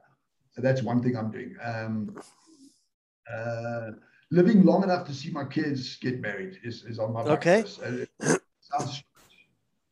so 0.52 0.62
that's 0.62 0.82
one 0.82 1.02
thing 1.04 1.18
I'm 1.18 1.32
doing. 1.32 1.56
Um, 1.62 2.16
uh, 3.34 3.92
living 4.32 4.64
long 4.64 4.84
enough 4.84 5.08
to 5.08 5.14
see 5.14 5.32
my 5.32 5.46
kids 5.46 5.98
get 5.98 6.20
married 6.20 6.60
is, 6.64 6.84
is 6.86 7.00
on 7.00 7.14
my 7.14 7.22
Okay. 7.22 7.64
Uh, 7.84 8.36
sounds 8.60 9.04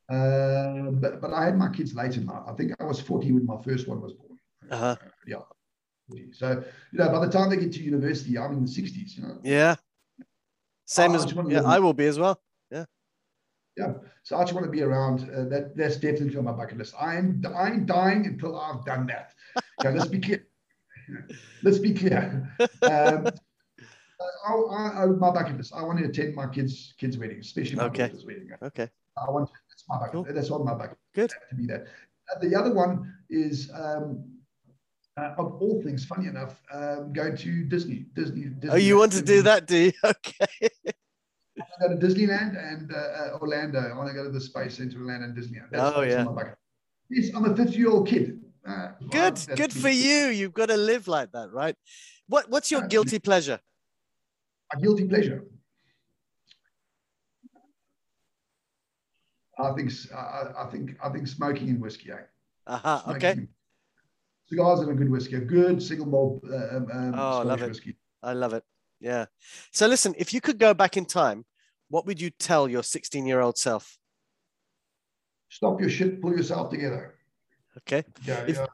uh, 0.09 0.91
but 0.91 1.19
but 1.19 1.33
I 1.33 1.45
had 1.45 1.57
my 1.57 1.69
kids 1.69 1.95
late 1.95 2.15
in 2.15 2.27
life. 2.27 2.43
I 2.47 2.53
think 2.53 2.73
I 2.79 2.83
was 2.83 2.99
40 2.99 3.31
when 3.31 3.45
my 3.45 3.59
first 3.63 3.87
one 3.87 4.01
was 4.01 4.13
born. 4.13 4.37
Uh-huh. 4.69 4.95
yeah. 5.25 5.37
So 6.31 6.63
you 6.91 6.99
know, 6.99 7.09
by 7.09 7.25
the 7.25 7.31
time 7.31 7.49
they 7.49 7.57
get 7.57 7.73
to 7.73 7.81
university, 7.81 8.37
I'm 8.37 8.53
in 8.53 8.65
the 8.65 8.69
60s. 8.71 9.17
You 9.17 9.23
know, 9.23 9.39
Yeah, 9.43 9.75
same 10.85 11.11
I 11.11 11.15
as 11.15 11.33
wanna 11.33 11.51
yeah, 11.51 11.61
I 11.65 11.79
will 11.79 11.93
be 11.93 12.05
as 12.05 12.19
well. 12.19 12.39
yeah. 12.69 12.85
Yeah. 13.75 13.93
So 14.21 14.37
I 14.37 14.43
just 14.43 14.53
want 14.53 14.65
to 14.65 14.71
be 14.71 14.83
around. 14.83 15.21
Uh, 15.31 15.45
that 15.45 15.75
that's 15.75 15.97
definitely 15.97 16.37
on 16.37 16.43
my 16.43 16.51
bucket 16.51 16.77
list. 16.77 16.93
I'm 16.99 17.43
I 17.57 17.71
ain't 17.71 17.87
dying 17.87 18.27
until 18.27 18.59
I've 18.59 18.85
done 18.85 19.07
that. 19.07 19.33
Okay, 19.79 19.91
let's 19.97 20.07
be 20.07 20.19
clear. 20.19 20.45
let's 21.63 21.79
be 21.79 21.93
clear. 21.93 22.47
Um, 22.83 23.31
I, 24.47 24.53
I, 24.53 25.03
I, 25.03 25.05
my 25.07 25.31
bucket 25.31 25.57
list. 25.57 25.73
I 25.75 25.83
want 25.83 25.99
to 25.99 26.05
attend 26.05 26.35
my 26.35 26.47
kids' 26.47 26.93
kids' 26.97 27.17
weddings, 27.17 27.47
especially 27.47 27.77
my 27.77 27.85
Okay. 27.85 28.07
daughter's 28.07 28.25
wedding. 28.25 28.49
Okay, 28.61 28.89
I 29.17 29.29
want 29.31 29.49
that's 29.69 29.83
my 29.87 29.97
bucket. 29.97 30.11
Cool. 30.13 30.25
That's 30.29 30.51
on 30.51 30.65
my 30.65 30.73
bucket. 30.73 30.97
Good. 31.13 31.31
To 31.49 31.55
be 31.55 31.65
that. 31.67 31.87
Uh, 32.33 32.39
the 32.39 32.55
other 32.55 32.73
one 32.73 33.13
is 33.29 33.69
um, 33.73 34.23
uh, 35.17 35.33
of 35.37 35.61
all 35.61 35.81
things, 35.83 36.05
funny 36.05 36.27
enough, 36.27 36.61
um, 36.73 37.13
go 37.13 37.33
to 37.35 37.63
Disney. 37.63 38.05
Disney. 38.13 38.45
Disney 38.45 38.69
oh, 38.69 38.75
you 38.75 38.97
want 38.97 39.13
to 39.13 39.21
do 39.21 39.41
that, 39.43 39.65
do 39.67 39.77
you? 39.77 39.91
Okay, 40.03 40.69
I 41.57 41.63
want 41.79 42.01
to 42.01 42.07
go 42.07 42.07
to 42.07 42.13
Disneyland 42.13 42.57
and 42.57 42.91
uh, 42.91 42.97
uh, 42.97 43.37
Orlando. 43.41 43.79
I 43.79 43.95
want 43.95 44.09
to 44.09 44.13
go 44.13 44.23
to 44.25 44.29
the 44.29 44.41
Space 44.41 44.77
Center, 44.77 44.99
Orlando 44.99 45.27
and 45.27 45.37
Disneyland. 45.37 45.71
That's, 45.71 45.95
Oh, 45.95 46.01
that's 46.01 46.11
yeah. 46.11 46.19
on 46.19 46.35
my 46.35 46.43
bucket. 46.43 46.57
Yes, 47.09 47.31
I'm 47.35 47.45
a 47.45 47.55
50 47.55 47.77
year 47.77 47.89
old 47.91 48.07
kid. 48.07 48.41
Uh, 48.67 48.89
good, 49.09 49.37
that's 49.37 49.45
good 49.45 49.71
for 49.71 49.89
you. 49.89 50.27
You've 50.27 50.53
got 50.53 50.67
to 50.67 50.77
live 50.77 51.07
like 51.07 51.31
that, 51.31 51.51
right? 51.51 51.75
What 52.27 52.49
What's 52.49 52.71
your 52.71 52.81
guilty 52.81 53.19
pleasure? 53.19 53.59
A 54.73 54.79
guilty 54.79 55.07
pleasure. 55.07 55.45
I 59.57 59.71
think 59.73 59.91
I, 60.13 60.63
I- 60.63 60.69
think 60.71 60.97
I 61.03 61.09
think 61.09 61.27
smoking 61.27 61.69
and 61.69 61.81
whiskey. 61.81 62.11
Eh? 62.11 62.15
Aha, 62.67 63.01
Smoking 63.05 63.29
okay, 63.29 63.47
Cigars 64.49 64.79
and 64.81 64.91
a 64.91 64.93
good 64.95 65.09
whiskey, 65.09 65.35
a 65.35 65.39
good 65.39 65.81
single 65.81 66.07
malt 66.07 66.43
uh, 66.51 66.77
um, 66.77 66.87
um, 66.91 67.13
Oh, 67.15 67.39
I 67.39 67.43
love 67.43 67.61
it. 67.61 67.67
whiskey. 67.69 67.95
I 68.23 68.33
love 68.33 68.53
it. 68.53 68.63
Yeah. 68.99 69.25
So 69.71 69.87
listen, 69.87 70.13
if 70.17 70.33
you 70.33 70.41
could 70.41 70.57
go 70.57 70.73
back 70.73 70.97
in 70.97 71.05
time, 71.05 71.45
what 71.89 72.05
would 72.07 72.19
you 72.19 72.31
tell 72.31 72.67
your 72.67 72.83
16 72.83 73.25
year 73.27 73.39
old 73.39 73.57
self? 73.57 73.97
Stop 75.49 75.79
your 75.79 75.89
shit, 75.89 76.21
pull 76.21 76.31
yourself 76.35 76.69
together. 76.71 77.15
Okay. 77.77 78.03
Yeah, 78.25 78.45
If- 78.47 78.57
yeah. 78.57 78.65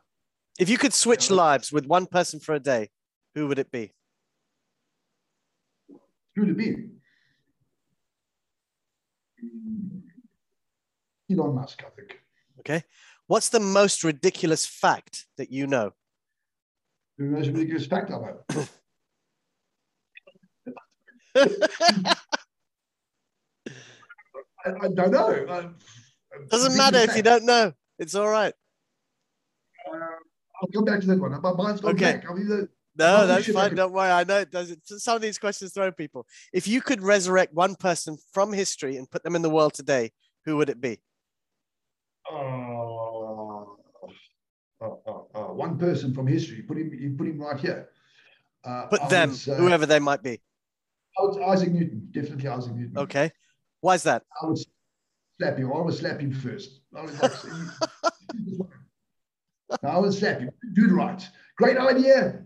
If 0.59 0.69
you 0.69 0.77
could 0.77 0.93
switch 0.93 1.29
Yeah. 1.29 1.37
lives 1.37 1.71
with 1.71 1.85
one 1.85 2.05
person 2.05 2.39
for 2.39 2.53
a 2.53 2.59
day, 2.59 2.89
who 3.35 3.47
would 3.47 3.57
it 3.59 3.71
be? 3.71 3.93
Who 6.41 6.47
to 6.47 6.53
be? 6.55 6.75
Mm. 9.45 10.01
Elon 11.31 11.53
Musk, 11.53 11.83
I 11.85 11.89
think. 11.95 12.19
Okay. 12.61 12.83
What's 13.27 13.49
the 13.49 13.59
most 13.59 14.03
ridiculous 14.03 14.65
fact 14.65 15.27
that 15.37 15.51
you 15.51 15.67
know? 15.67 15.91
The 17.19 17.25
most 17.25 17.47
ridiculous 17.49 17.85
fact 17.85 18.09
I 18.09 18.17
know. 18.17 18.65
I, 24.65 24.69
I 24.81 24.87
don't 24.95 25.11
know. 25.11 25.45
I- 25.47 25.69
Doesn't 26.49 26.75
matter 26.75 26.97
if 26.97 27.15
you 27.15 27.21
don't 27.21 27.45
know. 27.45 27.73
It's 27.99 28.15
all 28.15 28.27
right. 28.29 28.53
Uh, 29.87 29.95
I'll 30.59 30.69
come 30.73 30.85
back 30.85 31.01
to 31.01 31.07
that 31.07 31.19
one. 31.19 31.39
My 31.39 31.53
mind's 31.53 31.81
gone 31.81 31.91
Okay. 31.91 32.13
back. 32.13 32.25
I 32.27 32.33
mean, 32.33 32.51
uh, 32.51 32.65
No, 32.97 33.25
that's 33.25 33.51
fine. 33.51 33.75
Don't 33.75 33.93
worry. 33.93 34.11
I 34.11 34.23
know 34.23 34.39
it 34.39 34.51
does. 34.51 34.71
It. 34.71 34.79
Some 34.85 35.15
of 35.15 35.21
these 35.21 35.37
questions 35.37 35.73
throw 35.73 35.91
people. 35.91 36.25
If 36.51 36.67
you 36.67 36.81
could 36.81 37.01
resurrect 37.01 37.53
one 37.53 37.75
person 37.75 38.17
from 38.33 38.51
history 38.51 38.97
and 38.97 39.09
put 39.09 39.23
them 39.23 39.35
in 39.35 39.41
the 39.41 39.49
world 39.49 39.73
today, 39.73 40.11
who 40.45 40.57
would 40.57 40.69
it 40.69 40.81
be? 40.81 40.99
oh, 42.29 43.77
oh, 44.81 44.81
oh, 44.81 45.27
oh, 45.35 45.53
one 45.53 45.77
person 45.77 46.13
from 46.13 46.27
history. 46.27 46.61
Put 46.63 46.77
him. 46.77 46.91
You 46.93 47.15
put 47.17 47.27
him 47.27 47.39
right 47.39 47.59
here. 47.59 47.89
Uh, 48.63 48.85
Put 48.87 49.01
I 49.01 49.07
them, 49.07 49.29
would 49.29 49.39
say- 49.39 49.55
whoever 49.57 49.85
they 49.85 49.99
might 49.99 50.21
be. 50.21 50.41
Isaac 51.45 51.71
Newton. 51.71 52.07
Definitely 52.11 52.47
Isaac 52.47 52.73
Newton. 52.75 52.97
Okay. 52.97 53.31
Why 53.81 53.95
is 53.95 54.03
that? 54.03 54.23
I 54.41 54.45
would 54.47 54.57
slap 55.39 55.57
him. 55.57 55.71
I 55.73 55.81
would 55.81 55.93
slap 55.93 56.19
him 56.19 56.31
first. 56.31 56.81
I 56.95 57.01
was 57.01 57.21
like, 57.21 57.31
I 59.83 59.97
would 59.97 60.13
slap 60.13 60.39
him. 60.39 60.51
Do 60.73 60.85
it 60.85 60.91
right. 60.91 61.27
Great 61.57 61.77
idea. 61.77 62.43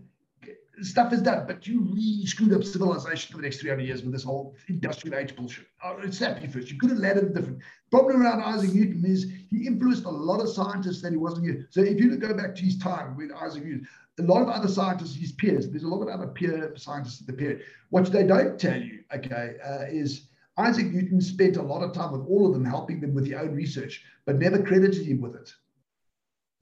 Stuff 0.82 1.12
is 1.12 1.22
done, 1.22 1.46
but 1.46 1.66
you 1.66 1.80
really 1.80 2.26
screwed 2.26 2.52
up 2.52 2.62
civilization 2.62 3.32
for 3.32 3.38
the 3.38 3.44
next 3.44 3.60
300 3.60 3.82
years 3.82 4.02
with 4.02 4.12
this 4.12 4.24
whole 4.24 4.54
industrial 4.68 5.16
age 5.16 5.34
bullshit. 5.34 5.66
I 5.82 5.94
would 5.94 6.14
slap 6.14 6.42
you 6.42 6.48
first. 6.48 6.70
You 6.70 6.78
could 6.78 6.90
have 6.90 6.98
led 6.98 7.16
landed 7.16 7.34
different. 7.34 7.60
Problem 7.90 8.22
around 8.22 8.42
Isaac 8.42 8.74
Newton 8.74 9.02
is 9.06 9.26
he 9.50 9.66
influenced 9.66 10.04
a 10.04 10.10
lot 10.10 10.40
of 10.40 10.50
scientists 10.50 11.00
that 11.02 11.12
he 11.12 11.16
wasn't 11.16 11.46
here. 11.46 11.66
So 11.70 11.80
if 11.80 11.98
you 11.98 12.14
go 12.16 12.34
back 12.34 12.54
to 12.56 12.62
his 12.62 12.78
time 12.78 13.16
with 13.16 13.32
Isaac 13.32 13.64
Newton, 13.64 13.88
a 14.18 14.22
lot 14.22 14.42
of 14.42 14.48
other 14.48 14.68
scientists, 14.68 15.14
his 15.14 15.32
peers, 15.32 15.68
there's 15.68 15.84
a 15.84 15.88
lot 15.88 16.02
of 16.02 16.08
other 16.08 16.26
peer 16.26 16.72
scientists 16.76 17.20
at 17.20 17.26
the 17.26 17.32
period. 17.32 17.62
What 17.90 18.10
they 18.12 18.26
don't 18.26 18.58
tell 18.58 18.80
you, 18.80 19.00
okay, 19.14 19.56
uh, 19.64 19.84
is 19.88 20.28
Isaac 20.58 20.86
Newton 20.86 21.20
spent 21.20 21.56
a 21.56 21.62
lot 21.62 21.82
of 21.82 21.92
time 21.92 22.12
with 22.12 22.26
all 22.26 22.46
of 22.46 22.54
them, 22.54 22.64
helping 22.64 23.00
them 23.00 23.14
with 23.14 23.28
their 23.28 23.40
own 23.40 23.54
research, 23.54 24.04
but 24.24 24.38
never 24.38 24.62
credited 24.62 25.06
him 25.06 25.20
with 25.20 25.34
it. 25.34 25.52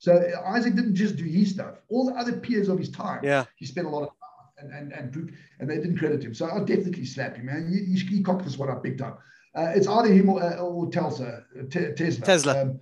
So 0.04 0.12
Isaac 0.44 0.74
didn't 0.74 0.96
just 0.96 1.16
do 1.16 1.24
his 1.24 1.52
stuff. 1.52 1.76
All 1.88 2.04
the 2.04 2.12
other 2.12 2.34
peers 2.36 2.68
of 2.68 2.78
his 2.78 2.90
time, 2.90 3.20
Yeah. 3.24 3.44
he 3.56 3.64
spent 3.64 3.86
a 3.86 3.90
lot 3.90 4.02
of 4.02 4.10
time 4.10 4.56
and 4.58 4.92
and 4.92 4.92
and, 5.16 5.32
and 5.60 5.70
they 5.70 5.76
didn't 5.76 5.96
credit 5.96 6.22
him. 6.22 6.34
So 6.34 6.44
I'll 6.46 6.62
definitely 6.74 7.06
slap 7.06 7.36
him, 7.36 7.46
man. 7.46 7.72
He, 7.72 7.78
he, 7.94 8.16
he 8.16 8.22
cocked 8.22 8.44
this 8.44 8.58
one 8.58 8.68
up 8.68 8.82
big 8.82 8.98
time. 8.98 9.14
Uh, 9.56 9.72
it's 9.74 9.86
either 9.86 10.12
him 10.12 10.28
or, 10.28 10.42
uh, 10.42 10.56
or 10.58 10.90
Tesla. 10.90 11.28
uh, 11.58 11.62
Te- 11.70 11.92
Tesla. 12.00 12.26
Tesla. 12.26 12.52
Um, 12.62 12.80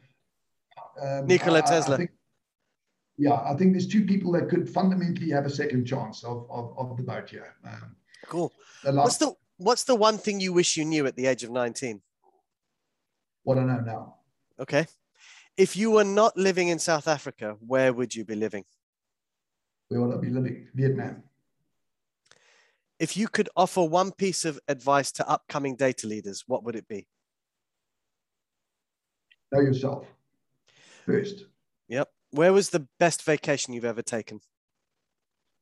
um, 1.00 1.26
Nikola 1.28 1.58
I- 1.58 1.62
I- 1.62 1.64
I 1.64 1.70
Tesla. 1.70 1.96
think- 1.98 2.10
yeah, 3.18 3.34
I 3.34 3.54
think 3.54 3.72
there's 3.74 3.86
two 3.86 4.04
people 4.04 4.32
that 4.32 4.48
could 4.48 4.68
fundamentally 4.68 5.30
have 5.30 5.46
a 5.46 5.50
second 5.50 5.84
chance 5.84 6.24
of 6.24 6.50
of, 6.50 6.64
of 6.76 6.96
the 6.96 7.04
boat 7.04 7.30
here. 7.30 7.54
Um, 7.64 7.94
Cool. 8.26 8.52
the 8.82 8.92
What's 8.94 9.18
the 9.18 9.32
What's 9.58 9.84
the 9.84 9.94
one 9.94 10.18
thing 10.18 10.40
you 10.40 10.52
wish 10.52 10.76
you 10.76 10.84
knew 10.84 11.06
at 11.06 11.14
the 11.14 11.26
age 11.26 11.44
of 11.44 11.50
19? 11.52 12.02
what 13.44 13.58
I 13.58 13.64
know 13.70 13.80
now. 13.80 14.16
Okay. 14.58 14.86
If 15.56 15.76
you 15.76 15.90
were 15.90 16.04
not 16.04 16.36
living 16.36 16.68
in 16.68 16.78
South 16.78 17.06
Africa, 17.06 17.56
where 17.60 17.92
would 17.92 18.14
you 18.14 18.24
be 18.24 18.34
living? 18.34 18.64
Where 19.88 20.00
would 20.00 20.16
I 20.16 20.20
be 20.20 20.30
living? 20.30 20.68
Vietnam. 20.74 21.22
If 22.98 23.16
you 23.16 23.28
could 23.28 23.50
offer 23.56 23.82
one 23.82 24.12
piece 24.12 24.44
of 24.44 24.58
advice 24.68 25.12
to 25.12 25.28
upcoming 25.28 25.76
data 25.76 26.06
leaders, 26.06 26.44
what 26.46 26.64
would 26.64 26.76
it 26.76 26.88
be? 26.88 27.06
Know 29.50 29.60
yourself 29.60 30.06
first. 31.04 31.44
Yep. 31.88 32.08
Where 32.30 32.52
was 32.52 32.70
the 32.70 32.86
best 32.98 33.22
vacation 33.22 33.74
you've 33.74 33.84
ever 33.84 34.02
taken? 34.02 34.40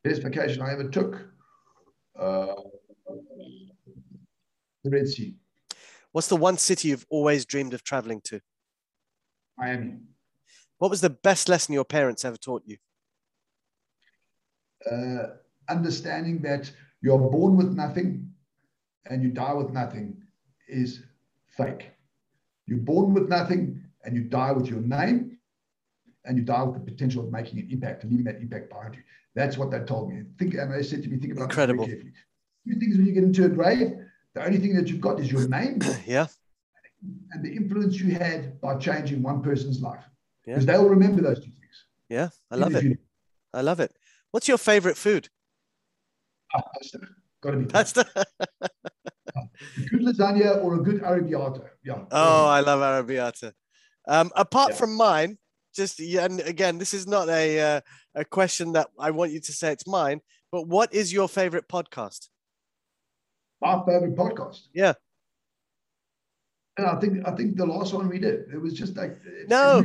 Best 0.04 0.22
vacation 0.22 0.62
I 0.62 0.72
ever 0.72 0.88
took. 0.88 1.26
Uh, 2.16 2.54
the 4.84 4.90
Red 4.90 5.08
Sea, 5.08 5.34
What's 6.12 6.28
the 6.28 6.36
one 6.36 6.58
city 6.58 6.88
you've 6.88 7.06
always 7.10 7.44
dreamed 7.44 7.74
of 7.74 7.82
traveling 7.82 8.20
to? 8.24 8.40
Miami. 9.60 9.92
What 10.78 10.90
was 10.90 11.02
the 11.02 11.10
best 11.10 11.48
lesson 11.48 11.74
your 11.74 11.84
parents 11.84 12.24
ever 12.24 12.38
taught 12.38 12.62
you? 12.64 12.78
Uh, 14.90 15.34
understanding 15.68 16.40
that 16.42 16.70
you're 17.02 17.18
born 17.18 17.56
with 17.56 17.72
nothing 17.74 18.30
and 19.06 19.22
you 19.22 19.30
die 19.30 19.52
with 19.52 19.70
nothing 19.70 20.16
is 20.68 21.02
fake. 21.48 21.90
You're 22.66 22.78
born 22.78 23.12
with 23.12 23.28
nothing 23.28 23.82
and 24.04 24.16
you 24.16 24.22
die 24.24 24.52
with 24.52 24.68
your 24.68 24.80
name 24.80 25.38
and 26.24 26.38
you 26.38 26.44
die 26.44 26.62
with 26.62 26.74
the 26.74 26.90
potential 26.90 27.24
of 27.24 27.30
making 27.30 27.58
an 27.58 27.68
impact 27.70 28.02
and 28.02 28.10
leaving 28.10 28.24
that 28.24 28.40
impact 28.40 28.70
behind 28.70 28.94
you. 28.94 29.02
That's 29.34 29.58
what 29.58 29.70
they 29.70 29.80
told 29.80 30.10
me. 30.10 30.22
Think, 30.38 30.54
and 30.54 30.72
they 30.72 30.82
said 30.82 31.02
to 31.02 31.08
me, 31.08 31.18
think 31.18 31.34
about 31.34 31.52
very 31.52 31.72
Incredible. 31.72 31.86
carefully. 31.86 32.12
Two 32.66 32.78
things 32.78 32.96
when 32.96 33.06
you 33.06 33.12
get 33.12 33.24
into 33.24 33.44
a 33.44 33.48
grave, 33.48 33.92
the 34.34 34.44
only 34.44 34.58
thing 34.58 34.74
that 34.76 34.88
you've 34.88 35.00
got 35.00 35.20
is 35.20 35.30
your 35.30 35.46
name 35.48 35.80
yeah. 36.06 36.26
And 37.32 37.44
the 37.44 37.50
influence 37.50 37.98
you 38.00 38.12
had 38.14 38.60
by 38.60 38.76
changing 38.76 39.22
one 39.22 39.42
person's 39.42 39.80
life. 39.80 40.04
Yeah. 40.46 40.54
Because 40.54 40.66
they'll 40.66 40.88
remember 40.88 41.22
those 41.22 41.38
two 41.38 41.50
things. 41.50 41.84
Yeah, 42.08 42.28
I 42.50 42.56
love 42.56 42.74
it. 42.74 42.98
I 43.54 43.60
love 43.62 43.80
it. 43.80 43.92
What's 44.30 44.48
your 44.48 44.58
favorite 44.58 44.96
food? 44.96 45.28
Ah, 46.54 46.62
pasta. 46.74 46.98
Got 47.42 47.52
to 47.52 47.56
be 47.58 47.66
pasta. 47.66 48.04
Pasta. 48.04 48.26
A 49.32 49.80
good 49.90 50.00
lasagna 50.02 50.62
or 50.64 50.74
a 50.74 50.78
good 50.82 51.02
arrabbiata. 51.02 51.68
Yeah. 51.84 52.04
Oh, 52.10 52.46
I 52.46 52.60
love 52.60 52.80
arrabbiata. 52.80 53.52
Um, 54.08 54.32
apart 54.34 54.70
Yeah. 54.70 54.76
from 54.76 54.96
mine, 54.96 55.38
just 55.74 56.00
and 56.00 56.40
again, 56.40 56.78
this 56.78 56.94
is 56.94 57.06
not 57.06 57.28
a 57.28 57.60
uh, 57.60 57.80
a 58.14 58.24
question 58.24 58.72
that 58.72 58.88
I 58.98 59.12
want 59.12 59.30
you 59.30 59.40
to 59.40 59.52
say 59.52 59.72
it's 59.72 59.86
mine. 59.86 60.20
But 60.50 60.66
what 60.66 60.92
is 60.92 61.12
your 61.12 61.28
favorite 61.28 61.68
podcast? 61.68 62.28
my 63.60 63.78
favorite 63.86 64.16
podcast. 64.16 64.62
Yeah. 64.74 64.94
And 66.80 66.88
I 66.88 66.98
think 66.98 67.28
I 67.28 67.32
think 67.32 67.56
the 67.56 67.66
last 67.66 67.92
one 67.92 68.08
we 68.08 68.18
did, 68.18 68.46
it 68.52 68.60
was 68.60 68.72
just 68.72 68.96
like 68.96 69.20
No. 69.48 69.84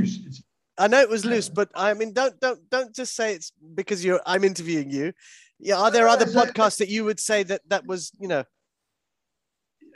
I 0.77 0.87
know 0.87 0.99
it 1.01 1.09
was 1.09 1.25
loose, 1.25 1.49
but 1.49 1.69
I 1.75 1.93
mean, 1.93 2.13
don't 2.13 2.39
don't 2.39 2.69
don't 2.69 2.93
just 2.95 3.15
say 3.15 3.33
it's 3.35 3.51
because 3.75 4.03
you're. 4.03 4.21
I'm 4.25 4.43
interviewing 4.43 4.89
you. 4.89 5.13
Yeah, 5.59 5.77
are 5.77 5.91
there 5.91 6.07
other 6.07 6.25
podcasts 6.25 6.77
that 6.79 6.89
you 6.89 7.05
would 7.05 7.19
say 7.19 7.43
that 7.43 7.61
that 7.69 7.85
was 7.85 8.11
you 8.19 8.27
know? 8.27 8.43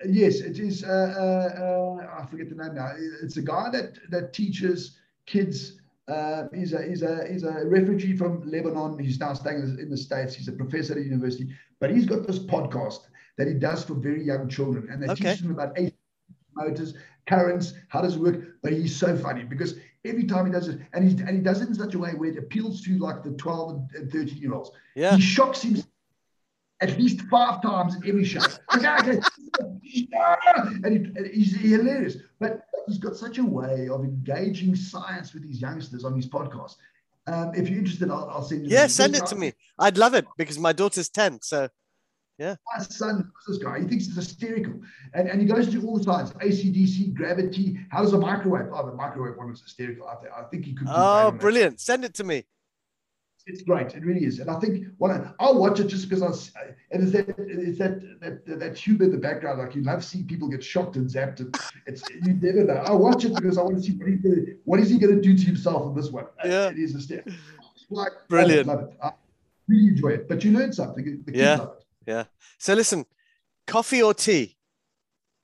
yes, 0.06 0.40
it 0.40 0.60
is. 0.60 0.84
Uh, 0.84 0.88
uh, 0.90 1.62
uh, 1.64 2.22
I 2.22 2.26
forget 2.26 2.50
the 2.50 2.56
name 2.56 2.76
now. 2.76 2.94
It's 3.24 3.38
a 3.38 3.42
guy 3.42 3.70
that 3.72 3.98
that 4.10 4.34
teaches 4.34 4.98
kids. 5.26 5.78
Uh, 6.08 6.48
he's 6.54 6.74
a 6.74 6.82
he's 6.88 7.04
a 7.04 7.28
he's 7.32 7.44
a 7.44 7.66
refugee 7.66 8.16
from 8.16 8.42
Lebanon. 8.50 8.98
He's 9.00 9.20
now 9.20 9.34
staying 9.34 9.78
in 9.84 9.90
the- 9.90 9.98
states. 9.98 10.34
He's 10.34 10.48
a 10.48 10.54
professor 10.54 10.94
at 10.94 11.00
a 11.00 11.04
university, 11.04 11.50
but 11.80 11.92
he's 11.92 12.06
got 12.06 12.26
this 12.26 12.40
podcast 12.40 13.02
that 13.38 13.48
he 13.48 13.54
does 13.54 13.84
for 13.84 13.94
very 13.96 14.24
young 14.24 14.48
children, 14.50 14.88
and 14.90 15.02
they 15.04 15.08
Okay. 15.10 15.32
teach 15.32 15.42
them 15.42 15.52
about 15.52 15.74
eight 15.78 15.94
motors, 16.60 16.94
currents, 17.28 17.74
how 17.90 18.02
does 18.02 18.16
it 18.16 18.22
work. 18.22 18.38
But 18.64 18.74
he's 18.74 18.96
so 18.96 19.16
funny 19.18 19.44
because 19.44 19.76
every 20.06 20.26
time 20.26 20.46
he 20.48 20.52
does 20.52 20.68
it, 20.68 20.80
and 20.94 21.02
he 21.10 21.12
and 21.24 21.34
he 21.38 21.42
does 21.50 21.62
it 21.62 21.68
in 21.70 21.76
such 21.76 21.94
a 21.96 22.00
way 22.00 22.12
where 22.12 22.30
it 22.30 22.38
appeals 22.38 22.82
to 22.86 22.98
like 22.98 23.24
the 23.24 23.32
twelve 23.32 23.68
and- 23.74 23.90
and 23.96 24.12
thirteen 24.12 24.38
year 24.44 24.54
olds. 24.54 24.72
Yeah, 24.96 25.16
He 25.16 25.22
shocks 25.22 25.62
him 25.62 25.76
at 26.82 26.98
least 26.98 27.22
five 27.30 27.62
times 27.62 27.96
in 27.96 28.02
every 28.08 28.24
show. 28.26 28.42
Okay, 28.76 28.88
okay. 28.98 29.20
and, 30.84 30.92
he, 30.94 30.98
and 31.18 31.28
he's 31.34 31.56
hilarious. 31.56 32.18
But 32.40 32.64
he's 32.88 32.98
got 32.98 33.16
such 33.16 33.38
a 33.38 33.44
way 33.44 33.90
of 33.90 34.04
engaging 34.04 34.76
science 34.76 35.34
with 35.34 35.44
these 35.44 35.62
youngsters 35.62 36.04
on 36.06 36.16
his 36.16 36.28
podcast. 36.28 36.76
Um, 37.28 37.52
if 37.54 37.70
you're 37.70 37.80
interested, 37.80 38.10
I'll, 38.10 38.30
I'll 38.30 38.42
send 38.44 38.66
you. 38.66 38.70
yeah. 38.76 38.88
Send 38.88 39.16
it 39.16 39.26
to 39.28 39.36
me. 39.36 39.54
I'd 39.78 39.98
love 39.98 40.14
it 40.16 40.26
because 40.38 40.58
my 40.58 40.74
daughter's 40.74 41.10
ten. 41.10 41.40
So 41.42 41.70
My 42.40 42.84
son, 42.84 43.32
this 43.48 43.58
guy, 43.58 43.80
he 43.82 43.88
thinks 43.88 44.08
it's 44.08 44.16
hysterical. 44.16 44.74
And, 45.14 45.28
and 45.30 45.42
he 45.42 45.48
goes 45.48 45.68
through 45.68 45.86
all 45.86 45.98
the 45.98 46.04
science 46.04 46.32
ACDC, 46.34 47.14
gravity. 47.14 47.78
How 47.90 48.02
does 48.02 48.14
a 48.14 48.18
microwave? 48.18 48.68
Oh, 48.74 48.86
the 48.86 48.94
microwave 48.96 49.38
one 49.38 49.50
was 49.50 49.62
hysterical. 49.62 50.08
I, 50.08 50.16
th- 50.22 50.32
I 50.36 50.44
think 50.44 50.66
he 50.66 50.74
could. 50.74 50.88
oh, 50.90 51.28
on 51.28 51.34
that. 51.34 51.42
brilliant! 51.42 51.80
Send 51.80 52.06
it 52.06 52.14
to 52.16 52.24
me. 52.24 52.46
It's 53.48 53.64
great. 53.64 53.96
It 53.96 54.04
really 54.06 54.26
is. 54.26 54.40
And 54.40 54.50
I 54.52 54.60
think 54.60 54.86
one, 55.00 55.34
I'll 55.40 55.58
watch 55.60 55.80
it 55.80 55.88
just 55.88 56.08
because 56.08 56.22
I. 56.22 56.28
s- 56.28 56.52
And 56.92 57.04
it's 57.04 57.12
that 57.14 57.30
it's 57.38 57.80
that 57.80 58.20
that 58.22 58.60
that 58.60 58.78
humor 58.78 59.06
in 59.06 59.12
the 59.12 59.18
background. 59.18 59.60
Like 59.60 59.76
you 59.76 59.82
love 59.84 60.04
seeing 60.06 60.26
people 60.28 60.48
get 60.48 60.64
shocked 60.64 60.96
and 60.98 61.10
zapped. 61.10 61.40
And 61.40 61.58
it's 61.88 62.08
you 62.10 62.34
never 62.36 62.64
know. 62.64 62.76
I 62.86 62.92
watch 62.94 63.26
it 63.26 63.34
because 63.36 63.58
I 63.58 63.64
want 63.64 63.78
to 63.78 63.84
see 63.84 63.94
what 63.98 64.08
he's 64.08 64.22
gonna, 64.22 64.42
what 64.66 64.80
is 64.80 64.90
he 64.90 64.98
going 65.00 65.16
to 65.16 65.22
do 65.22 65.36
to 65.38 65.44
himself 65.46 65.88
in 65.88 65.96
this 66.00 66.12
one. 66.12 66.26
Uh, 66.44 66.48
Yeah. 66.48 66.70
it 66.70 66.78
is 66.78 66.96
a 66.96 67.02
step. 67.02 67.28
Like 67.90 68.12
Brilliant. 68.30 68.70
I 68.70 68.74
love 68.74 68.84
it. 68.84 68.94
I 69.02 69.12
really 69.68 69.88
enjoy 69.88 70.10
it. 70.10 70.30
But 70.30 70.44
you 70.44 70.52
learn 70.52 70.72
something. 70.72 71.04
The 71.26 71.32
kids 71.32 71.38
Yeah. 71.44 71.56
love 71.56 71.74
it. 71.79 71.79
So 72.58 72.74
listen, 72.74 73.06
coffee 73.68 74.02
or 74.02 74.14
tea? 74.14 74.58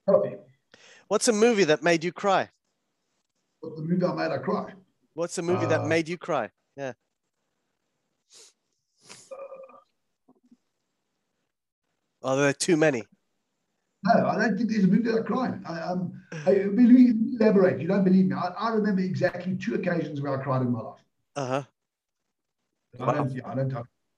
Coffee. 0.08 0.36
What's 1.08 1.28
a 1.28 1.32
movie 1.32 1.64
that 1.64 1.82
made 1.82 2.04
you 2.04 2.12
cry? 2.12 2.50
What 3.60 3.76
the 3.76 3.82
movie 3.82 4.04
I 4.04 4.12
made, 4.14 4.34
I 4.34 4.38
cry. 4.38 4.72
What's 5.14 5.38
a 5.38 5.42
movie 5.42 5.66
that 5.66 5.80
Uh, 5.80 5.86
made 5.86 6.08
you 6.08 6.18
cry? 6.18 6.50
Yeah. 6.76 6.92
Are 12.22 12.36
there 12.36 12.52
too 12.52 12.76
many? 12.76 13.04
No, 14.04 14.26
I 14.26 14.36
don't 14.38 14.56
think 14.56 14.70
there's 14.70 14.84
a 14.84 14.88
movie 14.88 15.10
that 15.10 15.20
I 15.20 15.22
cried. 15.22 15.62
I, 15.66 15.80
um, 15.80 16.12
I, 16.46 16.54
believe, 16.54 17.14
elaborate. 17.40 17.80
You 17.80 17.88
don't 17.88 18.04
believe 18.04 18.26
me. 18.26 18.34
I, 18.34 18.48
I 18.48 18.68
remember 18.74 19.00
exactly 19.00 19.56
two 19.56 19.74
occasions 19.74 20.20
where 20.20 20.38
I 20.38 20.42
cried 20.42 20.62
in 20.62 20.70
my 20.70 20.80
life. 20.80 21.00
Uh 21.34 21.46
huh. 21.46 21.62
I 23.00 23.14
don't, 23.14 23.30
yeah, 23.32 23.46
I 23.46 23.54
don't, 23.54 23.72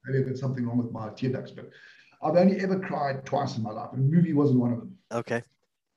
maybe 0.04 0.24
there's 0.24 0.40
something 0.40 0.66
wrong 0.66 0.78
with 0.78 0.92
my 0.92 1.10
tear 1.10 1.30
ducts, 1.30 1.50
but 1.50 1.70
I've 2.22 2.36
only 2.36 2.60
ever 2.60 2.78
cried 2.80 3.24
twice 3.24 3.56
in 3.56 3.62
my 3.62 3.70
life, 3.70 3.90
and 3.92 4.12
a 4.12 4.16
movie 4.16 4.32
wasn't 4.32 4.60
one 4.60 4.72
of 4.72 4.78
them. 4.78 4.96
Okay. 5.12 5.42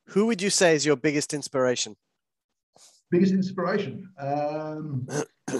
Who 0.07 0.26
would 0.28 0.41
you 0.41 0.49
say 0.49 0.76
is 0.76 0.86
your 0.86 0.95
biggest 0.95 1.34
inspiration? 1.34 1.95
Biggest 3.09 3.34
inspiration. 3.34 4.09
Um, 4.19 5.07
uh, 5.49 5.57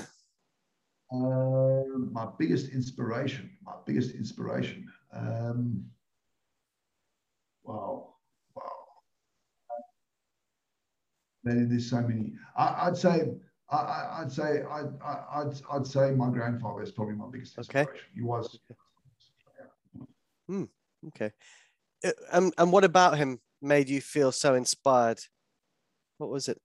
my 2.12 2.28
biggest 2.38 2.70
inspiration. 2.72 3.50
My 3.64 3.74
biggest 3.86 4.16
inspiration. 4.16 4.88
Um, 5.14 5.84
wow, 7.64 8.14
wow. 8.56 8.72
Man, 11.44 11.68
there's 11.70 11.90
so 11.90 12.02
many. 12.02 12.34
I, 12.56 12.88
I'd 12.88 12.98
say. 12.98 13.32
I- 13.70 14.20
I'd 14.22 14.30
say 14.32 14.64
I'd, 14.70 14.90
I- 15.02 15.24
I'd, 15.34 15.54
I'd 15.72 15.88
say 15.88 16.12
my 16.12 16.30
grandfather 16.30 16.82
is 16.84 16.92
probably 16.92 17.16
my 17.16 17.28
biggest 17.32 17.58
inspiration. 17.58 17.88
Okay. 17.88 17.92
inspiration. 18.00 18.12
He 18.16 18.22
was. 18.22 18.60
Okay. 21.08 21.32
Uh, 22.06 22.12
And 22.32 22.54
and 22.58 22.72
what 22.72 22.84
about 22.84 23.18
him 23.18 23.40
made 23.62 23.90
you 23.90 24.02
feel 24.02 24.32
so 24.32 24.56
inspired? 24.56 25.20
What 26.18 26.30
was 26.30 26.48
it? 26.48 26.60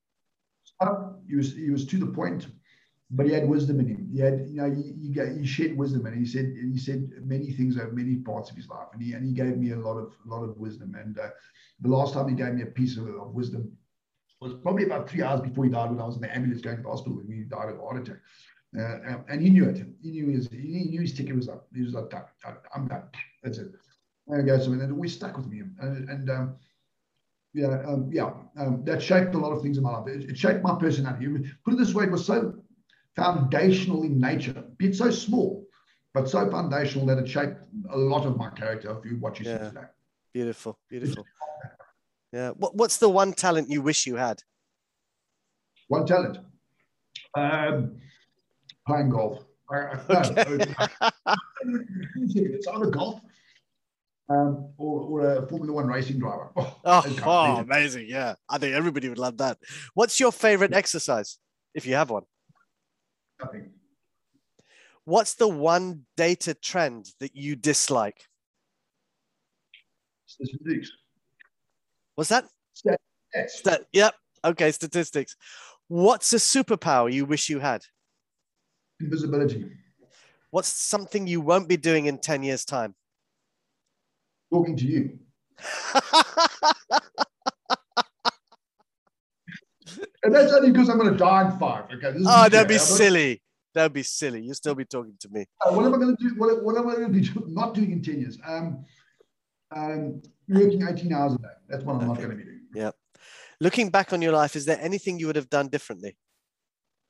He 1.28 1.36
was 1.36 1.54
he 1.54 1.70
was 1.70 1.86
to 1.86 1.98
the 1.98 2.06
point, 2.06 2.46
but 3.10 3.26
he 3.26 3.32
had 3.32 3.48
wisdom 3.48 3.80
in 3.80 3.88
him. 3.88 4.08
He 4.12 4.20
had 4.20 4.46
you 4.48 4.56
know 4.60 4.70
he 4.70 4.92
he, 5.02 5.08
gave, 5.08 5.36
he 5.36 5.46
shared 5.46 5.76
wisdom, 5.76 6.06
and 6.06 6.16
he 6.16 6.26
said 6.26 6.54
he 6.72 6.78
said 6.78 7.10
many 7.22 7.52
things 7.52 7.78
over 7.78 7.92
many 7.92 8.16
parts 8.16 8.50
of 8.50 8.56
his 8.56 8.68
life, 8.68 8.88
and 8.92 9.02
he 9.02 9.14
and 9.14 9.24
he 9.24 9.32
gave 9.32 9.56
me 9.56 9.70
a 9.72 9.78
lot 9.78 9.96
of 9.96 10.12
a 10.24 10.28
lot 10.28 10.42
of 10.42 10.56
wisdom. 10.58 10.94
And 10.94 11.18
uh, 11.18 11.30
the 11.80 11.88
last 11.88 12.14
time 12.14 12.28
he 12.28 12.34
gave 12.34 12.54
me 12.54 12.62
a 12.62 12.66
piece 12.66 12.96
of, 12.96 13.08
of 13.08 13.32
wisdom 13.32 13.72
was 14.40 14.54
probably 14.62 14.84
about 14.84 15.08
three 15.08 15.22
hours 15.22 15.40
before 15.40 15.64
he 15.64 15.70
died, 15.70 15.90
when 15.90 16.00
I 16.00 16.06
was 16.06 16.16
in 16.16 16.22
the 16.22 16.34
ambulance 16.34 16.60
going 16.60 16.76
to 16.76 16.82
the 16.82 16.88
hospital 16.88 17.16
when 17.16 17.26
he 17.34 17.44
died 17.44 17.70
of 17.70 17.78
a 17.78 17.82
heart 17.82 18.02
attack. 18.02 18.20
Uh, 18.78 18.98
um, 19.08 19.24
and 19.28 19.40
he 19.40 19.48
knew 19.48 19.64
it. 19.64 19.78
He 20.02 20.10
knew 20.10 20.28
his 20.28 20.48
he 20.52 20.84
knew 20.90 21.00
his 21.00 21.14
ticket 21.14 21.34
was 21.34 21.48
up. 21.48 21.66
He 21.74 21.82
was 21.82 21.94
like, 21.94 22.10
"Done. 22.10 22.24
I'm 22.74 22.88
done. 22.88 23.04
That's 23.46 23.58
it. 23.58 23.68
There 24.26 24.42
goes. 24.42 24.64
So, 24.64 24.72
and 24.72 24.82
it 24.82 24.90
always 24.90 25.14
stuck 25.14 25.36
with 25.36 25.46
me. 25.46 25.62
And, 25.78 26.10
and 26.10 26.28
um, 26.30 26.56
yeah, 27.54 27.80
um, 27.86 28.10
yeah, 28.12 28.32
um, 28.58 28.82
that 28.84 29.00
shaped 29.00 29.36
a 29.36 29.38
lot 29.38 29.52
of 29.52 29.62
things 29.62 29.76
in 29.78 29.84
my 29.84 29.96
life. 29.96 30.08
It, 30.08 30.30
it 30.30 30.36
shaped 30.36 30.64
my 30.64 30.74
personality. 30.74 31.26
Put 31.64 31.74
it 31.74 31.78
this 31.78 31.94
way, 31.94 32.04
it 32.06 32.10
was 32.10 32.26
so 32.26 32.54
foundational 33.14 34.02
in 34.02 34.18
nature, 34.18 34.64
be 34.78 34.88
it 34.88 34.96
so 34.96 35.10
small, 35.12 35.64
but 36.12 36.28
so 36.28 36.50
foundational 36.50 37.06
that 37.06 37.18
it 37.18 37.28
shaped 37.28 37.62
a 37.90 37.96
lot 37.96 38.26
of 38.26 38.36
my 38.36 38.50
character 38.50 38.90
If 38.98 39.04
you- 39.10 39.18
what 39.20 39.38
you 39.38 39.46
Yeah. 39.46 39.58
see 39.62 39.68
today. 39.68 39.86
Beautiful, 40.34 40.76
beautiful. 40.90 41.24
Yeah. 42.32 42.50
What 42.50 42.74
what's 42.74 42.96
the 42.98 43.08
one 43.08 43.32
talent 43.32 43.70
you 43.70 43.80
wish 43.80 44.06
you 44.08 44.16
had? 44.16 44.42
One 45.88 46.04
talent, 46.04 46.38
um, 47.36 47.96
playing 48.86 49.10
golf. 49.10 49.38
I, 49.70 49.76
I, 49.76 50.30
Okay. 50.34 50.74
it's 51.64 52.66
either 52.66 52.90
golf 52.90 53.20
um, 54.28 54.72
or, 54.76 55.00
or 55.02 55.36
a 55.44 55.48
Formula 55.48 55.72
One 55.72 55.86
racing 55.86 56.18
driver. 56.18 56.50
Oh, 56.56 56.80
Oh, 56.84 57.16
oh, 57.24 57.56
amazing. 57.60 58.06
Yeah. 58.08 58.34
I 58.48 58.58
think 58.58 58.74
everybody 58.74 59.08
would 59.08 59.18
love 59.18 59.38
that. 59.38 59.58
What's 59.94 60.20
your 60.20 60.30
favorite 60.32 60.72
exercise, 60.72 61.38
if 61.74 61.84
you 61.86 61.94
have 61.94 62.10
one? 62.10 62.22
nothing. 63.42 63.70
What's 65.04 65.34
the 65.34 65.48
one 65.48 66.02
data 66.16 66.54
trend 66.54 67.06
that 67.20 67.34
you 67.34 67.56
dislike? 67.56 68.24
Statistics. 70.26 70.90
What's 72.14 72.30
that? 72.30 72.44
Yes. 73.34 73.58
Stat- 73.58 73.86
yep. 73.92 74.14
Okay, 74.44 74.70
statistics. 74.72 75.36
What's 75.88 76.32
a 76.32 76.36
superpower 76.36 77.12
you 77.12 77.24
wish 77.24 77.48
you 77.48 77.58
had? 77.58 77.82
Invisibility. 79.00 79.70
What's 80.56 80.72
something 80.72 81.26
you 81.26 81.42
won't 81.42 81.68
be 81.68 81.76
doing 81.76 82.06
in 82.06 82.16
10 82.16 82.42
years' 82.42 82.64
time? 82.64 82.94
Talking 84.50 84.74
to 84.78 84.86
you. 84.86 85.18
And 90.22 90.34
that's 90.34 90.54
only 90.54 90.72
because 90.72 90.88
I'm 90.88 90.96
going 90.96 91.12
to 91.12 91.18
die 91.18 91.50
in 91.50 91.58
five. 91.58 91.84
Okay. 91.92 92.18
Oh, 92.26 92.48
that'd 92.48 92.68
be 92.68 92.76
truth. 92.76 92.84
I'm 92.84 92.88
not- 92.88 92.96
silly. 92.96 93.42
That'd 93.74 93.92
be 93.92 94.02
silly. 94.02 94.40
You'll 94.40 94.54
still 94.54 94.74
be 94.74 94.86
talking 94.86 95.14
to 95.20 95.28
me. 95.30 95.44
Uh, 95.60 95.74
what 95.74 95.84
am 95.84 95.94
I 95.94 95.98
going 95.98 96.16
to 96.16 96.22
do? 96.26 96.34
What, 96.38 96.64
what 96.64 96.78
am 96.78 96.88
I 96.88 96.94
going 96.94 97.12
to 97.12 97.20
be 97.20 97.52
not 97.52 97.74
doing 97.74 97.92
in 97.92 98.02
10 98.02 98.18
years? 98.18 98.38
Um, 98.46 98.86
um, 99.76 100.22
working 100.48 100.88
18 100.88 101.12
hours 101.12 101.34
a 101.34 101.38
day. 101.38 101.48
That's 101.68 101.84
what 101.84 102.00
I'm 102.00 102.08
not 102.08 102.16
going 102.16 102.30
to 102.30 102.36
be 102.36 102.44
doing. 102.44 102.60
Yeah. 102.74 102.92
Looking 103.60 103.90
back 103.90 104.14
on 104.14 104.22
your 104.22 104.32
life, 104.32 104.56
is 104.56 104.64
there 104.64 104.80
anything 104.80 105.18
you 105.18 105.26
would 105.26 105.36
have 105.36 105.50
done 105.50 105.68
differently? 105.68 106.16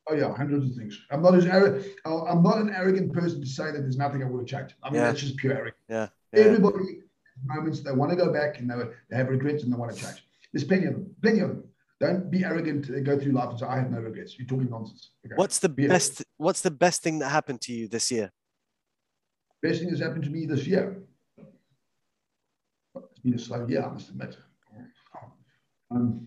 Oh 0.08 0.14
yeah, 0.14 0.34
hundreds 0.34 0.70
of 0.70 0.76
things. 0.76 1.00
I'm 1.10 1.22
not 1.22 1.34
as 1.34 1.46
arrogant. 1.46 1.86
I'm 2.04 2.42
not 2.42 2.58
an 2.58 2.70
arrogant 2.70 3.12
person 3.12 3.40
to 3.40 3.46
say 3.46 3.72
that 3.72 3.80
there's 3.80 3.96
nothing 3.96 4.22
I 4.22 4.26
would 4.26 4.40
have 4.40 4.46
changed. 4.46 4.74
I 4.82 4.90
mean, 4.90 5.00
Yeah. 5.00 5.08
that's 5.08 5.20
just 5.20 5.36
pure 5.36 5.54
arrogance. 5.54 5.82
Yeah. 5.88 6.08
yeah. 6.32 6.44
Everybody, 6.44 7.00
moments 7.44 7.80
they 7.80 7.92
want 7.92 8.10
to 8.10 8.16
go 8.16 8.32
back 8.32 8.58
and 8.60 8.70
they, 8.70 8.76
they 9.10 9.16
have 9.16 9.28
regrets 9.28 9.64
and 9.64 9.72
they 9.72 9.76
want 9.76 9.94
to 9.94 10.00
change. 10.00 10.24
There's 10.52 10.64
plenty 10.64 10.86
of 10.86 10.92
them. 10.94 11.14
Plenty 11.22 11.40
of 11.40 11.48
them. 11.48 11.64
Don't 11.98 12.30
be 12.30 12.44
arrogant 12.44 12.88
and 12.88 13.04
go 13.04 13.18
through 13.18 13.32
life 13.32 13.50
and 13.50 13.58
say, 13.58 13.66
I 13.66 13.78
have 13.78 13.90
no 13.90 13.98
regrets. 13.98 14.38
You're 14.38 14.46
talking 14.46 14.70
nonsense. 14.70 15.10
Okay. 15.26 15.34
What's 15.34 15.58
the 15.58 15.68
be 15.68 15.88
best 15.88 16.22
what's 16.36 16.60
the 16.60 16.70
best 16.70 17.02
thing 17.02 17.18
that 17.20 17.30
happened 17.30 17.60
to 17.62 17.72
you 17.72 17.88
this 17.88 18.10
year? 18.10 18.30
Best 19.62 19.80
thing 19.80 19.88
that's 19.88 20.02
happened 20.02 20.24
to 20.24 20.30
me 20.30 20.46
this 20.46 20.66
year. 20.66 21.02
It's 22.94 23.20
been 23.24 23.34
a 23.34 23.38
slow 23.38 23.66
year, 23.66 23.82
I 23.82 23.88
must 23.88 24.10
admit. 24.10 24.36
Um, 25.90 26.26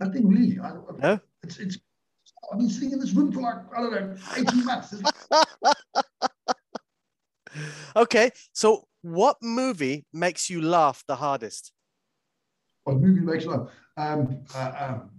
nothing 0.00 0.28
really. 0.28 0.58
I, 0.58 0.72
no? 0.98 1.20
It's, 1.42 1.58
it's, 1.58 1.78
I've 2.52 2.58
been 2.58 2.70
sitting 2.70 2.92
in 2.92 3.00
this 3.00 3.12
room 3.12 3.32
for 3.32 3.40
like, 3.40 3.56
I 3.76 3.80
don't 3.80 3.92
know, 3.92 4.14
18 4.36 4.64
months. 4.64 4.94
okay, 7.96 8.30
so 8.52 8.86
what 9.02 9.36
movie 9.42 10.06
makes 10.12 10.50
you 10.50 10.62
laugh 10.62 11.04
the 11.06 11.16
hardest? 11.16 11.72
What 12.84 12.96
movie 12.96 13.20
makes 13.20 13.44
you 13.44 13.50
laugh? 13.50 13.68
Um, 13.96 14.44
uh, 14.54 14.72
um, 14.78 15.10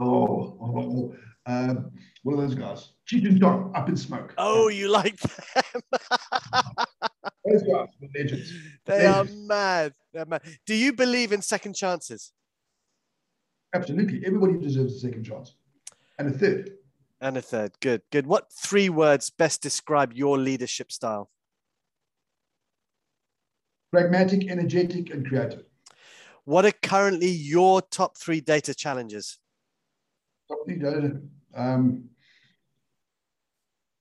oh, 0.00 0.58
oh, 0.60 0.76
oh 0.76 1.14
um, 1.46 1.90
one 2.22 2.38
of 2.38 2.48
those 2.48 2.54
guys. 2.54 2.92
Cheech 3.10 3.26
and 3.26 3.40
Chong, 3.40 3.72
Up 3.74 3.88
in 3.88 3.96
Smoke. 3.96 4.34
Oh, 4.36 4.68
you 4.68 4.90
like 4.90 5.18
them? 5.18 5.30
those 7.44 7.62
guys, 7.62 7.88
the 8.00 8.08
legends. 8.14 8.52
They 8.84 9.06
legends. 9.06 9.32
are 9.32 9.36
mad. 9.46 9.94
They're 10.12 10.26
mad. 10.26 10.42
Do 10.66 10.74
you 10.74 10.92
believe 10.92 11.32
in 11.32 11.40
second 11.40 11.74
chances? 11.74 12.32
Absolutely. 13.74 14.22
Everybody 14.24 14.58
deserves 14.58 14.96
a 14.96 14.98
second 14.98 15.24
chance. 15.24 15.54
And 16.18 16.28
a 16.28 16.38
third. 16.38 16.70
And 17.20 17.36
a 17.36 17.42
third. 17.42 17.72
Good, 17.80 18.02
good. 18.10 18.26
What 18.26 18.52
three 18.52 18.88
words 18.88 19.30
best 19.30 19.62
describe 19.62 20.12
your 20.12 20.38
leadership 20.38 20.90
style? 20.90 21.30
Pragmatic, 23.92 24.48
energetic, 24.50 25.10
and 25.10 25.26
creative. 25.26 25.64
What 26.44 26.64
are 26.64 26.72
currently 26.82 27.28
your 27.28 27.82
top 27.82 28.16
three 28.16 28.40
data 28.40 28.74
challenges? 28.74 29.38
Top 30.48 30.58
three 30.64 30.76
data 30.76 31.20
um, 31.54 32.04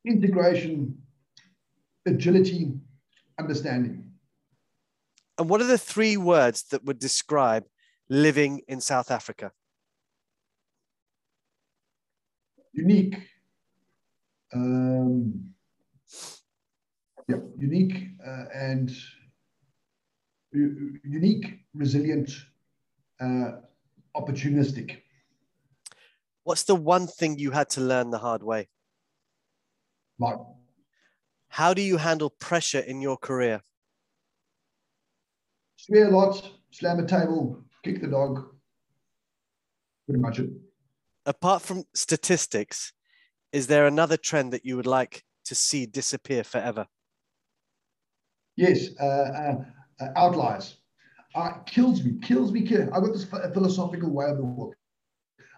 integration, 0.06 0.98
agility, 2.06 2.74
understanding. 3.40 4.12
And 5.38 5.50
what 5.50 5.62
are 5.62 5.68
the 5.68 5.78
three 5.78 6.18
words 6.18 6.64
that 6.72 6.84
would 6.86 7.00
describe 7.00 7.66
living 8.10 8.62
in 8.68 8.82
South 8.82 9.12
Africa? 9.12 9.52
Unique. 12.74 13.16
Um, 14.54 15.54
yeah, 17.28 17.38
unique 17.58 18.10
uh, 18.26 18.46
and 18.54 18.92
unique, 20.54 21.60
resilient, 21.74 22.32
uh, 23.20 23.52
opportunistic. 24.16 25.02
What's 26.44 26.64
the 26.64 26.76
one 26.76 27.08
thing 27.08 27.38
you 27.38 27.52
had 27.52 27.70
to 27.72 27.82
learn 27.82 28.10
the 28.10 28.20
hard 28.20 28.42
way? 28.42 28.70
Like, 30.20 30.38
how 31.50 31.74
do 31.74 31.82
you 31.82 31.98
handle 31.98 32.30
pressure 32.30 32.80
in 32.80 33.02
your 33.02 33.18
career? 33.18 33.62
Swear 35.76 36.08
a 36.08 36.18
lot, 36.18 36.50
slam 36.72 37.00
a 37.00 37.06
table, 37.06 37.64
kick 37.88 38.02
the 38.02 38.08
dog. 38.08 38.46
Pretty 40.08 40.22
much 40.22 40.40
it. 40.40 40.50
Apart 41.26 41.62
from 41.62 41.84
statistics, 41.94 42.94
is 43.52 43.68
there 43.68 43.88
another 43.88 44.18
trend 44.18 44.54
that 44.54 44.66
you 44.66 44.76
would 44.76 44.86
like 44.86 45.24
to 45.46 45.56
see 45.56 45.86
disappear 45.86 46.44
forever? 46.44 46.88
Yes, 48.56 48.90
uh, 49.00 49.06
uh, 49.06 49.56
uh, 50.00 50.08
outliers. 50.16 50.78
Uh, 51.36 51.52
kills 51.66 52.04
me, 52.04 52.20
kills 52.22 52.52
me, 52.52 52.62
kills. 52.62 52.90
I've 52.94 53.04
got 53.04 53.14
this 53.14 53.26
philosophical 53.54 54.10
way 54.10 54.26
of 54.30 54.38
the 54.38 54.44
work. 54.44 54.78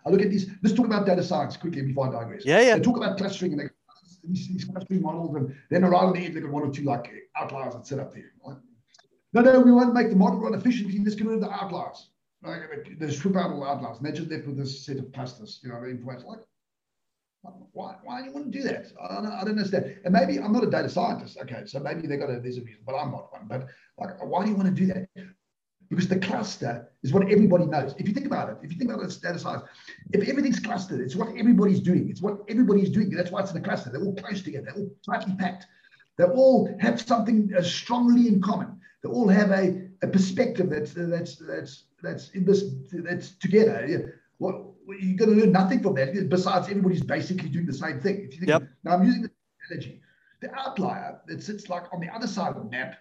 I 0.06 0.10
look 0.10 0.22
at 0.22 0.30
these. 0.30 0.50
Let's 0.64 0.76
talk 0.76 0.86
about 0.86 1.06
data 1.06 1.24
science 1.24 1.56
quickly 1.58 1.82
before 1.84 2.08
I 2.08 2.20
digress. 2.20 2.46
Yeah, 2.46 2.62
yeah. 2.62 2.76
They 2.76 2.82
talk 2.82 2.98
about 2.98 3.18
clustering 3.18 3.54
and 3.54 3.62
they, 3.62 3.70
these, 4.28 4.48
these 4.48 4.66
clustering 4.66 5.02
models, 5.02 5.36
and 5.36 5.56
then 5.70 5.84
around 5.84 6.14
the 6.14 6.26
edge 6.26 6.34
they 6.34 6.42
got 6.42 6.52
one 6.52 6.64
or 6.64 6.72
two 6.72 6.84
like 6.84 7.12
outliers 7.38 7.76
that 7.76 7.88
set 7.88 8.00
up 8.00 8.14
there. 8.14 8.32
Right? 8.46 8.58
No, 9.34 9.42
no, 9.42 9.60
we 9.60 9.72
want 9.72 9.90
to 9.90 9.94
make 9.94 10.10
the 10.10 10.16
model 10.16 10.40
run 10.40 10.54
efficiently. 10.56 11.00
Let's 11.00 11.16
get 11.16 11.28
rid 11.28 11.36
of 11.36 11.42
the 11.42 11.52
outliers. 11.52 12.10
Like, 12.42 12.98
they 12.98 13.12
strip 13.12 13.36
out 13.36 13.52
all 13.52 13.60
the 13.60 13.66
outliers, 13.66 13.98
and 13.98 14.06
they're 14.06 14.14
just 14.14 14.30
left 14.30 14.48
with 14.48 14.58
this 14.58 14.86
set 14.86 14.98
of 14.98 15.12
clusters. 15.12 15.60
You 15.64 15.70
know, 15.70 15.84
information 15.84 16.28
like. 16.28 16.40
Why, 17.72 17.96
why 18.04 18.20
do 18.20 18.28
you 18.28 18.34
want 18.34 18.52
to 18.52 18.58
do 18.58 18.66
that? 18.66 18.88
I 19.02 19.16
don't, 19.16 19.28
I 19.28 19.40
don't 19.46 19.52
understand. 19.52 19.96
And 20.04 20.12
maybe 20.14 20.40
I'm 20.40 20.52
not 20.52 20.66
a 20.66 20.70
data 20.70 20.90
scientist. 20.90 21.38
Okay, 21.42 21.62
so 21.68 21.80
maybe 21.80 22.06
they 22.06 22.18
got 22.18 22.30
a 22.30 22.42
there's 22.42 22.58
a 22.58 22.62
reason, 22.62 22.82
but 22.86 22.96
I'm 22.96 23.12
not 23.12 23.32
one. 23.32 23.48
But 23.48 23.68
like, 23.98 24.22
why 24.22 24.44
do 24.44 24.50
you 24.52 24.58
want 24.58 24.68
to 24.68 24.76
do 24.76 24.88
that? 24.88 25.08
because 25.90 26.08
the 26.08 26.20
cluster 26.20 26.88
is 27.04 27.14
what 27.14 27.24
everybody 27.32 27.66
knows. 27.66 27.96
If 27.98 28.08
you 28.08 28.14
think 28.14 28.28
about 28.28 28.50
it, 28.50 28.58
if 28.62 28.72
you 28.72 28.78
think 28.78 28.92
about 28.92 29.04
it 29.04 29.18
data 29.22 29.40
science, 29.40 29.64
if 30.14 30.28
everything's 30.30 30.60
clustered, 30.60 31.02
it's 31.02 31.16
what 31.16 31.30
everybody's 31.30 31.80
doing. 31.80 32.10
It's 32.10 32.22
what 32.22 32.38
everybody's 32.48 32.90
doing. 32.90 33.10
That's 33.10 33.32
why 33.32 33.42
it's 33.42 33.52
in 33.52 33.58
a 33.58 33.62
cluster. 33.62 33.90
They're 33.90 34.04
all 34.04 34.16
close 34.16 34.42
together. 34.44 34.66
They're 34.68 34.84
all 34.84 34.92
tightly 35.06 35.36
packed. 35.36 35.66
They 36.18 36.26
all 36.26 36.70
have 36.80 37.02
something 37.02 37.52
uh, 37.58 37.64
strongly 37.64 38.28
in 38.28 38.42
common. 38.42 38.80
They 39.04 39.10
all 39.10 39.28
have 39.28 39.52
a, 39.52 39.89
a 40.02 40.08
perspective 40.08 40.70
that's 40.70 40.94
that's 40.94 41.36
that's 41.36 41.84
that's 42.02 42.30
in 42.32 42.46
this 42.46 42.64
that's 42.92 43.32
together. 43.32 44.20
Well, 44.40 44.76
you're 44.88 45.18
going 45.18 45.32
to 45.32 45.42
learn 45.42 45.52
nothing 45.52 45.82
from 45.82 45.96
that 45.96 46.30
besides 46.30 46.70
everybody's 46.70 47.04
basically 47.04 47.50
doing 47.50 47.66
the 47.66 47.74
same 47.74 48.00
thing. 48.00 48.22
If 48.22 48.34
you 48.34 48.40
think, 48.40 48.50
yep. 48.50 48.64
now 48.84 48.94
I'm 48.94 49.06
using 49.06 49.24
the 49.24 49.32
analogy. 49.70 50.02
The 50.42 50.54
outlier 50.56 51.20
that 51.28 51.44
sits 51.44 51.70
like 51.70 51.84
on 51.94 52.00
the 52.00 52.10
other 52.10 52.28
side 52.28 52.56
of 52.56 52.64
the 52.64 52.70
map, 52.70 52.96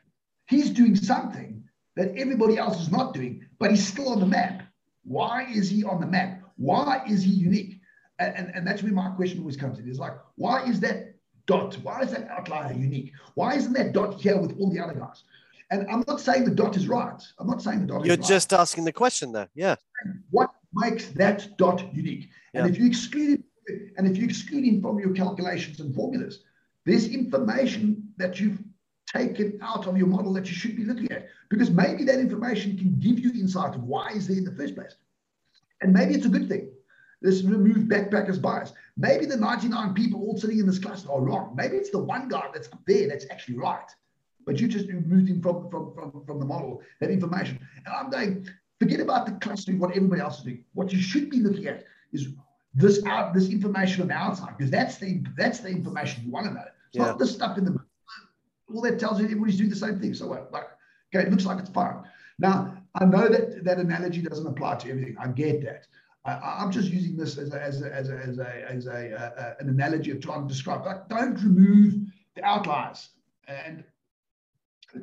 he's 0.46 0.70
doing 0.70 0.96
something 0.96 1.62
that 1.94 2.14
everybody 2.16 2.58
else 2.58 2.80
is 2.80 2.90
not 2.90 3.14
doing, 3.14 3.46
but 3.58 3.70
he's 3.70 3.86
still 3.86 4.08
on 4.08 4.20
the 4.20 4.26
map. 4.26 4.62
Why 5.04 5.46
is 5.52 5.70
he 5.70 5.84
on 5.84 6.00
the 6.00 6.06
map? 6.06 6.42
Why 6.56 7.02
is 7.08 7.22
he 7.22 7.30
unique? 7.30 7.80
And, 8.18 8.34
and, 8.36 8.54
and 8.54 8.66
that's 8.66 8.82
where 8.82 8.92
my 8.92 9.10
question 9.10 9.38
always 9.38 9.56
comes 9.56 9.78
in. 9.78 9.88
Is 9.88 10.00
like, 10.00 10.14
why 10.34 10.64
is 10.64 10.80
that 10.80 11.14
dot? 11.46 11.76
Why 11.82 12.02
is 12.02 12.10
that 12.10 12.28
outlier 12.28 12.72
unique? 12.72 13.12
Why 13.34 13.54
isn't 13.54 13.72
that 13.74 13.92
dot 13.92 14.20
here 14.20 14.36
with 14.36 14.58
all 14.58 14.72
the 14.72 14.80
other 14.80 14.94
guys? 14.94 15.22
And 15.70 15.86
I'm 15.90 16.04
not 16.08 16.20
saying 16.20 16.44
the 16.44 16.50
dot 16.50 16.76
is 16.76 16.88
right. 16.88 17.22
I'm 17.38 17.46
not 17.46 17.62
saying 17.62 17.80
the 17.80 17.86
dot 17.86 18.04
You're 18.06 18.16
just 18.16 18.52
asking 18.52 18.84
the 18.84 18.92
question 18.92 19.32
there. 19.32 19.48
Yeah. 19.54 19.76
What 20.30 20.50
makes 20.72 21.08
that 21.10 21.56
dot 21.58 21.94
unique? 21.94 22.30
And 22.54 22.66
yeah. 22.66 22.72
if 22.72 22.78
you 22.78 22.86
exclude 22.86 23.42
it, 23.66 23.92
and 23.96 24.06
if 24.06 24.16
you 24.16 24.24
exclude 24.24 24.64
him 24.64 24.80
from 24.80 24.98
your 24.98 25.12
calculations 25.12 25.80
and 25.80 25.94
formulas, 25.94 26.40
there's 26.86 27.06
information 27.08 28.08
that 28.16 28.40
you've 28.40 28.58
taken 29.12 29.58
out 29.62 29.86
of 29.86 29.96
your 29.96 30.06
model 30.06 30.32
that 30.34 30.46
you 30.46 30.54
should 30.54 30.76
be 30.76 30.84
looking 30.84 31.10
at 31.10 31.28
because 31.48 31.70
maybe 31.70 32.04
that 32.04 32.18
information 32.18 32.76
can 32.76 32.98
give 32.98 33.18
you 33.18 33.30
insight 33.30 33.74
of 33.74 33.82
why 33.84 34.08
is 34.10 34.26
there 34.26 34.36
in 34.36 34.44
the 34.44 34.52
first 34.52 34.74
place 34.74 34.96
and 35.80 35.92
maybe 35.92 36.14
it's 36.14 36.26
a 36.26 36.28
good 36.28 36.48
thing 36.48 36.70
let's 37.22 37.42
remove 37.42 37.88
backpackers 37.88 38.40
bias 38.40 38.74
maybe 38.98 39.24
the 39.24 39.36
99 39.36 39.94
people 39.94 40.20
all 40.20 40.36
sitting 40.36 40.58
in 40.58 40.66
this 40.66 40.78
class 40.78 41.06
are 41.06 41.20
wrong 41.20 41.54
maybe 41.56 41.76
it's 41.76 41.90
the 41.90 41.98
one 41.98 42.28
guy 42.28 42.48
that's 42.52 42.68
up 42.70 42.80
there 42.86 43.08
that's 43.08 43.24
actually 43.30 43.56
right 43.56 43.90
but 44.48 44.58
you 44.60 44.66
just 44.66 44.88
removed 44.88 45.28
him 45.28 45.40
from, 45.42 45.70
from, 45.70 45.92
from, 45.94 46.24
from 46.26 46.38
the 46.38 46.46
model 46.46 46.80
that 47.00 47.10
information 47.10 47.58
and 47.84 47.94
i'm 47.94 48.10
going 48.10 48.46
forget 48.80 49.00
about 49.00 49.26
the 49.26 49.32
clustering 49.44 49.78
what 49.78 49.90
everybody 49.90 50.20
else 50.20 50.38
is 50.38 50.44
doing 50.44 50.64
what 50.74 50.92
you 50.92 51.00
should 51.00 51.28
be 51.30 51.40
looking 51.40 51.66
at 51.66 51.84
is 52.12 52.28
this 52.74 53.04
out 53.06 53.34
this 53.34 53.48
information 53.50 54.02
on 54.02 54.08
the 54.08 54.14
outside 54.14 54.56
because 54.56 54.70
that's 54.70 54.96
the 54.98 55.22
that's 55.36 55.60
the 55.60 55.68
information 55.68 56.24
you 56.24 56.30
want 56.30 56.46
to 56.46 56.52
know 56.52 56.68
it's 56.88 56.96
yeah. 56.96 57.06
not 57.06 57.18
the 57.18 57.26
stuff 57.26 57.58
in 57.58 57.64
the 57.64 57.78
all 58.74 58.82
that 58.82 58.98
tells 58.98 59.18
you 59.18 59.24
everybody's 59.26 59.56
doing 59.56 59.70
the 59.70 59.76
same 59.76 59.98
thing. 59.98 60.14
So 60.14 60.26
what? 60.26 60.52
Like, 60.52 60.68
okay, 61.14 61.26
it 61.26 61.30
looks 61.30 61.44
like 61.44 61.58
it's 61.58 61.70
fine. 61.70 62.02
Now, 62.38 62.76
I 62.94 63.04
know 63.04 63.28
that 63.28 63.64
that 63.64 63.78
analogy 63.78 64.22
doesn't 64.22 64.46
apply 64.46 64.76
to 64.76 64.90
everything. 64.90 65.16
I 65.18 65.28
get 65.28 65.62
that. 65.64 65.86
I, 66.24 66.62
am 66.62 66.70
just 66.70 66.90
using 66.90 67.16
this 67.16 67.38
as 67.38 67.54
a, 67.54 67.62
as 67.62 67.80
a, 67.80 67.94
as 67.94 68.10
a, 68.10 68.18
as 68.18 68.38
a, 68.38 68.70
as 68.70 68.86
a 68.86 69.14
uh, 69.16 69.54
an 69.60 69.68
analogy 69.68 70.10
of 70.10 70.20
trying 70.20 70.46
to 70.46 70.52
describe. 70.52 70.84
Like, 70.84 71.08
don't 71.08 71.34
remove 71.42 71.94
the 72.34 72.44
outliers. 72.44 73.10
And 73.46 73.82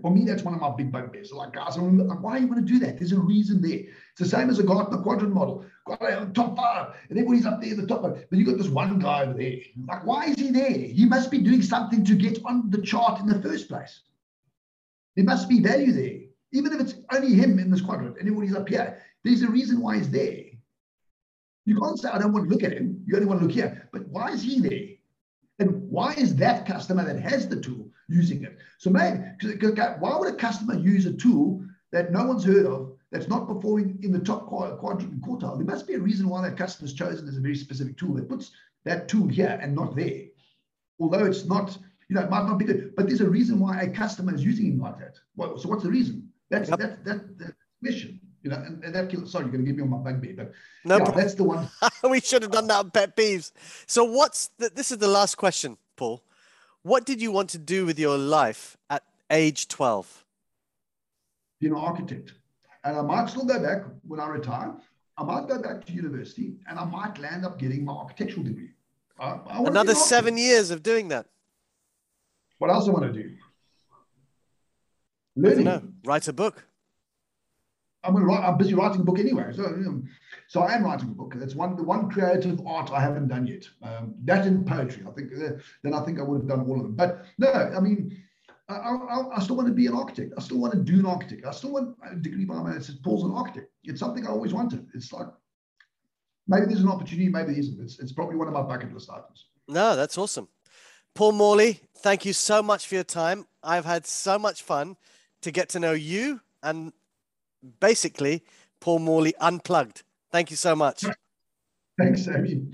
for 0.01 0.11
me, 0.11 0.25
that's 0.25 0.43
one 0.43 0.53
of 0.53 0.61
my 0.61 0.71
big 0.75 0.91
bugbears. 0.91 1.31
Like, 1.31 1.53
guys, 1.53 1.77
like, 1.77 2.21
why 2.21 2.37
you 2.37 2.47
want 2.47 2.65
to 2.65 2.73
do 2.73 2.79
that? 2.79 2.97
There's 2.97 3.11
a 3.11 3.19
reason 3.19 3.61
there. 3.61 3.79
It's 3.79 4.19
the 4.19 4.25
same 4.25 4.49
as 4.49 4.59
a 4.59 4.63
Gartner 4.63 4.97
quadrant 4.99 5.33
model. 5.33 5.65
Got 5.85 6.01
a 6.01 6.31
top 6.33 6.55
five, 6.55 6.95
and 7.09 7.17
everybody's 7.17 7.45
up 7.45 7.61
there 7.61 7.75
the 7.75 7.85
top. 7.85 8.01
But 8.01 8.39
you 8.39 8.45
got 8.45 8.57
this 8.57 8.69
one 8.69 8.99
guy 8.99 9.23
over 9.23 9.33
there. 9.33 9.57
Like, 9.87 10.05
why 10.05 10.25
is 10.25 10.35
he 10.35 10.51
there? 10.51 10.71
He 10.71 11.05
must 11.05 11.31
be 11.31 11.39
doing 11.39 11.61
something 11.61 12.03
to 12.05 12.15
get 12.15 12.39
on 12.45 12.69
the 12.69 12.81
chart 12.81 13.19
in 13.19 13.27
the 13.27 13.41
first 13.41 13.67
place. 13.67 14.01
There 15.15 15.25
must 15.25 15.47
be 15.47 15.61
value 15.61 15.91
there. 15.91 16.21
Even 16.51 16.73
if 16.73 16.79
it's 16.79 16.95
only 17.11 17.33
him 17.33 17.59
in 17.59 17.69
this 17.69 17.81
quadrant, 17.81 18.17
Anybody's 18.19 18.55
up 18.55 18.69
here, 18.69 19.01
there's 19.23 19.41
a 19.41 19.49
reason 19.49 19.81
why 19.81 19.97
he's 19.97 20.09
there. 20.09 20.45
You 21.65 21.79
can't 21.79 21.99
say, 21.99 22.09
I 22.09 22.19
don't 22.19 22.31
want 22.31 22.47
to 22.47 22.53
look 22.53 22.63
at 22.63 22.73
him. 22.73 23.03
You 23.05 23.15
only 23.15 23.27
want 23.27 23.41
to 23.41 23.45
look 23.45 23.55
here. 23.55 23.89
But 23.91 24.07
why 24.07 24.31
is 24.31 24.43
he 24.43 24.59
there? 24.59 24.95
And 25.59 25.89
why 25.89 26.13
is 26.13 26.35
that 26.35 26.65
customer 26.65 27.03
that 27.05 27.19
has 27.19 27.47
the 27.47 27.59
tool 27.59 27.89
using 28.07 28.43
it? 28.43 28.57
So 28.77 28.89
maybe, 28.89 29.19
because 29.39 29.77
why 29.99 30.17
would 30.17 30.33
a 30.33 30.37
customer 30.37 30.75
use 30.75 31.05
a 31.05 31.13
tool 31.13 31.63
that 31.91 32.11
no 32.11 32.25
one's 32.25 32.43
heard 32.43 32.65
of, 32.65 32.91
that's 33.11 33.27
not 33.27 33.47
performing 33.47 33.99
in 34.03 34.11
the 34.11 34.19
top 34.19 34.47
quadrant 34.47 35.11
and 35.11 35.21
quartile? 35.21 35.57
There 35.57 35.65
must 35.65 35.87
be 35.87 35.93
a 35.93 35.99
reason 35.99 36.29
why 36.29 36.41
that 36.47 36.57
customer's 36.57 36.93
chosen 36.93 37.27
as 37.27 37.37
a 37.37 37.41
very 37.41 37.55
specific 37.55 37.97
tool 37.97 38.15
that 38.15 38.29
puts 38.29 38.51
that 38.83 39.07
tool 39.07 39.27
here 39.27 39.59
and 39.61 39.75
not 39.75 39.95
there. 39.95 40.25
Although 40.99 41.25
it's 41.25 41.45
not, 41.45 41.77
you 42.09 42.15
know, 42.15 42.21
it 42.21 42.29
might 42.29 42.45
not 42.45 42.57
be 42.57 42.65
good, 42.65 42.95
but 42.95 43.07
there's 43.07 43.21
a 43.21 43.29
reason 43.29 43.59
why 43.59 43.81
a 43.81 43.89
customer 43.89 44.33
is 44.33 44.43
using 44.43 44.73
it 44.73 44.79
like 44.79 44.97
that. 44.99 45.17
Well, 45.35 45.57
so 45.57 45.69
what's 45.69 45.83
the 45.83 45.89
reason? 45.89 46.31
That's 46.49 46.69
yep. 46.69 46.79
that, 46.79 47.05
that, 47.05 47.37
that 47.39 47.55
question. 47.83 48.19
You 48.43 48.51
know, 48.51 48.57
and, 48.57 48.83
and 48.83 48.93
that 48.93 49.09
kills. 49.09 49.31
Sorry, 49.31 49.45
you're 49.45 49.51
going 49.51 49.65
to 49.65 49.71
give 49.71 49.77
me 49.77 49.81
on 49.81 49.89
my 49.89 50.11
bugbear, 50.11 50.35
but 50.37 50.51
No, 50.85 50.99
yeah, 50.99 51.11
that's 51.11 51.33
the 51.33 51.43
one. 51.43 51.67
we 52.09 52.21
should 52.21 52.43
have 52.43 52.51
done 52.51 52.67
that 52.67 52.77
on 52.77 52.91
pet 52.91 53.17
peeves. 53.17 53.51
So, 53.87 54.03
what's 54.03 54.51
the, 54.59 54.69
this 54.69 54.91
is 54.91 54.99
the 54.99 55.07
last 55.07 55.35
question, 55.35 55.77
Paul. 55.95 56.21
What 56.85 57.03
did 57.03 57.19
you 57.19 57.31
want 57.31 57.49
to 57.49 57.57
do 57.57 57.83
with 57.83 57.97
your 57.97 58.15
life 58.15 58.77
at 58.91 59.01
age 59.31 59.67
12? 59.69 60.23
Be 61.59 61.65
an 61.65 61.73
architect, 61.73 62.33
and 62.83 62.95
I 62.95 63.01
might 63.01 63.27
still 63.27 63.43
go 63.43 63.59
back 63.59 63.85
when 64.07 64.19
I 64.19 64.27
retire. 64.27 64.71
I 65.17 65.23
might 65.23 65.47
go 65.47 65.59
back 65.59 65.83
to 65.85 65.91
university, 65.91 66.57
and 66.69 66.77
I 66.77 66.85
might 66.85 67.17
land 67.17 67.43
up 67.43 67.57
getting 67.57 67.85
my 67.85 67.91
architectural 67.93 68.43
degree. 68.43 68.69
I, 69.19 69.23
I 69.23 69.29
wanna 69.31 69.45
be 69.47 69.61
an 69.61 69.67
Another 69.69 69.95
seven 69.95 70.37
years 70.37 70.69
of 70.69 70.83
doing 70.83 71.07
that. 71.07 71.25
What 72.59 72.69
else 72.69 72.85
do 72.85 72.91
I 72.91 72.99
want 72.99 73.11
to 73.11 73.23
do? 73.23 73.35
Learning. 75.35 75.95
Write 76.05 76.27
a 76.27 76.33
book. 76.33 76.67
I'm 78.05 78.57
busy 78.57 78.73
writing 78.73 79.01
a 79.01 79.03
book 79.03 79.19
anyway. 79.19 79.51
So, 79.53 80.01
so 80.47 80.61
I 80.61 80.73
am 80.73 80.83
writing 80.83 81.09
a 81.09 81.13
book. 81.13 81.33
That's 81.35 81.55
one 81.55 81.75
the 81.75 81.83
one 81.83 82.09
creative 82.09 82.65
art 82.65 82.91
I 82.91 83.01
haven't 83.01 83.27
done 83.27 83.47
yet. 83.47 83.65
Um, 83.81 84.15
that 84.25 84.45
in 84.45 84.63
poetry, 84.63 85.03
I 85.07 85.11
think. 85.11 85.31
Uh, 85.33 85.57
then 85.83 85.93
I 85.93 86.03
think 86.05 86.19
I 86.19 86.23
would 86.23 86.41
have 86.41 86.47
done 86.47 86.65
all 86.67 86.77
of 86.77 86.83
them. 86.83 86.95
But 86.95 87.25
no, 87.37 87.51
I 87.51 87.79
mean, 87.79 88.17
I, 88.69 88.75
I, 88.75 89.37
I 89.37 89.39
still 89.39 89.55
want 89.55 89.67
to 89.67 89.73
be 89.73 89.87
an 89.87 89.95
architect. 89.95 90.33
I 90.37 90.41
still 90.41 90.59
want 90.59 90.73
to 90.73 90.79
do 90.79 90.99
an 90.99 91.05
architect. 91.05 91.45
I 91.45 91.51
still 91.51 91.71
want 91.71 91.95
a 92.09 92.15
degree 92.15 92.45
by 92.45 92.55
my. 92.55 92.73
Says 92.73 92.95
Paul's 92.95 93.23
an 93.23 93.31
architect. 93.31 93.71
It's 93.83 93.99
something 93.99 94.25
I 94.25 94.29
always 94.29 94.53
wanted. 94.53 94.87
It's 94.93 95.11
like 95.11 95.27
maybe 96.47 96.65
there's 96.67 96.81
an 96.81 96.89
opportunity, 96.89 97.29
maybe 97.29 97.51
there 97.51 97.59
isn't. 97.59 97.81
It's 97.81 97.99
it's 97.99 98.11
probably 98.11 98.35
one 98.35 98.47
of 98.47 98.53
my 98.53 98.61
bucket 98.61 98.93
list 98.93 99.09
items. 99.09 99.45
No, 99.67 99.95
that's 99.95 100.17
awesome. 100.17 100.47
Paul 101.15 101.31
Morley, 101.31 101.79
thank 101.99 102.25
you 102.25 102.33
so 102.33 102.61
much 102.61 102.87
for 102.87 102.95
your 102.95 103.03
time. 103.03 103.47
I've 103.63 103.85
had 103.85 104.05
so 104.05 104.37
much 104.37 104.61
fun 104.61 104.97
to 105.41 105.51
get 105.51 105.69
to 105.69 105.79
know 105.79 105.93
you 105.93 106.41
and 106.61 106.91
basically 107.79 108.43
Paul 108.79 108.99
Morley 108.99 109.35
unplugged. 109.39 110.03
Thank 110.31 110.51
you 110.51 110.57
so 110.57 110.75
much. 110.75 111.05
Thanks, 111.97 112.27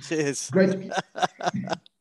Cheers. 0.08 0.50
Great 0.50 0.72
to. 0.72 1.78